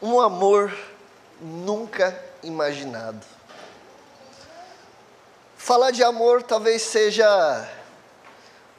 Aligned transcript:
um 0.00 0.20
amor 0.20 0.76
nunca 1.40 2.18
imaginado. 2.42 3.24
Falar 5.56 5.90
de 5.90 6.02
amor 6.02 6.42
talvez 6.42 6.82
seja 6.82 7.68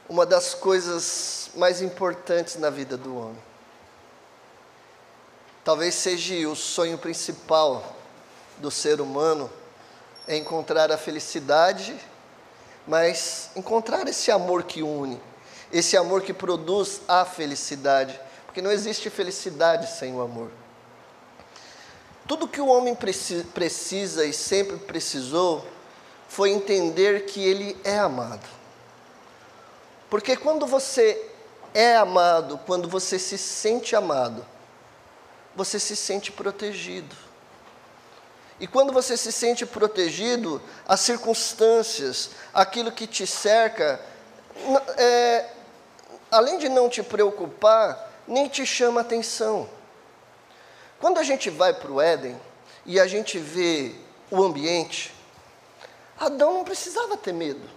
uma 0.08 0.26
das 0.26 0.54
coisas 0.54 1.50
mais 1.54 1.82
importantes 1.82 2.56
na 2.56 2.70
vida 2.70 2.96
do 2.96 3.16
homem. 3.16 3.42
Talvez 5.62 5.94
seja 5.94 6.48
o 6.48 6.56
sonho 6.56 6.98
principal 6.98 7.96
do 8.58 8.70
ser 8.70 9.00
humano 9.00 9.50
é 10.26 10.36
encontrar 10.36 10.90
a 10.90 10.98
felicidade, 10.98 11.96
mas 12.86 13.50
encontrar 13.54 14.08
esse 14.08 14.30
amor 14.30 14.62
que 14.64 14.82
une, 14.82 15.20
esse 15.72 15.96
amor 15.96 16.22
que 16.22 16.32
produz 16.32 17.02
a 17.06 17.24
felicidade, 17.24 18.18
porque 18.46 18.62
não 18.62 18.70
existe 18.70 19.10
felicidade 19.10 19.90
sem 19.90 20.14
o 20.14 20.20
amor. 20.20 20.50
Tudo 22.30 22.46
que 22.46 22.60
o 22.60 22.68
homem 22.68 22.94
precisa 22.94 24.24
e 24.24 24.32
sempre 24.32 24.76
precisou 24.76 25.66
foi 26.28 26.50
entender 26.50 27.26
que 27.26 27.44
ele 27.44 27.76
é 27.82 27.98
amado. 27.98 28.48
Porque 30.08 30.36
quando 30.36 30.64
você 30.64 31.28
é 31.74 31.96
amado, 31.96 32.56
quando 32.66 32.88
você 32.88 33.18
se 33.18 33.36
sente 33.36 33.96
amado, 33.96 34.46
você 35.56 35.80
se 35.80 35.96
sente 35.96 36.30
protegido. 36.30 37.16
E 38.60 38.66
quando 38.68 38.92
você 38.92 39.16
se 39.16 39.32
sente 39.32 39.66
protegido, 39.66 40.62
as 40.86 41.00
circunstâncias, 41.00 42.30
aquilo 42.54 42.92
que 42.92 43.08
te 43.08 43.26
cerca, 43.26 44.00
é, 44.96 45.46
além 46.30 46.58
de 46.58 46.68
não 46.68 46.88
te 46.88 47.02
preocupar, 47.02 48.08
nem 48.28 48.46
te 48.46 48.64
chama 48.64 49.00
atenção. 49.00 49.79
Quando 51.00 51.18
a 51.18 51.22
gente 51.22 51.48
vai 51.48 51.72
para 51.72 51.90
o 51.90 52.00
Éden 52.00 52.38
e 52.84 53.00
a 53.00 53.06
gente 53.06 53.38
vê 53.38 53.94
o 54.30 54.42
ambiente, 54.42 55.14
Adão 56.18 56.52
não 56.52 56.64
precisava 56.64 57.16
ter 57.16 57.32
medo. 57.32 57.68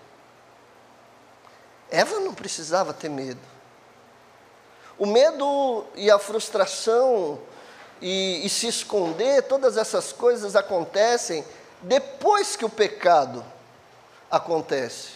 Eva 1.90 2.20
não 2.20 2.34
precisava 2.34 2.94
ter 2.94 3.10
medo. 3.10 3.40
O 5.00 5.06
medo 5.06 5.86
e 5.96 6.12
a 6.12 6.20
frustração 6.20 7.40
e, 8.02 8.46
e 8.46 8.50
se 8.50 8.68
esconder, 8.68 9.44
todas 9.44 9.78
essas 9.78 10.12
coisas 10.12 10.56
acontecem 10.56 11.46
depois 11.82 12.56
que 12.56 12.66
o 12.66 12.70
pecado 12.70 13.44
acontece. 14.30 15.12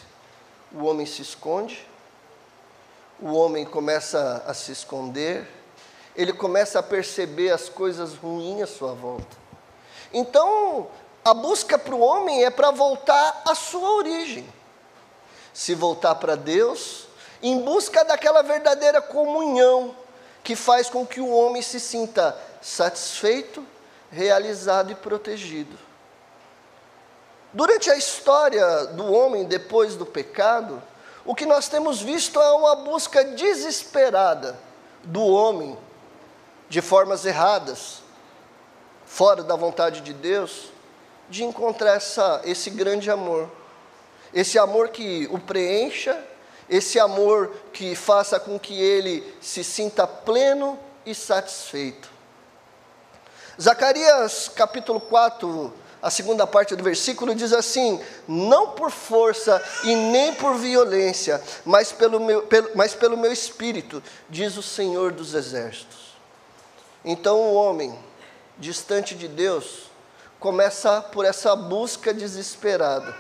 O 0.72 0.86
homem 0.86 1.06
se 1.06 1.22
esconde, 1.22 1.86
o 3.20 3.34
homem 3.34 3.66
começa 3.66 4.44
a 4.46 4.54
se 4.54 4.72
esconder, 4.72 5.57
ele 6.18 6.34
começa 6.34 6.80
a 6.80 6.84
perceber 6.84 7.52
as 7.52 7.70
coisas 7.70 8.16
ruins 8.16 8.64
à 8.64 8.68
sua 8.68 8.94
volta. 8.94 9.38
Então, 10.12 10.88
a 11.24 11.34
busca 11.34 11.78
para 11.78 11.94
o 11.94 12.00
homem 12.00 12.44
é 12.44 12.50
para 12.50 12.72
voltar 12.72 13.44
à 13.46 13.54
sua 13.54 13.92
origem. 13.92 14.52
Se 15.54 15.76
voltar 15.76 16.16
para 16.16 16.36
Deus, 16.36 17.08
em 17.42 17.62
busca 17.62 18.04
daquela 18.04 18.42
verdadeira 18.42 19.00
comunhão 19.00 19.96
que 20.44 20.56
faz 20.56 20.90
com 20.90 21.06
que 21.06 21.20
o 21.20 21.30
homem 21.30 21.62
se 21.62 21.80
sinta 21.80 22.36
satisfeito, 22.62 23.64
realizado 24.12 24.92
e 24.92 24.96
protegido. 24.96 25.78
Durante 27.54 27.92
a 27.92 27.96
história 27.96 28.86
do 28.88 29.12
homem 29.12 29.46
depois 29.46 29.96
do 29.96 30.06
pecado, 30.06 30.82
o 31.26 31.36
que 31.36 31.46
nós 31.46 31.68
temos 31.68 32.02
visto 32.02 32.42
é 32.42 32.52
uma 32.54 32.76
busca 32.76 33.24
desesperada 33.24 34.58
do 35.04 35.26
homem, 35.26 35.78
de 36.70 36.82
formas 36.82 37.26
erradas, 37.26 38.02
fora 39.06 39.44
da 39.44 39.56
vontade 39.56 40.02
de 40.02 40.14
Deus, 40.14 40.72
de 41.30 41.44
encontrar 41.44 41.96
essa, 41.96 42.42
esse 42.46 42.70
grande 42.70 43.10
amor. 43.10 43.50
Esse 44.34 44.60
amor 44.60 44.90
que 44.90 45.28
o 45.32 45.40
preencha, 45.40 46.22
esse 46.70 47.00
amor 47.00 47.52
que 47.72 47.96
faça 47.96 48.40
com 48.40 48.60
que 48.60 48.80
ele 48.80 49.24
se 49.42 49.64
sinta 49.64 50.06
pleno 50.06 50.78
e 51.06 51.16
satisfeito. 51.16 52.10
Zacarias 53.60 54.50
capítulo 54.50 55.00
4, 55.00 55.74
a 56.02 56.12
segunda 56.12 56.46
parte 56.46 56.76
do 56.76 56.84
versículo 56.84 57.34
diz 57.34 57.54
assim: 57.54 58.00
Não 58.28 58.72
por 58.72 58.92
força 58.92 59.62
e 59.84 59.96
nem 59.96 60.34
por 60.34 60.56
violência, 60.56 61.42
mas 61.66 61.92
pelo 61.92 62.20
meu, 62.20 62.44
pelo, 62.44 62.70
mas 62.76 62.94
pelo 62.94 63.18
meu 63.18 63.32
espírito, 63.32 64.04
diz 64.30 64.58
o 64.58 64.62
Senhor 64.64 65.12
dos 65.12 65.34
exércitos. 65.34 66.07
Então 67.10 67.40
o 67.40 67.54
homem, 67.54 67.98
distante 68.58 69.16
de 69.16 69.30
Deus, 69.30 69.90
começa 70.42 71.02
por 71.02 71.24
essa 71.24 71.56
busca 71.56 72.14
desesperada. 72.14 73.16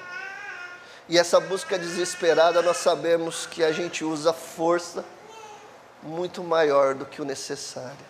E 1.07 1.17
essa 1.17 1.39
busca 1.39 1.79
desesperada, 1.79 2.61
nós 2.61 2.75
sabemos 2.75 3.45
que 3.45 3.63
a 3.63 3.71
gente 3.71 4.03
usa 4.03 4.33
força 4.33 5.05
muito 6.03 6.43
maior 6.43 6.95
do 6.95 7.05
que 7.05 7.21
o 7.21 7.25
necessário. 7.25 8.05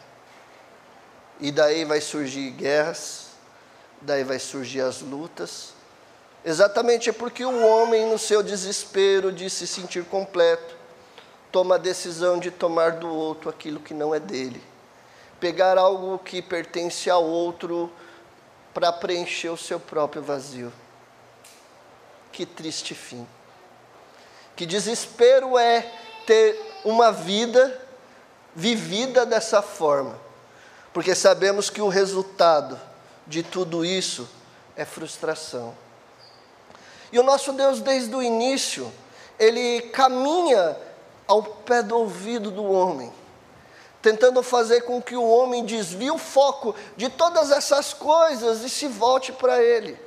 E 1.39 1.51
daí 1.51 1.85
vai 1.85 2.01
surgir 2.01 2.49
guerras, 2.49 3.27
daí 4.01 4.23
vai 4.23 4.39
surgir 4.39 4.81
as 4.81 5.01
lutas. 5.01 5.73
Exatamente 6.43 7.13
porque 7.13 7.45
o 7.45 7.63
homem, 7.63 8.09
no 8.09 8.17
seu 8.17 8.41
desespero 8.41 9.31
de 9.31 9.47
se 9.47 9.67
sentir 9.67 10.03
completo, 10.05 10.75
toma 11.51 11.75
a 11.75 11.77
decisão 11.77 12.39
de 12.39 12.49
tomar 12.49 12.93
do 12.93 13.07
outro 13.07 13.47
aquilo 13.47 13.79
que 13.79 13.93
não 13.93 14.15
é 14.15 14.19
dele. 14.19 14.59
Pegar 15.39 15.77
algo 15.77 16.17
que 16.19 16.41
pertence 16.41 17.09
ao 17.09 17.23
outro 17.23 17.91
para 18.73 18.91
preencher 18.91 19.49
o 19.49 19.57
seu 19.57 19.79
próprio 19.79 20.21
vazio. 20.21 20.71
Que 22.31 22.45
triste 22.45 22.93
fim. 22.93 23.27
Que 24.55 24.65
desespero 24.65 25.57
é 25.57 25.81
ter 26.25 26.59
uma 26.83 27.11
vida 27.11 27.81
vivida 28.55 29.25
dessa 29.25 29.61
forma, 29.61 30.19
porque 30.91 31.13
sabemos 31.13 31.69
que 31.69 31.81
o 31.81 31.87
resultado 31.87 32.79
de 33.27 33.43
tudo 33.43 33.85
isso 33.85 34.27
é 34.75 34.83
frustração. 34.83 35.75
E 37.11 37.19
o 37.19 37.23
nosso 37.23 37.53
Deus, 37.53 37.81
desde 37.81 38.13
o 38.15 38.21
início, 38.21 38.91
ele 39.39 39.81
caminha 39.89 40.75
ao 41.27 41.43
pé 41.43 41.83
do 41.83 41.97
ouvido 41.97 42.49
do 42.49 42.65
homem 42.65 43.13
tentando 44.07 44.41
fazer 44.41 44.83
com 44.83 45.01
que 45.01 45.17
o 45.17 45.29
homem 45.29 45.65
desvie 45.65 46.09
o 46.09 46.17
foco 46.17 46.73
de 46.95 47.09
todas 47.09 47.51
essas 47.51 47.93
coisas 47.93 48.63
e 48.63 48.69
se 48.69 48.87
volte 48.87 49.33
para 49.33 49.61
Ele. 49.61 49.99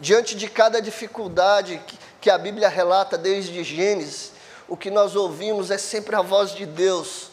Diante 0.00 0.34
de 0.34 0.50
cada 0.50 0.82
dificuldade 0.82 1.80
que 2.20 2.28
a 2.28 2.36
Bíblia 2.36 2.68
relata 2.68 3.16
desde 3.16 3.62
Gênesis, 3.62 4.32
o 4.66 4.76
que 4.76 4.90
nós 4.90 5.14
ouvimos 5.14 5.70
é 5.70 5.78
sempre 5.78 6.16
a 6.16 6.20
voz 6.20 6.52
de 6.52 6.66
Deus. 6.66 7.30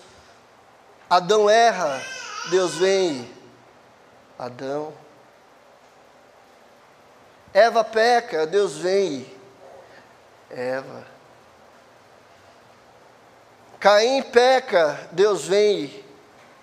Adão 1.09 1.49
erra, 1.49 2.03
Deus 2.51 2.75
vem. 2.75 3.27
Adão. 4.37 4.93
Eva 7.51 7.83
peca, 7.83 8.45
Deus 8.45 8.77
vem. 8.77 9.25
Eva. 10.51 11.16
Caim 13.79 14.23
peca, 14.23 15.07
Deus 15.11 15.45
vem, 15.45 16.03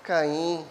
Caim. 0.02 0.66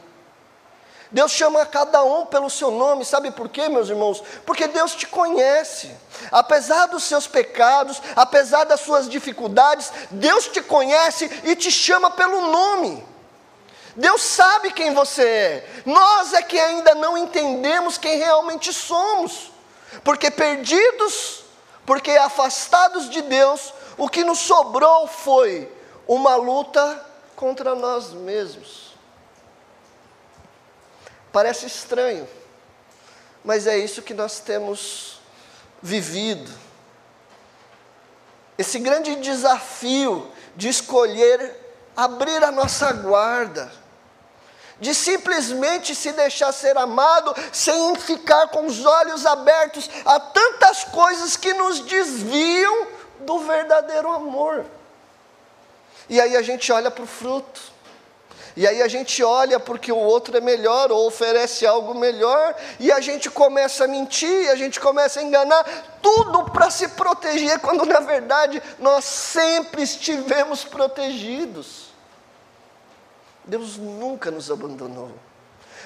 Deus 1.10 1.32
chama 1.32 1.64
cada 1.66 2.04
um 2.04 2.26
pelo 2.26 2.50
seu 2.50 2.72
nome, 2.72 3.06
sabe 3.06 3.30
por 3.30 3.48
quê, 3.48 3.70
meus 3.70 3.88
irmãos? 3.88 4.22
Porque 4.48 4.68
Deus 4.68 4.96
te 4.96 5.06
conhece. 5.06 5.96
Apesar 6.32 6.88
dos 6.88 7.04
seus 7.04 7.28
pecados, 7.28 8.02
apesar 8.16 8.64
das 8.64 8.82
suas 8.82 9.08
dificuldades, 9.08 9.92
Deus 10.10 10.48
te 10.48 10.60
conhece 10.60 11.30
e 11.44 11.56
te 11.56 11.70
chama 11.70 12.10
pelo 12.10 12.42
nome. 12.42 13.06
Deus 13.96 14.24
sabe 14.24 14.72
quem 14.72 14.92
você 14.92 15.24
é. 15.24 15.70
Nós 15.86 16.34
é 16.34 16.42
que 16.42 16.60
ainda 16.60 16.96
não 16.96 17.16
entendemos 17.16 18.00
quem 18.00 18.18
realmente 18.18 18.74
somos. 18.74 19.52
Porque 20.04 20.32
perdidos, 20.32 21.46
porque 21.86 22.10
afastados 22.12 23.08
de 23.08 23.22
Deus, 23.22 23.72
o 23.98 24.10
que 24.10 24.24
nos 24.24 24.40
sobrou 24.40 25.06
foi 25.06 25.72
uma 26.14 26.36
luta 26.36 27.04
contra 27.36 27.74
nós 27.74 28.14
mesmos. 28.14 28.94
Parece 31.32 31.66
estranho, 31.66 32.28
mas 33.44 33.66
é 33.66 33.78
isso 33.78 34.04
que 34.04 34.14
nós 34.14 34.40
temos 34.40 35.20
vivido. 35.82 36.52
Esse 38.58 38.78
grande 38.78 39.16
desafio 39.16 40.32
de 40.56 40.70
escolher 40.70 41.60
abrir 41.98 42.44
a 42.44 42.52
nossa 42.52 42.92
guarda, 42.94 43.72
de 44.80 44.94
simplesmente 44.94 45.96
se 45.96 46.12
deixar 46.12 46.52
ser 46.52 46.78
amado 46.78 47.34
sem 47.52 47.96
ficar 47.96 48.50
com 48.50 48.68
os 48.68 48.86
olhos 48.86 49.26
abertos 49.26 49.90
a 50.06 50.20
tantas 50.20 50.84
coisas 50.84 51.36
que 51.36 51.54
nos 51.54 51.80
desviam 51.80 52.88
do 53.22 53.40
verdadeiro 53.40 54.12
amor. 54.12 54.66
E 56.10 56.20
aí 56.20 56.36
a 56.36 56.42
gente 56.42 56.72
olha 56.72 56.92
para 56.92 57.04
o 57.04 57.08
fruto. 57.08 57.74
E 58.56 58.68
aí 58.68 58.82
a 58.84 58.88
gente 58.88 59.24
olha 59.24 59.60
porque 59.60 59.92
o 59.92 59.98
outro 59.98 60.38
é 60.38 60.42
melhor 60.42 60.92
ou 60.92 61.08
oferece 61.08 61.66
algo 61.66 61.96
melhor, 61.96 62.56
e 62.80 62.92
a 62.92 63.02
gente 63.02 63.30
começa 63.30 63.86
a 63.86 63.88
mentir, 63.88 64.50
a 64.50 64.56
gente 64.56 64.80
começa 64.80 65.20
a 65.20 65.24
enganar, 65.24 65.64
tudo 66.02 66.52
para 66.52 66.70
se 66.70 66.90
proteger, 66.90 67.60
quando 67.60 67.84
na 67.84 68.00
verdade 68.00 68.62
nós 68.78 69.06
sempre 69.06 69.82
estivemos 69.82 70.64
protegidos. 70.64 71.94
Deus 73.44 73.78
nunca 73.78 74.30
nos 74.30 74.52
abandonou. 74.52 75.12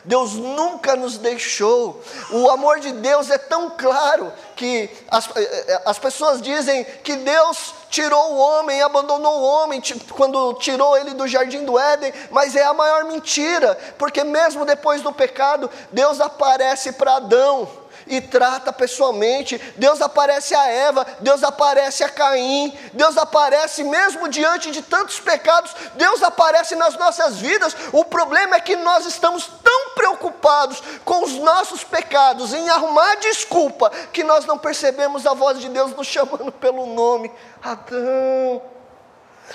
Deus 0.08 0.36
nunca 0.36 0.96
nos 0.96 1.18
deixou. 1.18 2.02
O 2.32 2.50
amor 2.50 2.80
de 2.80 2.94
Deus 2.94 3.30
é 3.30 3.38
tão 3.38 3.70
claro 3.72 4.32
que 4.56 4.90
as, 5.10 5.28
eh, 5.36 5.66
eh, 5.68 5.82
as 5.86 6.00
pessoas 6.00 6.42
dizem 6.42 6.86
que 7.04 7.18
Deus 7.18 7.76
tirou 7.90 8.34
o 8.34 8.38
homem, 8.38 8.82
abandonou 8.82 9.40
o 9.40 9.44
homem 9.44 9.82
quando 10.12 10.54
tirou 10.56 10.98
ele 10.98 11.14
do 11.14 11.28
jardim 11.28 11.66
do 11.66 11.78
Éden, 11.78 12.14
mas 12.32 12.56
é 12.56 12.64
a 12.64 12.74
maior 12.74 13.04
mentira, 13.04 13.78
porque 13.98 14.24
mesmo 14.24 14.66
depois 14.66 15.02
do 15.02 15.12
pecado, 15.12 15.70
Deus 15.92 16.22
aparece 16.22 16.94
para 16.94 17.18
Adão 17.18 17.68
e 18.10 18.22
trata 18.22 18.72
pessoalmente. 18.74 19.58
Deus 19.76 20.02
aparece 20.02 20.56
a 20.56 20.68
Eva, 20.68 21.06
Deus 21.20 21.44
aparece 21.44 22.04
a 22.04 22.10
Caim, 22.10 22.78
Deus 22.94 23.18
aparece 23.18 23.84
mesmo 23.84 24.28
diante 24.30 24.72
de 24.72 24.82
tantos 24.82 25.20
pecados, 25.20 25.76
Deus 25.96 26.24
aparece 26.24 26.76
nas 26.76 26.96
nossas 26.98 27.38
vidas. 27.38 27.76
O 27.92 28.04
problema 28.06 28.56
é 28.56 28.62
que 28.62 28.76
nós 28.76 29.06
estamos 29.06 29.50
tão 29.64 29.90
preocupados 29.96 30.82
com 31.04 31.24
os 31.24 31.34
nossos 31.34 31.84
pecados, 31.84 32.54
em 32.54 32.70
arrumar 32.70 33.16
desculpa, 33.16 33.90
que 34.12 34.24
nós 34.24 34.46
não 34.46 34.58
percebemos 34.58 35.26
a 35.26 35.34
voz 35.34 35.60
de 35.60 35.70
Deus 35.70 35.96
nos 35.96 36.08
chamando 36.08 36.52
pelo 36.52 36.86
nome. 36.86 37.32
Adão. 37.64 38.62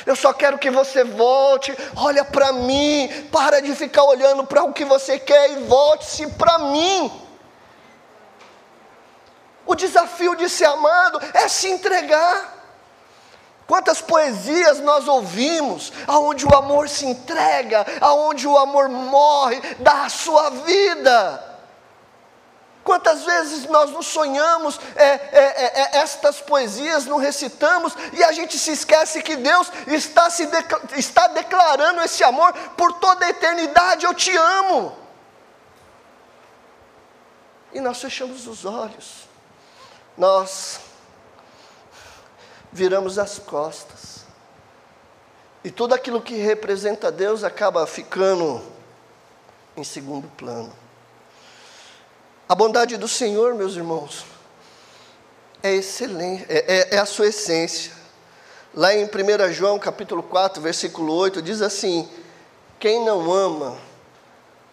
Eu 0.07 0.17
só 0.17 0.33
quero 0.33 0.59
que 0.59 0.71
você 0.71 1.05
volte, 1.05 1.77
olha 1.97 2.25
para 2.25 2.53
mim, 2.53 3.09
para 3.31 3.61
de 3.61 3.75
ficar 3.75 4.05
olhando 4.05 4.45
para 4.45 4.65
o 4.65 4.73
que 4.73 4.85
você 4.85 5.19
quer 5.19 5.53
e 5.53 5.65
volte-se 5.65 6.27
para 6.33 6.59
mim. 6.59 7.13
Desafio 9.83 10.37
de 10.37 10.49
ser 10.49 10.67
amado 10.67 11.21
é 11.35 11.49
se 11.49 11.69
entregar. 11.69 12.55
Quantas 13.67 14.01
poesias 14.01 14.79
nós 14.79 15.09
ouvimos, 15.09 15.93
aonde 16.07 16.47
o 16.47 16.55
amor 16.55 16.89
se 16.89 17.05
entrega, 17.05 17.85
aonde 18.01 18.47
o 18.47 18.57
amor 18.57 18.89
morre, 18.89 19.61
dá 19.81 20.05
a 20.05 20.09
sua 20.09 20.51
vida. 20.51 21.49
Quantas 22.85 23.25
vezes 23.25 23.65
nós 23.67 23.91
nos 23.91 24.07
sonhamos 24.07 24.79
é, 24.95 25.05
é, 25.05 25.21
é, 25.33 25.81
é 25.81 25.99
estas 25.99 26.41
poesias, 26.41 27.05
não 27.07 27.17
recitamos, 27.17 27.93
e 28.13 28.23
a 28.23 28.31
gente 28.31 28.57
se 28.59 28.71
esquece 28.71 29.21
que 29.21 29.35
Deus 29.35 29.69
está, 29.89 30.31
se 30.31 30.49
está 30.97 31.27
declarando 31.27 32.03
esse 32.03 32.23
amor 32.23 32.53
por 32.77 32.93
toda 33.01 33.27
a 33.27 33.31
eternidade: 33.31 34.07
Eu 34.07 34.15
te 34.15 34.37
amo. 34.37 34.97
E 37.73 37.81
nós 37.81 38.01
fechamos 38.01 38.47
os 38.47 38.65
olhos 38.65 39.32
nós 40.17 40.81
viramos 42.73 43.19
as 43.19 43.39
costas. 43.39 44.25
E 45.65 45.71
tudo 45.71 45.95
aquilo 45.95 46.21
que 46.21 46.35
representa 46.35 47.13
Deus 47.13 47.45
acaba 47.45 47.87
ficando 47.87 48.63
em 49.77 49.85
segundo 49.85 50.29
plano. 50.37 50.73
A 52.49 52.55
bondade 52.55 52.97
do 52.97 53.09
Senhor, 53.09 53.55
meus 53.55 53.77
irmãos, 53.77 54.27
é 55.63 55.73
excelente, 55.75 56.45
é, 56.49 56.91
é, 56.91 56.97
é 56.97 56.99
a 56.99 57.07
sua 57.07 57.29
essência. 57.29 57.93
Lá 58.75 58.93
em 58.95 59.05
1 59.05 59.53
João 59.53 59.79
capítulo 59.79 60.23
4, 60.23 60.61
versículo 60.61 61.15
8, 61.15 61.41
diz 61.41 61.63
assim: 61.63 62.09
Quem 62.81 63.05
não 63.05 63.33
ama, 63.33 63.79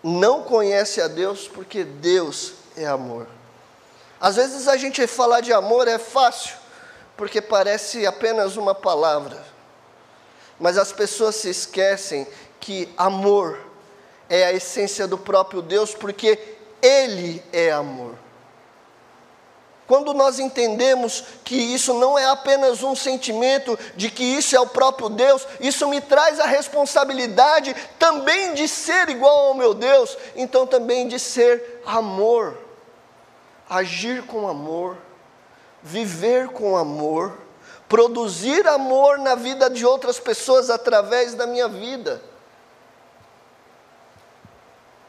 não 0.04 0.44
conhece 0.44 1.02
a 1.02 1.08
Deus, 1.08 1.48
porque 1.48 1.84
Deus 1.84 2.54
é 2.76 2.88
amor. 2.88 3.28
Às 4.20 4.36
vezes 4.36 4.68
a 4.68 4.76
gente 4.76 5.06
falar 5.08 5.40
de 5.40 5.54
amor 5.54 5.88
é 5.88 5.98
fácil, 5.98 6.56
porque 7.16 7.42
parece 7.42 8.06
apenas 8.06 8.58
uma 8.58 8.76
palavra. 8.76 9.42
Mas 10.60 10.78
as 10.78 10.92
pessoas 10.92 11.36
se 11.36 11.50
esquecem 11.50 12.28
que 12.60 12.94
amor 12.98 13.58
é 14.28 14.44
a 14.44 14.52
essência 14.52 15.08
do 15.08 15.18
próprio 15.18 15.62
Deus, 15.62 15.96
porque 15.96 16.38
Ele 16.82 17.42
é 17.54 17.72
amor. 17.72 18.16
Quando 19.88 20.14
nós 20.14 20.38
entendemos 20.38 21.24
que 21.44 21.56
isso 21.56 21.94
não 21.94 22.20
é 22.20 22.26
apenas 22.26 22.84
um 22.84 22.96
sentimento 22.96 23.80
de 23.96 24.12
que 24.12 24.24
isso 24.24 24.56
é 24.56 24.60
o 24.60 24.68
próprio 24.68 25.10
Deus, 25.10 25.48
isso 25.60 25.88
me 25.88 26.00
traz 26.00 26.40
a 26.40 26.46
responsabilidade 26.46 27.76
também 27.98 28.54
de 28.54 28.68
ser 28.68 29.10
igual 29.10 29.48
ao 29.48 29.54
meu 29.56 29.74
Deus, 29.74 30.16
então 30.36 30.68
também 30.68 31.08
de 31.08 31.18
ser 31.18 31.82
amor 31.86 32.69
agir 33.70 34.24
com 34.24 34.48
amor, 34.48 34.98
viver 35.84 36.48
com 36.50 36.76
amor, 36.76 37.38
produzir 37.88 38.68
amor 38.68 39.20
na 39.20 39.36
vida 39.36 39.70
de 39.70 39.86
outras 39.86 40.20
pessoas 40.20 40.70
através 40.70 41.36
da 41.36 41.46
minha 41.46 41.68
vida. 41.68 42.22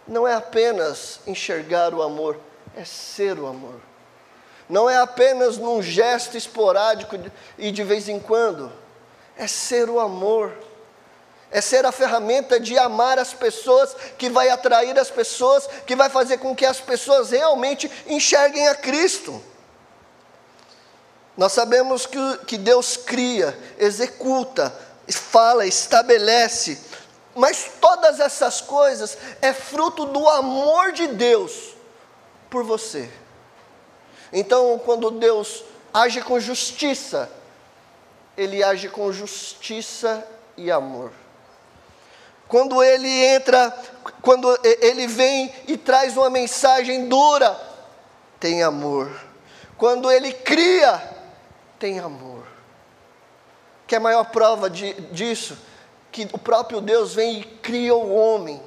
Não 0.07 0.27
é 0.27 0.35
apenas 0.35 1.21
enxergar 1.27 1.95
o 1.95 2.03
amor, 2.03 2.39
é 2.77 2.85
ser 2.85 3.39
o 3.39 3.47
amor. 3.47 3.81
Não 4.69 4.89
é 4.89 4.97
apenas 4.97 5.57
num 5.57 5.83
gesto 5.83 6.37
esporádico 6.37 7.17
e 7.59 7.73
de 7.73 7.83
vez 7.83 8.09
em 8.09 8.21
quando, 8.21 8.73
é 9.37 9.47
ser 9.47 9.89
o 9.89 9.99
amor 9.99 10.53
é 11.51 11.61
ser 11.61 11.85
a 11.85 11.93
ferramenta 11.93 12.61
de 12.61 12.79
amar 12.79 13.19
as 13.19 13.35
pessoas, 13.35 13.95
que 14.17 14.31
vai 14.31 14.49
atrair 14.51 14.97
as 14.99 15.11
pessoas, 15.11 15.69
que 15.87 15.97
vai 15.97 16.09
fazer 16.09 16.39
com 16.39 16.55
que 16.55 16.65
as 16.65 16.81
pessoas 16.81 17.31
realmente 17.31 17.91
enxerguem 18.07 18.69
a 18.69 18.75
Cristo. 18.75 19.43
Nós 21.37 21.53
sabemos 21.53 22.07
que, 22.07 22.39
que 22.47 22.57
Deus 22.57 22.97
cria, 22.97 23.59
executa, 23.79 24.73
fala, 25.09 25.67
estabelece, 25.67 26.79
mas 27.35 27.71
todas 27.81 28.21
essas 28.21 28.61
coisas 28.61 29.17
é 29.41 29.53
fruto 29.53 30.05
do 30.05 30.29
amor 30.29 30.93
de 30.93 31.09
Deus 31.09 31.75
por 32.49 32.63
você. 32.63 33.11
Então, 34.33 34.81
quando 34.85 35.11
Deus 35.11 35.65
age 35.93 36.21
com 36.23 36.39
justiça, 36.39 37.31
Ele 38.37 38.63
age 38.63 38.89
com 38.89 39.13
justiça 39.13 40.27
e 40.57 40.71
amor. 40.71 41.11
Quando 42.51 42.83
ele 42.83 43.09
entra, 43.09 43.71
quando 44.21 44.59
ele 44.65 45.07
vem 45.07 45.55
e 45.69 45.77
traz 45.77 46.17
uma 46.17 46.29
mensagem 46.29 47.09
dura, 47.09 47.57
tem 48.41 48.61
amor. 48.61 49.09
Quando 49.79 50.11
ele 50.11 50.33
cria, 50.33 51.01
tem 51.79 52.01
amor. 52.01 52.43
Que 53.87 53.95
é 53.95 53.99
a 53.99 54.01
maior 54.01 54.25
prova 54.25 54.69
de, 54.69 54.95
disso? 55.13 55.57
Que 56.11 56.29
o 56.33 56.39
próprio 56.39 56.81
Deus 56.81 57.15
vem 57.15 57.39
e 57.39 57.45
cria 57.45 57.95
o 57.95 58.13
homem, 58.13 58.61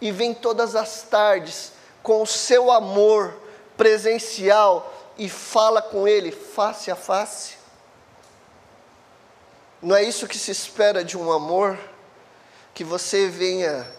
e 0.00 0.12
vem 0.12 0.32
todas 0.32 0.76
as 0.76 1.02
tardes 1.02 1.72
com 2.04 2.22
o 2.22 2.26
seu 2.28 2.70
amor 2.70 3.36
presencial 3.76 4.94
e 5.18 5.28
fala 5.28 5.82
com 5.82 6.06
ele 6.06 6.30
face 6.30 6.92
a 6.92 6.96
face. 6.96 7.56
Não 9.82 9.96
é 9.96 10.04
isso 10.04 10.28
que 10.28 10.38
se 10.38 10.52
espera 10.52 11.04
de 11.04 11.18
um 11.18 11.32
amor? 11.32 11.76
Que 12.76 12.84
você 12.84 13.26
venha 13.26 13.90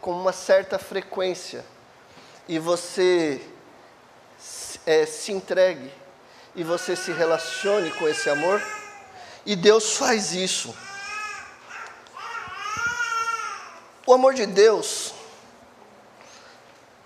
com 0.00 0.10
uma 0.10 0.32
certa 0.32 0.76
frequência 0.76 1.64
e 2.48 2.58
você 2.58 3.40
é, 4.84 5.06
se 5.06 5.30
entregue 5.30 5.88
e 6.56 6.64
você 6.64 6.96
se 6.96 7.12
relacione 7.12 7.92
com 7.92 8.08
esse 8.08 8.28
amor. 8.28 8.60
E 9.46 9.54
Deus 9.54 9.96
faz 9.96 10.32
isso. 10.32 10.74
O 14.04 14.12
amor 14.12 14.34
de 14.34 14.46
Deus, 14.46 15.14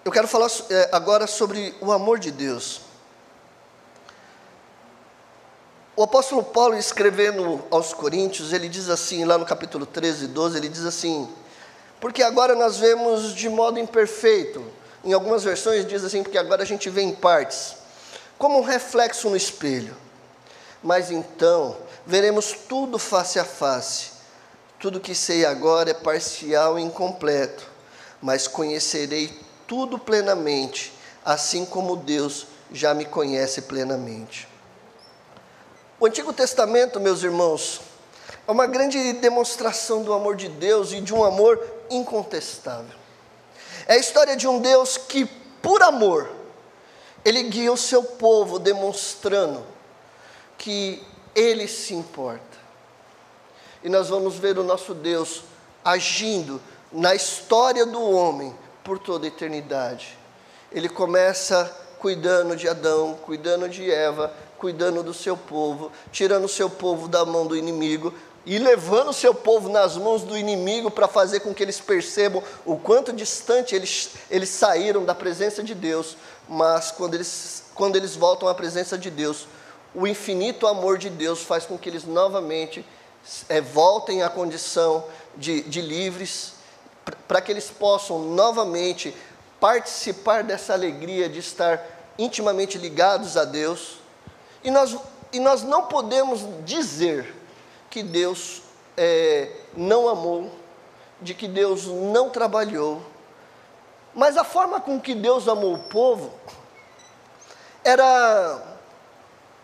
eu 0.07 0.11
quero 0.11 0.27
falar 0.27 0.49
é, 0.71 0.89
agora 0.93 1.27
sobre 1.27 1.77
o 1.83 1.93
amor 1.93 2.19
de 2.19 2.31
Deus. 2.31 2.81
O 5.99 6.05
apóstolo 6.05 6.45
Paulo, 6.45 6.76
escrevendo 6.76 7.61
aos 7.73 7.93
Coríntios, 7.93 8.52
ele 8.52 8.69
diz 8.69 8.88
assim, 8.88 9.25
lá 9.25 9.37
no 9.37 9.45
capítulo 9.45 9.85
13, 9.85 10.28
12, 10.28 10.57
ele 10.57 10.69
diz 10.69 10.85
assim: 10.85 11.28
Porque 11.99 12.23
agora 12.23 12.55
nós 12.55 12.76
vemos 12.76 13.35
de 13.35 13.49
modo 13.49 13.81
imperfeito. 13.81 14.64
Em 15.02 15.12
algumas 15.12 15.43
versões 15.43 15.85
diz 15.85 16.05
assim, 16.05 16.23
porque 16.23 16.38
agora 16.38 16.62
a 16.62 16.64
gente 16.64 16.88
vê 16.88 17.02
em 17.02 17.12
partes, 17.12 17.75
como 18.38 18.61
um 18.61 18.62
reflexo 18.62 19.28
no 19.28 19.37
espelho. 19.37 19.97
Mas 20.85 21.11
então 21.11 21.76
veremos 22.07 22.52
tudo 22.69 22.97
face 22.97 23.40
a 23.40 23.45
face. 23.45 24.11
Tudo 24.78 25.00
que 25.00 25.17
sei 25.17 25.45
agora 25.45 25.90
é 25.90 25.95
parcial 25.95 26.78
e 26.78 26.83
incompleto, 26.83 27.67
mas 28.23 28.47
conhecerei 28.47 29.37
tudo 29.67 29.99
plenamente, 29.99 30.93
assim 31.25 31.64
como 31.64 31.97
Deus 31.97 32.47
já 32.71 32.95
me 32.95 33.05
conhece 33.05 33.62
plenamente. 33.62 34.47
O 36.00 36.07
Antigo 36.07 36.33
Testamento, 36.33 37.00
meus 37.00 37.25
irmãos, 37.25 37.81
é 38.47 38.52
uma 38.52 38.69
grande 38.69 39.14
demonstração 39.14 40.05
do 40.05 40.12
amor 40.12 40.37
de 40.37 40.49
Deus 40.49 40.93
e 40.93 41.00
de 41.00 41.12
um 41.12 41.25
amor 41.25 41.61
incontestável. 41.90 42.97
É 43.85 43.95
a 43.95 43.99
história 43.99 44.37
de 44.37 44.47
um 44.47 44.61
Deus 44.61 44.97
que, 44.97 45.25
por 45.61 45.83
amor, 45.83 46.31
ele 47.25 47.43
guia 47.43 47.73
o 47.73 47.76
seu 47.76 48.05
povo 48.05 48.61
demonstrando 48.61 49.67
que 50.57 51.02
ele 51.35 51.67
se 51.67 51.95
importa. 51.95 52.59
E 53.83 53.88
nós 53.88 54.09
vamos 54.09 54.37
ver 54.37 54.57
o 54.57 54.62
nosso 54.62 54.95
Deus 54.95 55.43
agindo 55.85 56.62
na 56.93 57.12
história 57.12 57.85
do 57.85 58.00
homem 58.00 58.55
por 58.85 59.00
toda 59.00 59.26
a 59.26 59.28
eternidade. 59.28 60.17
Ele 60.71 60.88
começa 60.88 61.64
cuidando 61.99 62.55
de 62.55 62.69
Adão, 62.69 63.19
cuidando 63.25 63.69
de 63.69 63.90
Eva, 63.90 64.33
cuidando 64.59 65.03
do 65.03 65.15
seu 65.15 65.37
povo, 65.37 65.91
tirando 66.12 66.45
o 66.45 66.49
seu 66.49 66.69
povo 66.69 67.09
da 67.09 67.25
mão 67.25 67.47
do 67.47 67.57
inimigo 67.57 68.12
e 68.45 68.59
levando 68.59 69.11
o 69.11 69.12
seu 69.12 69.35
povo 69.35 69.69
nas 69.69 69.97
mãos 69.97 70.23
do 70.23 70.37
inimigo 70.37 70.91
para 70.91 71.07
fazer 71.07 71.41
com 71.41 71.55
que 71.55 71.62
eles 71.62 71.81
percebam 71.81 72.43
o 72.65 72.77
quanto 72.77 73.12
distante 73.12 73.75
eles, 73.75 74.11
eles 74.31 74.49
saíram 74.49 75.05
da 75.05 75.15
presença 75.15 75.62
de 75.62 75.75
Deus, 75.75 76.17
mas 76.49 76.91
quando 76.91 77.15
eles, 77.15 77.65
quando 77.75 77.97
eles 77.97 78.17
voltam 78.17 78.49
à 78.49 78.55
presença 78.55 78.97
de 78.97 79.11
Deus, 79.11 79.47
o 79.95 80.07
infinito 80.07 80.67
amor 80.67 80.99
de 80.99 81.11
Deus 81.11 81.43
faz 81.43 81.65
com 81.65 81.79
que 81.79 81.88
eles 81.88 82.05
novamente 82.05 82.85
é, 83.49 83.61
voltem 83.61 84.23
à 84.23 84.29
condição 84.29 85.05
de, 85.37 85.62
de 85.62 85.81
livres, 85.81 86.55
para 87.27 87.41
que 87.41 87.53
eles 87.53 87.71
possam 87.71 88.19
novamente 88.19 89.15
participar 89.61 90.43
dessa 90.43 90.73
alegria 90.73 91.29
de 91.29 91.38
estar 91.38 91.85
intimamente 92.19 92.79
ligados 92.79 93.37
a 93.37 93.45
Deus. 93.45 93.99
E 94.62 94.71
nós, 94.71 94.97
e 95.33 95.41
nós 95.41 95.62
não 95.62 95.85
podemos 95.85 96.41
dizer 96.65 97.35
que 97.91 98.03
Deus 98.03 98.62
é, 98.97 99.50
não 99.77 100.09
amou, 100.09 100.50
de 101.21 101.35
que 101.35 101.49
Deus 101.49 101.87
não 101.87 102.31
trabalhou, 102.31 103.03
mas 104.15 104.37
a 104.37 104.45
forma 104.45 104.81
com 104.81 105.00
que 105.00 105.15
Deus 105.15 105.49
amou 105.49 105.75
o 105.75 105.83
povo 105.85 106.33
era 107.85 108.62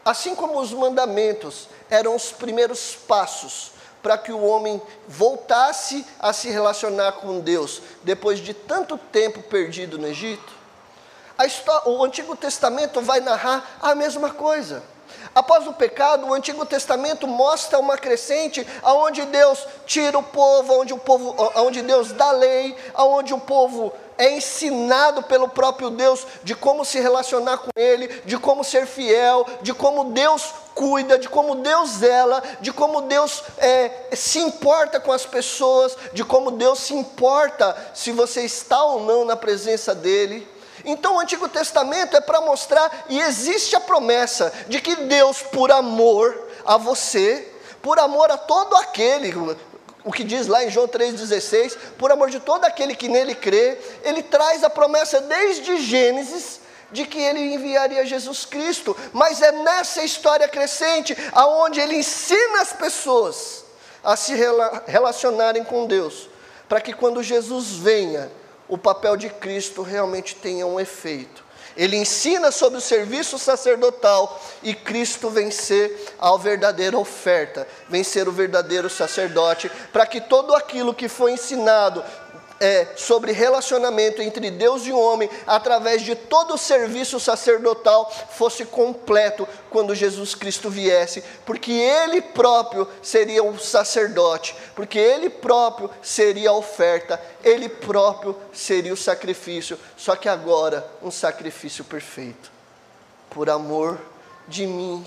assim 0.05 0.35
como 0.35 0.61
os 0.61 0.73
mandamentos 0.73 1.69
eram 1.91 2.15
os 2.15 2.31
primeiros 2.31 2.95
passos 2.95 3.73
para 4.03 4.19
que 4.19 4.31
o 4.31 4.45
homem 4.45 4.81
voltasse 5.09 6.07
a 6.21 6.33
se 6.33 6.51
relacionar 6.51 7.13
com 7.13 7.41
Deus 7.41 7.83
depois 8.03 8.39
de 8.39 8.53
tanto 8.53 8.99
tempo 8.99 9.43
perdido 9.43 9.99
no 9.99 10.07
Egito. 10.07 10.53
História, 11.43 11.89
o 11.89 12.05
Antigo 12.05 12.37
Testamento 12.37 13.01
vai 13.01 13.21
narrar 13.21 13.79
a 13.81 13.95
mesma 13.95 14.31
coisa. 14.31 14.83
Após 15.35 15.67
o 15.67 15.73
pecado, 15.73 16.27
o 16.27 16.35
Antigo 16.35 16.65
Testamento 16.65 17.27
mostra 17.27 17.79
uma 17.79 17.99
crescente 17.99 18.65
aonde 18.83 19.25
Deus 19.25 19.67
tira 19.85 20.17
o 20.17 20.23
povo, 20.23 20.81
onde 20.81 20.93
o 20.93 20.99
povo, 20.99 21.35
aonde 21.57 21.83
Deus 21.83 22.13
dá 22.13 22.31
lei, 22.31 22.77
aonde 22.95 23.35
o 23.35 23.41
povo 23.41 23.93
é 24.17 24.37
ensinado 24.37 25.25
pelo 25.25 25.49
próprio 25.49 25.91
Deus 25.91 26.25
de 26.45 26.55
como 26.55 26.85
se 26.85 27.01
relacionar 27.01 27.59
com 27.59 27.71
Ele, 27.75 28.07
de 28.25 28.39
como 28.39 28.63
ser 28.63 28.87
fiel, 28.87 29.45
de 29.61 29.75
como 29.75 30.13
Deus 30.13 30.55
cuida, 30.73 31.19
de 31.19 31.29
como 31.29 31.57
Deus 31.57 31.91
zela, 31.91 32.43
de 32.61 32.73
como 32.73 33.03
Deus 33.03 33.43
é, 33.59 34.09
se 34.13 34.39
importa 34.39 35.01
com 35.01 35.13
as 35.13 35.27
pessoas, 35.27 35.97
de 36.13 36.25
como 36.25 36.53
Deus 36.53 36.79
se 36.81 36.95
importa 36.95 37.77
se 37.93 38.13
você 38.13 38.43
está 38.43 38.85
ou 38.85 39.01
não 39.01 39.25
na 39.25 39.37
presença 39.37 39.95
dEle. 39.95 40.54
Então 40.85 41.17
o 41.17 41.21
Antigo 41.21 41.49
Testamento 41.49 42.17
é 42.17 42.21
para 42.21 42.41
mostrar, 42.41 43.07
e 43.09 43.21
existe 43.21 43.75
a 43.75 43.81
promessa 43.81 44.53
de 44.69 44.81
que 44.81 44.95
Deus, 44.97 45.43
por 45.43 45.73
amor 45.73 46.49
a 46.65 46.77
você, 46.77 47.51
por 47.83 47.99
amor 47.99 48.31
a 48.31 48.37
todo 48.37 48.77
aquele, 48.77 49.33
o 50.05 50.13
que 50.13 50.23
diz 50.23 50.47
lá 50.47 50.65
em 50.65 50.71
João 50.71 50.87
3,16, 50.87 51.77
por 51.99 52.13
amor 52.13 52.31
de 52.31 52.41
todo 52.41 52.65
aquele 52.65 52.95
que 52.95 53.09
nele 53.09 53.35
crê, 53.35 53.79
ele 54.03 54.23
traz 54.23 54.63
a 54.63 54.71
promessa 54.71 55.21
desde 55.21 55.79
Gênesis 55.79 56.61
de 56.93 57.07
que 57.07 57.19
ele 57.19 57.55
enviaria 57.55 58.07
Jesus 58.07 58.45
Cristo, 58.45 58.97
mas 59.13 59.43
é 59.43 59.51
nessa 59.51 60.03
história 60.05 60.47
crescente 60.47 61.17
aonde 61.33 61.81
ele 61.81 61.97
ensina 61.97 62.61
as 62.61 62.73
pessoas 62.73 63.65
a 64.03 64.17
se 64.17 64.35
relacionarem 64.87 65.65
com 65.65 65.87
Deus, 65.87 66.29
para 66.69 66.81
que 66.81 66.93
quando 66.93 67.23
Jesus 67.23 67.71
venha, 67.71 68.31
o 68.69 68.79
papel 68.79 69.17
de 69.17 69.29
Cristo 69.29 69.83
realmente 69.83 70.35
tenha 70.37 70.67
um 70.67 70.81
efeito. 70.81 71.45
Ele 71.77 71.97
ensina 71.97 72.53
sobre 72.53 72.79
o 72.79 72.81
serviço 72.81 73.37
sacerdotal 73.37 74.41
e 74.63 74.75
Cristo 74.75 75.29
vencer 75.29 76.15
a 76.21 76.37
verdadeira 76.37 76.97
oferta, 76.97 77.67
vencer 77.89 78.29
o 78.29 78.33
verdadeiro 78.33 78.89
sacerdote, 78.89 79.69
para 79.93 80.07
que 80.07 80.21
tudo 80.21 80.55
aquilo 80.55 80.95
que 80.95 81.09
foi 81.09 81.33
ensinado 81.33 82.05
é, 82.65 82.95
sobre 82.97 83.31
relacionamento 83.31 84.23
entre 84.23 84.51
Deus 84.51 84.87
e 84.87 84.91
o 84.91 84.99
homem, 84.99 85.29
através 85.47 86.01
de 86.01 86.15
todo 86.15 86.55
o 86.55 86.59
serviço 86.59 87.21
sacerdotal, 87.21 88.11
fosse 88.31 88.65
completo 88.65 89.47
quando 89.69 89.95
Jesus 89.95 90.35
Cristo 90.35 90.71
viesse, 90.71 91.23
porque 91.45 91.71
Ele 91.71 92.23
próprio 92.23 92.89
seria 93.03 93.45
o 93.45 93.59
sacerdote, 93.59 94.57
porque 94.75 94.99
Ele 94.99 95.29
próprio 95.29 95.91
seria 96.01 96.49
a 96.49 96.55
oferta, 96.55 97.21
Ele 97.43 97.69
próprio 97.69 98.35
seria 98.51 98.95
o 98.95 98.97
sacrifício, 98.97 99.79
só 99.95 100.17
que 100.17 100.27
agora 100.27 100.91
um 101.03 101.11
sacrifício 101.11 101.85
perfeito, 101.85 102.51
por 103.29 103.51
amor 103.51 104.01
de 104.49 104.67
mim, 104.67 105.07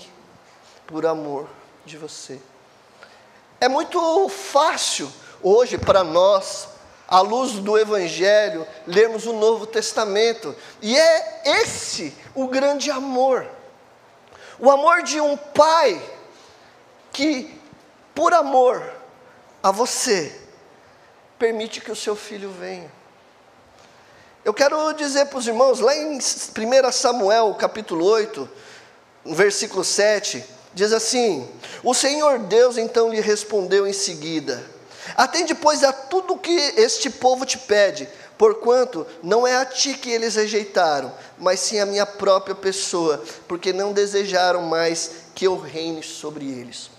por 0.86 1.04
amor 1.04 1.48
de 1.84 1.96
você. 1.96 2.38
É 3.60 3.68
muito 3.68 4.28
fácil 4.28 5.10
hoje 5.42 5.76
para 5.76 6.04
nós 6.04 6.77
à 7.08 7.20
luz 7.20 7.52
do 7.52 7.78
Evangelho, 7.78 8.66
lermos 8.86 9.24
o 9.24 9.32
Novo 9.32 9.66
Testamento. 9.66 10.54
E 10.82 10.96
é 10.96 11.42
esse 11.62 12.14
o 12.34 12.46
grande 12.46 12.90
amor. 12.90 13.48
O 14.58 14.70
amor 14.70 15.02
de 15.02 15.18
um 15.18 15.36
pai 15.36 16.00
que, 17.10 17.58
por 18.14 18.34
amor 18.34 18.82
a 19.62 19.70
você, 19.70 20.38
permite 21.38 21.80
que 21.80 21.90
o 21.90 21.96
seu 21.96 22.14
filho 22.14 22.50
venha. 22.50 22.92
Eu 24.44 24.52
quero 24.52 24.92
dizer 24.92 25.26
para 25.26 25.38
os 25.38 25.46
irmãos, 25.46 25.80
lá 25.80 25.96
em 25.96 26.18
1 26.18 26.20
Samuel, 26.92 27.54
capítulo 27.54 28.04
8, 28.04 28.48
versículo 29.24 29.84
7, 29.84 30.44
diz 30.74 30.92
assim: 30.92 31.48
O 31.82 31.94
Senhor 31.94 32.38
Deus 32.38 32.76
então 32.76 33.08
lhe 33.10 33.20
respondeu 33.20 33.86
em 33.86 33.92
seguida: 33.92 34.62
Atende, 35.16 35.54
pois, 35.54 35.82
a 35.82 35.92
tudo 35.92 36.36
que 36.38 36.56
este 36.76 37.10
povo 37.10 37.44
te 37.44 37.58
pede, 37.58 38.08
porquanto 38.36 39.06
não 39.22 39.46
é 39.46 39.56
a 39.56 39.66
ti 39.66 39.94
que 39.94 40.10
eles 40.10 40.36
rejeitaram, 40.36 41.12
mas 41.36 41.60
sim 41.60 41.80
a 41.80 41.86
minha 41.86 42.06
própria 42.06 42.54
pessoa, 42.54 43.22
porque 43.46 43.72
não 43.72 43.92
desejaram 43.92 44.62
mais 44.62 45.10
que 45.34 45.46
eu 45.46 45.58
reine 45.58 46.02
sobre 46.02 46.44
eles. 46.44 46.90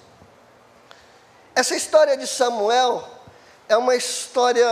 Essa 1.55 1.75
história 1.75 2.15
de 2.17 2.27
Samuel 2.27 3.07
é 3.67 3.77
uma 3.77 3.95
história, 3.95 4.67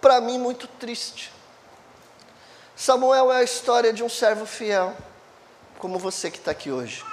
para 0.00 0.20
mim, 0.20 0.38
muito 0.38 0.66
triste. 0.66 1.32
Samuel 2.76 3.32
é 3.32 3.38
a 3.38 3.42
história 3.42 3.92
de 3.92 4.04
um 4.04 4.08
servo 4.08 4.46
fiel, 4.46 4.96
como 5.78 5.98
você 5.98 6.30
que 6.30 6.38
está 6.38 6.52
aqui 6.52 6.70
hoje. 6.70 7.04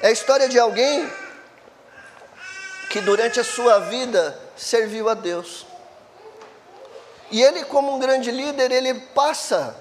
É 0.00 0.08
a 0.08 0.12
história 0.12 0.48
de 0.48 0.58
alguém 0.58 1.10
que 2.88 3.00
durante 3.00 3.38
a 3.38 3.44
sua 3.44 3.80
vida 3.80 4.38
serviu 4.58 5.08
a 5.08 5.14
Deus. 5.14 5.64
E 7.30 7.42
ele, 7.42 7.64
como 7.64 7.94
um 7.94 7.98
grande 7.98 8.30
líder, 8.30 8.72
ele 8.72 8.94
passa 8.94 9.76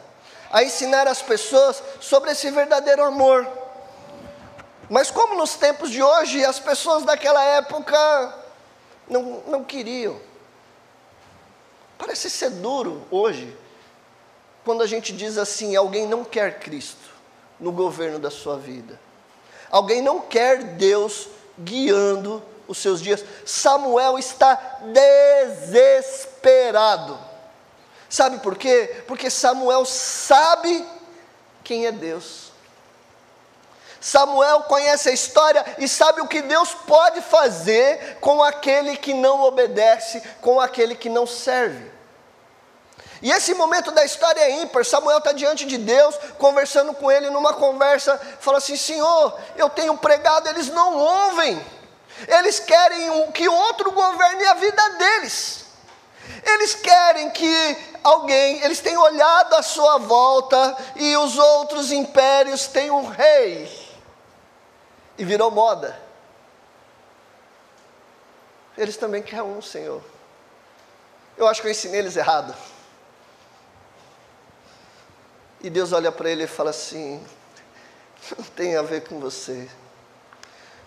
a 0.52 0.64
ensinar 0.64 1.08
as 1.08 1.22
pessoas 1.22 1.82
sobre 2.00 2.32
esse 2.32 2.50
verdadeiro 2.52 3.04
amor. 3.04 3.48
Mas 4.90 5.12
como 5.12 5.36
nos 5.36 5.56
tempos 5.56 5.90
de 5.90 6.02
hoje, 6.02 6.46
as 6.46 6.60
pessoas 6.60 7.04
daquela 7.04 7.44
época 7.44 8.34
não, 9.10 9.44
não 9.48 9.64
queriam. 9.64 10.20
Parece 11.98 12.30
ser 12.30 12.52
duro 12.52 13.06
hoje, 13.10 13.58
quando 14.64 14.84
a 14.84 14.88
gente 14.88 15.12
diz 15.12 15.38
assim: 15.38 15.76
alguém 15.76 16.08
não 16.08 16.24
quer 16.24 16.60
Cristo 16.60 17.10
no 17.60 17.72
governo 17.72 18.20
da 18.20 18.30
sua 18.30 18.58
vida. 18.58 19.00
Alguém 19.70 20.02
não 20.02 20.22
quer 20.22 20.64
Deus 20.64 21.28
guiando 21.60 22.42
os 22.68 22.78
seus 22.78 23.02
dias. 23.02 23.24
Samuel 23.46 24.18
está 24.20 24.56
desesperado. 25.58 27.18
Sabe 28.10 28.40
por 28.40 28.58
quê? 28.58 29.04
Porque 29.08 29.30
Samuel 29.30 29.86
sabe 29.86 30.86
quem 31.64 31.86
é 31.86 31.92
Deus. 31.92 32.48
Samuel 34.00 34.64
conhece 34.64 35.10
a 35.10 35.14
história 35.14 35.66
e 35.78 35.88
sabe 35.88 36.22
o 36.22 36.28
que 36.28 36.42
Deus 36.42 36.74
pode 36.74 37.22
fazer 37.22 38.18
com 38.22 38.42
aquele 38.42 38.96
que 38.96 39.14
não 39.14 39.42
obedece, 39.42 40.22
com 40.40 40.62
aquele 40.62 40.96
que 40.96 41.10
não 41.10 41.28
serve. 41.28 41.92
E 43.22 43.32
esse 43.32 43.54
momento 43.54 43.92
da 43.92 44.06
história 44.06 44.42
é 44.42 44.62
ímpar. 44.62 44.86
Samuel 44.86 45.18
está 45.18 45.32
diante 45.32 45.66
de 45.66 45.78
Deus, 45.78 46.16
conversando 46.38 46.94
com 46.94 47.12
ele 47.12 47.30
numa 47.30 47.54
conversa, 47.54 48.18
fala 48.40 48.60
assim: 48.60 48.78
Senhor, 48.78 49.38
eu 49.56 49.70
tenho 49.70 49.98
pregado, 49.98 50.48
eles 50.48 50.70
não 50.70 50.96
ouvem. 50.96 51.60
Eles 52.26 52.60
querem 52.60 53.32
que 53.32 53.48
outro 53.48 53.92
governe 53.92 54.46
a 54.46 54.54
vida 54.56 54.90
deles. 54.92 55.66
Eles 56.44 56.74
querem 56.74 57.30
que 57.30 57.78
alguém, 58.04 58.64
eles 58.64 58.80
têm 58.80 58.98
olhado 58.98 59.54
à 59.56 59.62
sua 59.62 59.98
volta 59.98 60.78
e 60.96 61.16
os 61.18 61.38
outros 61.38 61.92
impérios 61.92 62.68
têm 62.68 62.90
um 62.90 63.06
rei. 63.06 63.88
E 65.18 65.26
virou 65.26 65.52
moda. 65.52 66.00
Eles 68.78 68.98
também 68.98 69.22
querem 69.22 69.44
um 69.44 69.62
Senhor. 69.62 70.02
Eu 71.36 71.48
acho 71.48 71.62
que 71.62 71.68
eu 71.68 71.72
ensinei 71.72 72.00
eles 72.00 72.16
errado. 72.16 72.56
E 75.62 75.70
Deus 75.70 75.92
olha 75.92 76.12
para 76.12 76.30
ele 76.30 76.44
e 76.44 76.48
fala 76.48 76.70
assim: 76.70 77.24
não 78.38 78.44
tem 78.44 78.76
a 78.76 78.82
ver 78.82 79.08
com 79.08 79.20
você, 79.20 79.70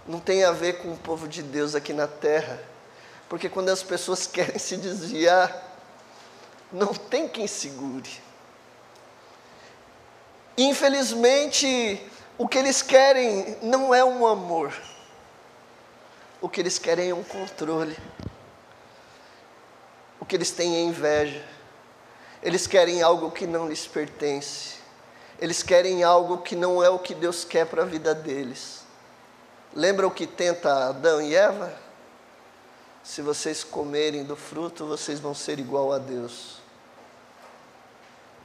não 0.06 0.20
tem 0.20 0.44
a 0.44 0.52
ver 0.52 0.78
com 0.78 0.92
o 0.92 0.96
povo 0.96 1.28
de 1.28 1.42
Deus 1.42 1.74
aqui 1.74 1.92
na 1.92 2.06
terra, 2.06 2.60
porque 3.28 3.48
quando 3.48 3.68
as 3.68 3.82
pessoas 3.82 4.26
querem 4.28 4.58
se 4.58 4.76
desviar, 4.76 5.68
não 6.72 6.94
tem 6.94 7.28
quem 7.28 7.46
segure. 7.46 8.10
Infelizmente, 10.56 12.04
o 12.36 12.48
que 12.48 12.58
eles 12.58 12.82
querem 12.82 13.56
não 13.62 13.94
é 13.94 14.04
um 14.04 14.26
amor, 14.26 14.74
o 16.40 16.48
que 16.48 16.60
eles 16.60 16.78
querem 16.78 17.10
é 17.10 17.14
um 17.14 17.24
controle, 17.24 17.96
o 20.20 20.24
que 20.24 20.36
eles 20.36 20.50
têm 20.50 20.76
é 20.76 20.82
inveja. 20.82 21.44
Eles 22.42 22.66
querem 22.66 23.02
algo 23.02 23.30
que 23.30 23.46
não 23.46 23.68
lhes 23.68 23.86
pertence. 23.86 24.76
Eles 25.38 25.62
querem 25.62 26.02
algo 26.02 26.38
que 26.38 26.56
não 26.56 26.82
é 26.82 26.88
o 26.88 26.98
que 26.98 27.14
Deus 27.14 27.44
quer 27.44 27.66
para 27.66 27.82
a 27.82 27.86
vida 27.86 28.14
deles. 28.14 28.79
Lembra 29.74 30.06
o 30.06 30.10
que 30.10 30.26
tenta 30.26 30.88
Adão 30.88 31.20
e 31.22 31.34
Eva? 31.34 31.72
Se 33.02 33.22
vocês 33.22 33.64
comerem 33.64 34.24
do 34.24 34.36
fruto, 34.36 34.86
vocês 34.86 35.20
vão 35.20 35.34
ser 35.34 35.58
igual 35.58 35.92
a 35.92 35.98
Deus. 35.98 36.60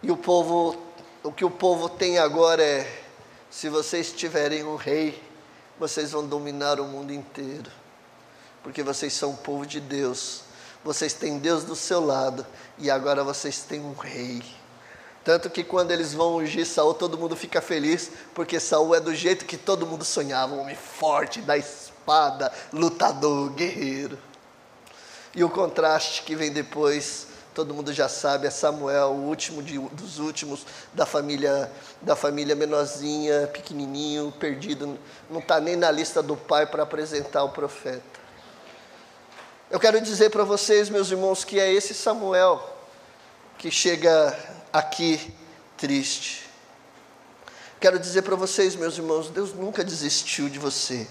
E 0.01 0.11
o 0.11 0.17
povo, 0.17 0.77
o 1.23 1.31
que 1.31 1.43
o 1.43 1.51
povo 1.51 1.89
tem 1.89 2.17
agora 2.19 2.63
é: 2.63 3.03
se 3.49 3.69
vocês 3.69 4.11
tiverem 4.11 4.63
um 4.63 4.75
rei, 4.75 5.21
vocês 5.79 6.11
vão 6.11 6.25
dominar 6.25 6.79
o 6.79 6.85
mundo 6.85 7.11
inteiro. 7.11 7.71
Porque 8.63 8.81
vocês 8.83 9.13
são 9.13 9.31
o 9.31 9.37
povo 9.37 9.65
de 9.65 9.79
Deus 9.79 10.45
vocês 10.85 11.13
têm 11.13 11.39
Deus 11.39 11.63
do 11.63 11.75
seu 11.75 11.99
lado 11.99 12.45
e 12.77 12.91
agora 12.91 13.23
vocês 13.23 13.63
têm 13.63 13.81
um 13.81 13.95
rei. 13.95 14.43
Tanto 15.25 15.49
que 15.49 15.63
quando 15.63 15.89
eles 15.89 16.13
vão 16.13 16.35
ungir 16.35 16.67
Saul, 16.67 16.93
todo 16.93 17.17
mundo 17.17 17.35
fica 17.35 17.59
feliz, 17.59 18.11
porque 18.35 18.59
Saul 18.59 18.93
é 18.93 18.99
do 18.99 19.13
jeito 19.15 19.43
que 19.43 19.57
todo 19.57 19.87
mundo 19.87 20.05
sonhava, 20.05 20.53
um 20.53 20.61
homem 20.61 20.75
forte, 20.75 21.41
da 21.41 21.57
espada, 21.57 22.53
lutador, 22.71 23.49
guerreiro. 23.49 24.19
E 25.33 25.43
o 25.43 25.49
contraste 25.49 26.21
que 26.21 26.35
vem 26.35 26.51
depois, 26.51 27.25
todo 27.55 27.73
mundo 27.73 27.91
já 27.91 28.07
sabe, 28.07 28.45
é 28.45 28.51
Samuel, 28.51 29.13
o 29.13 29.23
último 29.23 29.63
de, 29.63 29.79
dos 29.79 30.19
últimos 30.19 30.63
da 30.93 31.07
família, 31.07 31.71
da 32.03 32.15
família 32.15 32.55
menorzinha, 32.55 33.47
pequenininho, 33.47 34.31
perdido, 34.39 34.95
não 35.27 35.39
está 35.39 35.59
nem 35.59 35.75
na 35.75 35.89
lista 35.89 36.21
do 36.21 36.37
pai 36.37 36.67
para 36.67 36.83
apresentar 36.83 37.43
o 37.43 37.49
profeta. 37.49 38.03
Eu 39.71 39.79
quero 39.79 39.99
dizer 39.99 40.29
para 40.29 40.43
vocês, 40.43 40.87
meus 40.87 41.09
irmãos, 41.09 41.43
que 41.43 41.59
é 41.59 41.73
esse 41.73 41.95
Samuel 41.95 42.74
que 43.57 43.71
chega 43.71 44.37
aqui 44.71 45.33
triste. 45.77 46.49
Quero 47.79 47.99
dizer 47.99 48.21
para 48.23 48.35
vocês, 48.35 48.75
meus 48.75 48.97
irmãos, 48.97 49.29
Deus 49.29 49.53
nunca 49.53 49.83
desistiu 49.83 50.49
de 50.49 50.59
você. 50.59 51.07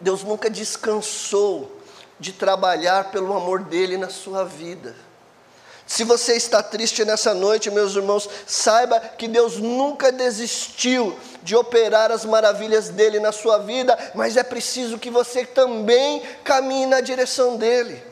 Deus 0.00 0.22
nunca 0.22 0.50
descansou 0.50 1.80
de 2.18 2.32
trabalhar 2.32 3.10
pelo 3.10 3.34
amor 3.34 3.62
dele 3.62 3.96
na 3.96 4.08
sua 4.08 4.44
vida. 4.44 4.94
Se 5.86 6.02
você 6.02 6.34
está 6.34 6.62
triste 6.62 7.04
nessa 7.04 7.32
noite, 7.32 7.70
meus 7.70 7.94
irmãos, 7.94 8.28
saiba 8.46 8.98
que 8.98 9.28
Deus 9.28 9.58
nunca 9.58 10.10
desistiu 10.10 11.16
de 11.44 11.54
operar 11.54 12.10
as 12.10 12.24
maravilhas 12.24 12.88
dele 12.88 13.20
na 13.20 13.30
sua 13.30 13.58
vida, 13.58 13.96
mas 14.12 14.36
é 14.36 14.42
preciso 14.42 14.98
que 14.98 15.10
você 15.10 15.44
também 15.44 16.20
caminhe 16.42 16.86
na 16.86 17.00
direção 17.00 17.56
dele. 17.56 18.02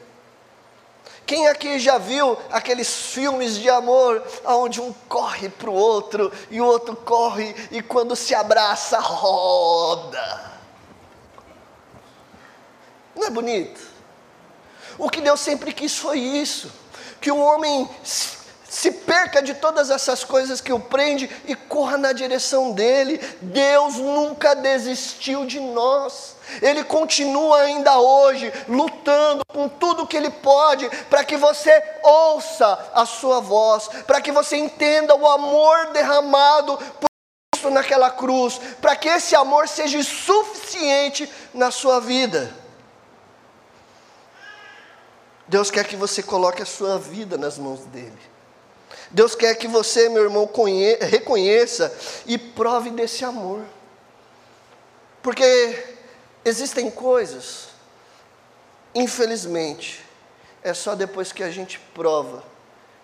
Quem 1.26 1.48
aqui 1.48 1.78
já 1.78 1.96
viu 1.96 2.36
aqueles 2.50 2.94
filmes 2.94 3.56
de 3.56 3.70
amor 3.70 4.22
onde 4.44 4.80
um 4.80 4.92
corre 5.08 5.48
para 5.48 5.70
o 5.70 5.74
outro 5.74 6.30
e 6.50 6.60
o 6.60 6.66
outro 6.66 6.94
corre 6.94 7.54
e 7.70 7.82
quando 7.82 8.14
se 8.14 8.34
abraça 8.34 8.98
roda? 8.98 10.52
Não 13.16 13.24
é 13.24 13.30
bonito? 13.30 13.80
O 14.98 15.08
que 15.08 15.20
Deus 15.20 15.40
sempre 15.40 15.72
quis 15.72 15.96
foi 15.96 16.18
isso 16.18 16.70
que 17.24 17.30
o 17.30 17.38
homem 17.38 17.88
se 18.74 18.90
perca 18.90 19.40
de 19.40 19.54
todas 19.54 19.88
essas 19.88 20.24
coisas 20.24 20.60
que 20.60 20.72
o 20.72 20.80
prende 20.80 21.30
e 21.46 21.54
corra 21.54 21.96
na 21.96 22.12
direção 22.12 22.72
dele. 22.72 23.18
Deus 23.40 23.94
nunca 23.94 24.52
desistiu 24.56 25.46
de 25.46 25.60
nós. 25.60 26.34
Ele 26.60 26.82
continua 26.82 27.60
ainda 27.60 28.00
hoje 28.00 28.52
lutando 28.68 29.44
com 29.46 29.68
tudo 29.68 30.08
que 30.08 30.16
ele 30.16 30.28
pode 30.28 30.90
para 31.08 31.22
que 31.22 31.36
você 31.36 31.70
ouça 32.02 32.90
a 32.92 33.06
sua 33.06 33.38
voz, 33.38 33.88
para 34.08 34.20
que 34.20 34.32
você 34.32 34.56
entenda 34.56 35.14
o 35.14 35.24
amor 35.28 35.92
derramado 35.92 36.76
por 36.76 37.08
Cristo 37.52 37.70
naquela 37.70 38.10
cruz, 38.10 38.60
para 38.80 38.96
que 38.96 39.08
esse 39.08 39.36
amor 39.36 39.68
seja 39.68 40.02
suficiente 40.02 41.32
na 41.54 41.70
sua 41.70 42.00
vida. 42.00 42.52
Deus 45.46 45.70
quer 45.70 45.86
que 45.86 45.94
você 45.94 46.24
coloque 46.24 46.60
a 46.60 46.66
sua 46.66 46.98
vida 46.98 47.38
nas 47.38 47.56
mãos 47.56 47.78
dele. 47.84 48.33
Deus 49.14 49.36
quer 49.36 49.54
que 49.54 49.68
você, 49.68 50.08
meu 50.08 50.24
irmão, 50.24 50.50
reconheça 51.00 51.96
e 52.26 52.36
prove 52.36 52.90
desse 52.90 53.24
amor. 53.24 53.62
Porque 55.22 55.96
existem 56.44 56.90
coisas, 56.90 57.68
infelizmente, 58.92 60.04
é 60.64 60.74
só 60.74 60.96
depois 60.96 61.30
que 61.30 61.44
a 61.44 61.50
gente 61.50 61.78
prova 61.94 62.42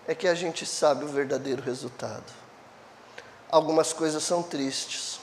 é 0.05 0.13
que 0.13 0.27
a 0.27 0.35
gente 0.35 0.65
sabe 0.65 1.05
o 1.05 1.07
verdadeiro 1.07 1.61
resultado. 1.61 2.33
Algumas 3.49 3.93
coisas 3.93 4.21
são 4.21 4.43
tristes. 4.43 5.21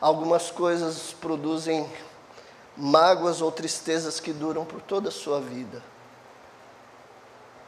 Algumas 0.00 0.50
coisas 0.50 1.12
produzem 1.20 1.90
mágoas 2.74 3.42
ou 3.42 3.52
tristezas 3.52 4.18
que 4.18 4.32
duram 4.32 4.64
por 4.64 4.80
toda 4.80 5.10
a 5.10 5.12
sua 5.12 5.40
vida. 5.42 5.82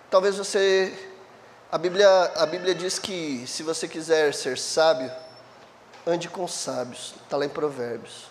Talvez 0.09 0.39
você. 0.39 1.13
A 1.71 1.79
Bíblia, 1.79 2.09
a 2.37 2.47
Bíblia 2.47 2.73
diz 2.77 2.97
que 2.97 3.45
se 3.45 3.65
você 3.65 3.89
quiser 3.89 4.33
ser 4.33 4.57
sábio, 4.57 5.11
ande 6.07 6.29
com 6.29 6.47
sábios. 6.47 7.13
Está 7.25 7.37
lá 7.37 7.45
em 7.45 7.49
Provérbios. 7.49 8.27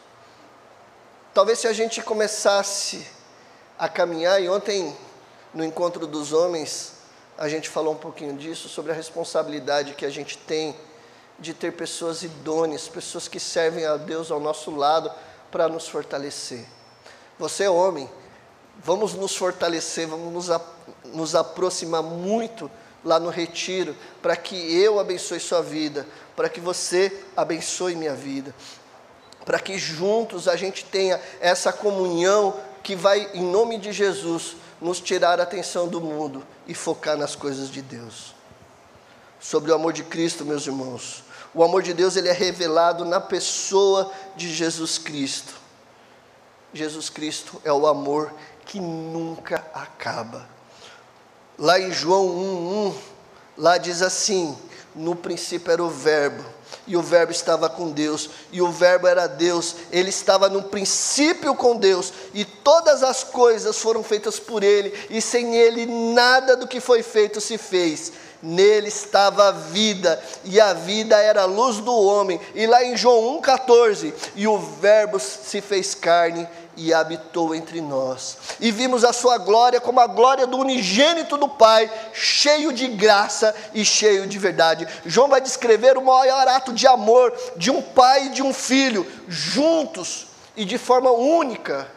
Talvez 1.34 1.60
se 1.60 1.68
a 1.68 1.74
gente 1.74 2.02
começasse 2.02 3.06
a 3.78 3.90
caminhar, 3.90 4.42
e 4.42 4.48
ontem 4.48 4.96
no 5.54 5.66
encontro 5.66 6.08
dos 6.08 6.32
homens, 6.32 6.94
a 7.38 7.50
gente 7.50 7.68
falou 7.68 7.94
um 7.94 7.98
pouquinho 7.98 8.38
disso, 8.38 8.70
sobre 8.70 8.94
a 8.94 8.96
responsabilidade 8.96 9.96
que 9.96 10.06
a 10.06 10.10
gente 10.10 10.38
tem 10.38 10.74
de 11.38 11.54
ter 11.54 11.74
pessoas 11.74 12.24
idôneas, 12.24 12.88
pessoas 12.88 13.28
que 13.28 13.40
servem 13.40 13.86
a 13.86 13.98
Deus 13.98 14.32
ao 14.32 14.40
nosso 14.40 14.72
lado 14.74 15.12
para 15.52 15.68
nos 15.68 15.90
fortalecer. 15.90 16.66
Você, 17.38 17.68
homem, 17.68 18.10
vamos 18.82 19.14
nos 19.14 19.36
fortalecer, 19.36 20.08
vamos 20.08 20.32
nos 20.32 20.62
nos 21.04 21.36
aproximar 21.36 22.02
muito 22.02 22.72
lá 23.06 23.20
no 23.20 23.30
retiro, 23.30 23.96
para 24.22 24.36
que 24.36 24.56
eu 24.76 25.00
abençoe 25.00 25.40
sua 25.40 25.62
vida, 25.62 26.08
para 26.36 26.50
que 26.50 26.60
você 26.60 27.16
abençoe 27.38 27.96
minha 27.96 28.16
vida, 28.16 28.54
para 29.46 29.60
que 29.60 29.78
juntos 29.78 30.48
a 30.48 30.56
gente 30.56 30.84
tenha 30.84 31.22
essa 31.40 31.72
comunhão 31.72 32.60
que 32.82 32.96
vai, 32.96 33.30
em 33.36 33.44
nome 33.44 33.78
de 33.78 33.94
Jesus, 33.94 34.56
nos 34.82 35.00
tirar 35.00 35.40
a 35.40 35.44
atenção 35.44 35.88
do 35.88 36.02
mundo 36.02 36.44
e 36.68 36.74
focar 36.74 37.16
nas 37.16 37.36
coisas 37.36 37.70
de 37.70 37.82
Deus. 37.82 38.34
Sobre 39.40 39.72
o 39.72 39.76
amor 39.76 39.94
de 39.94 40.04
Cristo, 40.04 40.44
meus 40.44 40.66
irmãos. 40.66 41.24
O 41.54 41.64
amor 41.64 41.84
de 41.84 41.94
Deus 41.94 42.16
ele 42.16 42.28
é 42.28 42.34
revelado 42.34 43.06
na 43.06 43.22
pessoa 43.22 44.12
de 44.36 44.52
Jesus 44.52 44.98
Cristo. 44.98 45.54
Jesus 46.74 47.10
Cristo 47.10 47.62
é 47.64 47.72
o 47.72 47.88
amor 47.88 48.34
que 48.66 48.80
nunca 48.80 49.66
acaba. 49.74 50.55
Lá 51.58 51.80
em 51.80 51.92
João 51.92 52.28
1:1, 52.28 52.94
lá 53.58 53.78
diz 53.78 54.02
assim: 54.02 54.58
No 54.94 55.16
princípio 55.16 55.72
era 55.72 55.84
o 55.84 55.90
Verbo, 55.90 56.44
e 56.88 56.98
o 56.98 57.02
Verbo 57.02 57.32
estava 57.32 57.70
com 57.70 57.92
Deus, 57.92 58.30
e 58.52 58.62
o 58.62 58.72
Verbo 58.72 59.08
era 59.08 59.28
Deus, 59.28 59.76
ele 59.92 60.10
estava 60.10 60.50
no 60.50 60.64
princípio 60.64 61.56
com 61.56 61.78
Deus, 61.78 62.12
e 62.34 62.44
todas 62.44 63.04
as 63.04 63.24
coisas 63.24 63.78
foram 63.78 64.04
feitas 64.04 64.40
por 64.40 64.64
ele, 64.64 64.94
e 65.10 65.22
sem 65.22 65.56
ele 65.56 65.86
nada 65.86 66.56
do 66.58 66.68
que 66.68 66.80
foi 66.80 67.02
feito 67.02 67.40
se 67.40 67.58
fez. 67.58 68.12
Nele 68.42 68.88
estava 68.88 69.48
a 69.48 69.52
vida, 69.52 70.22
e 70.44 70.60
a 70.60 70.74
vida 70.74 71.18
era 71.18 71.44
a 71.44 71.46
luz 71.46 71.78
do 71.78 71.96
homem. 71.96 72.40
E 72.54 72.68
lá 72.68 72.84
em 72.84 72.96
João 72.96 73.42
1,14, 73.42 74.14
e 74.36 74.48
o 74.48 74.58
Verbo 74.58 75.20
se 75.20 75.62
fez 75.62 75.96
carne 75.96 76.48
e 76.78 76.94
habitou 76.94 77.56
entre 77.56 77.82
nós. 77.82 78.38
E 78.60 78.72
vimos 78.72 79.04
a 79.04 79.14
sua 79.14 79.38
glória 79.38 79.80
como 79.80 80.00
a 80.00 80.08
glória 80.08 80.46
do 80.46 80.58
unigênito 80.58 81.38
do 81.38 81.48
Pai, 81.48 81.90
cheio 82.14 82.74
de 82.74 82.88
graça 82.88 83.56
e 83.74 83.86
cheio 83.86 84.28
de 84.28 84.38
verdade. 84.38 84.88
João 85.06 85.30
vai 85.30 85.42
descrever 85.42 85.98
o 85.98 86.04
maior 86.04 86.48
ato 86.48 86.74
de 86.74 86.86
amor 86.88 87.34
de 87.56 87.72
um 87.72 87.82
pai 87.82 88.28
e 88.28 88.30
de 88.30 88.44
um 88.44 88.54
filho, 88.54 89.06
juntos 89.28 90.28
e 90.56 90.66
de 90.66 90.78
forma 90.78 91.12
única. 91.12 91.88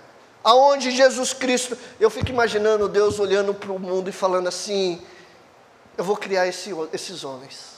Aonde 0.43 0.91
Jesus 0.91 1.33
Cristo, 1.33 1.77
eu 1.99 2.09
fico 2.09 2.31
imaginando 2.31 2.89
Deus 2.89 3.19
olhando 3.19 3.53
para 3.53 3.73
o 3.73 3.79
mundo 3.79 4.09
e 4.09 4.13
falando 4.13 4.49
assim: 4.49 5.03
Eu 5.99 6.05
vou 6.05 6.17
criar 6.17 6.47
esse, 6.47 6.71
esses 6.93 7.25
homens. 7.25 7.77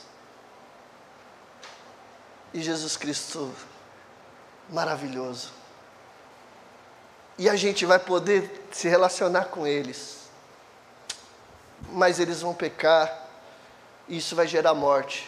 E 2.53 2.61
Jesus 2.61 2.95
Cristo, 2.95 3.53
maravilhoso 4.69 5.61
e 7.41 7.49
a 7.49 7.55
gente 7.55 7.87
vai 7.87 7.97
poder 7.97 8.67
se 8.71 8.87
relacionar 8.87 9.45
com 9.45 9.65
eles. 9.65 10.29
Mas 11.89 12.19
eles 12.19 12.41
vão 12.41 12.53
pecar, 12.53 13.27
e 14.07 14.17
isso 14.17 14.35
vai 14.35 14.47
gerar 14.47 14.75
morte. 14.75 15.27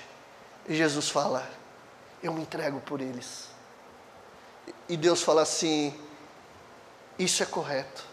E 0.69 0.75
Jesus 0.75 1.09
fala: 1.09 1.49
Eu 2.21 2.31
me 2.31 2.43
entrego 2.43 2.79
por 2.81 3.01
eles. 3.01 3.47
E 4.87 4.95
Deus 4.95 5.23
fala 5.23 5.41
assim: 5.41 5.99
Isso 7.17 7.41
é 7.41 7.47
correto, 7.47 8.03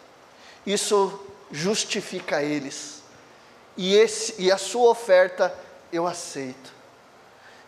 isso 0.64 1.20
justifica 1.50 2.42
eles, 2.42 2.99
e, 3.76 3.96
esse, 3.96 4.34
e 4.38 4.50
a 4.50 4.58
sua 4.58 4.90
oferta 4.90 5.54
eu 5.92 6.06
aceito. 6.06 6.80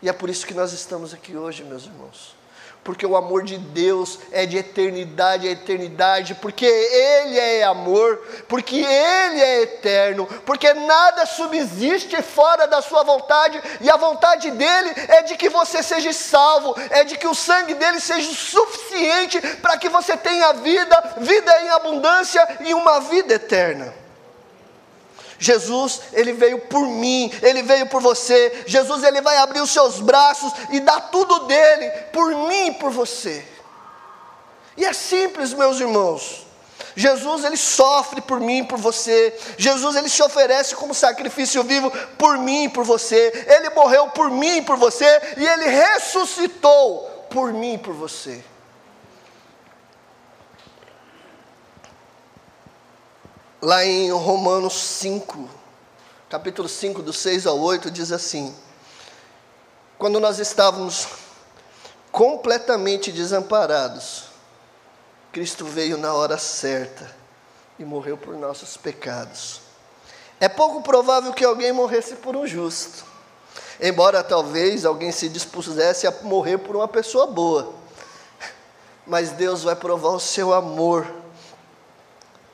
E 0.01 0.09
é 0.09 0.13
por 0.13 0.29
isso 0.29 0.45
que 0.45 0.53
nós 0.53 0.73
estamos 0.73 1.13
aqui 1.13 1.35
hoje, 1.35 1.63
meus 1.63 1.85
irmãos. 1.85 2.35
Porque 2.83 3.05
o 3.05 3.15
amor 3.15 3.43
de 3.43 3.57
Deus 3.57 4.19
é 4.33 4.45
de 4.45 4.57
eternidade 4.57 5.47
a 5.47 5.51
eternidade, 5.51 6.35
porque 6.35 6.65
Ele 6.65 7.39
é 7.39 7.63
amor, 7.63 8.17
porque 8.49 8.75
Ele 8.75 9.41
é 9.41 9.61
eterno, 9.61 10.27
porque 10.45 10.73
nada 10.73 11.25
subsiste 11.25 12.21
fora 12.21 12.67
da 12.67 12.81
Sua 12.81 13.03
vontade, 13.03 13.61
e 13.79 13.89
a 13.89 13.95
vontade 13.95 14.51
dEle 14.51 14.91
é 15.07 15.21
de 15.21 15.37
que 15.37 15.47
você 15.47 15.81
seja 15.81 16.11
salvo, 16.11 16.75
é 16.89 17.05
de 17.05 17.17
que 17.17 17.27
o 17.27 17.33
sangue 17.33 17.73
dEle 17.73 18.01
seja 18.01 18.33
suficiente 18.33 19.39
para 19.61 19.77
que 19.77 19.87
você 19.87 20.17
tenha 20.17 20.51
vida, 20.51 21.15
vida 21.19 21.61
em 21.61 21.69
abundância 21.69 22.45
e 22.59 22.73
uma 22.73 22.99
vida 22.99 23.35
eterna. 23.35 24.02
Jesus, 25.39 26.01
ele 26.13 26.33
veio 26.33 26.59
por 26.59 26.87
mim, 26.87 27.31
ele 27.41 27.63
veio 27.63 27.87
por 27.87 28.01
você. 28.01 28.63
Jesus, 28.65 29.03
ele 29.03 29.21
vai 29.21 29.37
abrir 29.37 29.61
os 29.61 29.71
seus 29.71 29.99
braços 29.99 30.51
e 30.69 30.79
dar 30.79 31.09
tudo 31.11 31.39
dele 31.39 31.89
por 32.11 32.33
mim 32.35 32.67
e 32.67 32.73
por 32.73 32.91
você. 32.91 33.45
E 34.77 34.85
é 34.85 34.93
simples, 34.93 35.53
meus 35.53 35.79
irmãos. 35.79 36.43
Jesus 36.95 37.43
ele 37.43 37.57
sofre 37.57 38.21
por 38.21 38.39
mim 38.39 38.59
e 38.59 38.63
por 38.63 38.77
você. 38.77 39.35
Jesus 39.57 39.95
ele 39.95 40.09
se 40.09 40.21
oferece 40.21 40.75
como 40.75 40.93
sacrifício 40.93 41.63
vivo 41.63 41.91
por 42.17 42.37
mim 42.37 42.65
e 42.65 42.69
por 42.69 42.83
você. 42.83 43.45
Ele 43.47 43.69
morreu 43.71 44.09
por 44.09 44.29
mim 44.29 44.57
e 44.57 44.61
por 44.61 44.77
você 44.77 45.05
e 45.37 45.45
ele 45.45 45.67
ressuscitou 45.67 47.27
por 47.29 47.51
mim 47.51 47.73
e 47.73 47.77
por 47.77 47.93
você. 47.93 48.43
Lá 53.63 53.85
em 53.85 54.11
Romanos 54.11 54.73
5, 54.73 55.49
capítulo 56.29 56.67
5, 56.67 57.01
do 57.01 57.13
6 57.13 57.47
ao 57.47 57.57
8, 57.57 57.89
diz 57.89 58.11
assim: 58.11 58.53
Quando 59.97 60.19
nós 60.19 60.37
estávamos 60.37 61.07
completamente 62.11 63.09
desamparados, 63.09 64.25
Cristo 65.31 65.63
veio 65.63 65.97
na 65.97 66.13
hora 66.13 66.37
certa 66.37 67.09
e 67.79 67.85
morreu 67.85 68.17
por 68.17 68.35
nossos 68.35 68.75
pecados. 68.75 69.61
É 70.41 70.49
pouco 70.49 70.81
provável 70.81 71.31
que 71.31 71.45
alguém 71.45 71.71
morresse 71.71 72.15
por 72.17 72.35
um 72.35 72.45
justo, 72.45 73.05
embora 73.79 74.21
talvez 74.21 74.83
alguém 74.83 75.13
se 75.13 75.29
dispusesse 75.29 76.05
a 76.05 76.11
morrer 76.23 76.57
por 76.57 76.75
uma 76.75 76.87
pessoa 76.87 77.27
boa. 77.27 77.73
Mas 79.07 79.31
Deus 79.31 79.63
vai 79.63 79.75
provar 79.75 80.09
o 80.09 80.19
seu 80.19 80.53
amor 80.53 81.22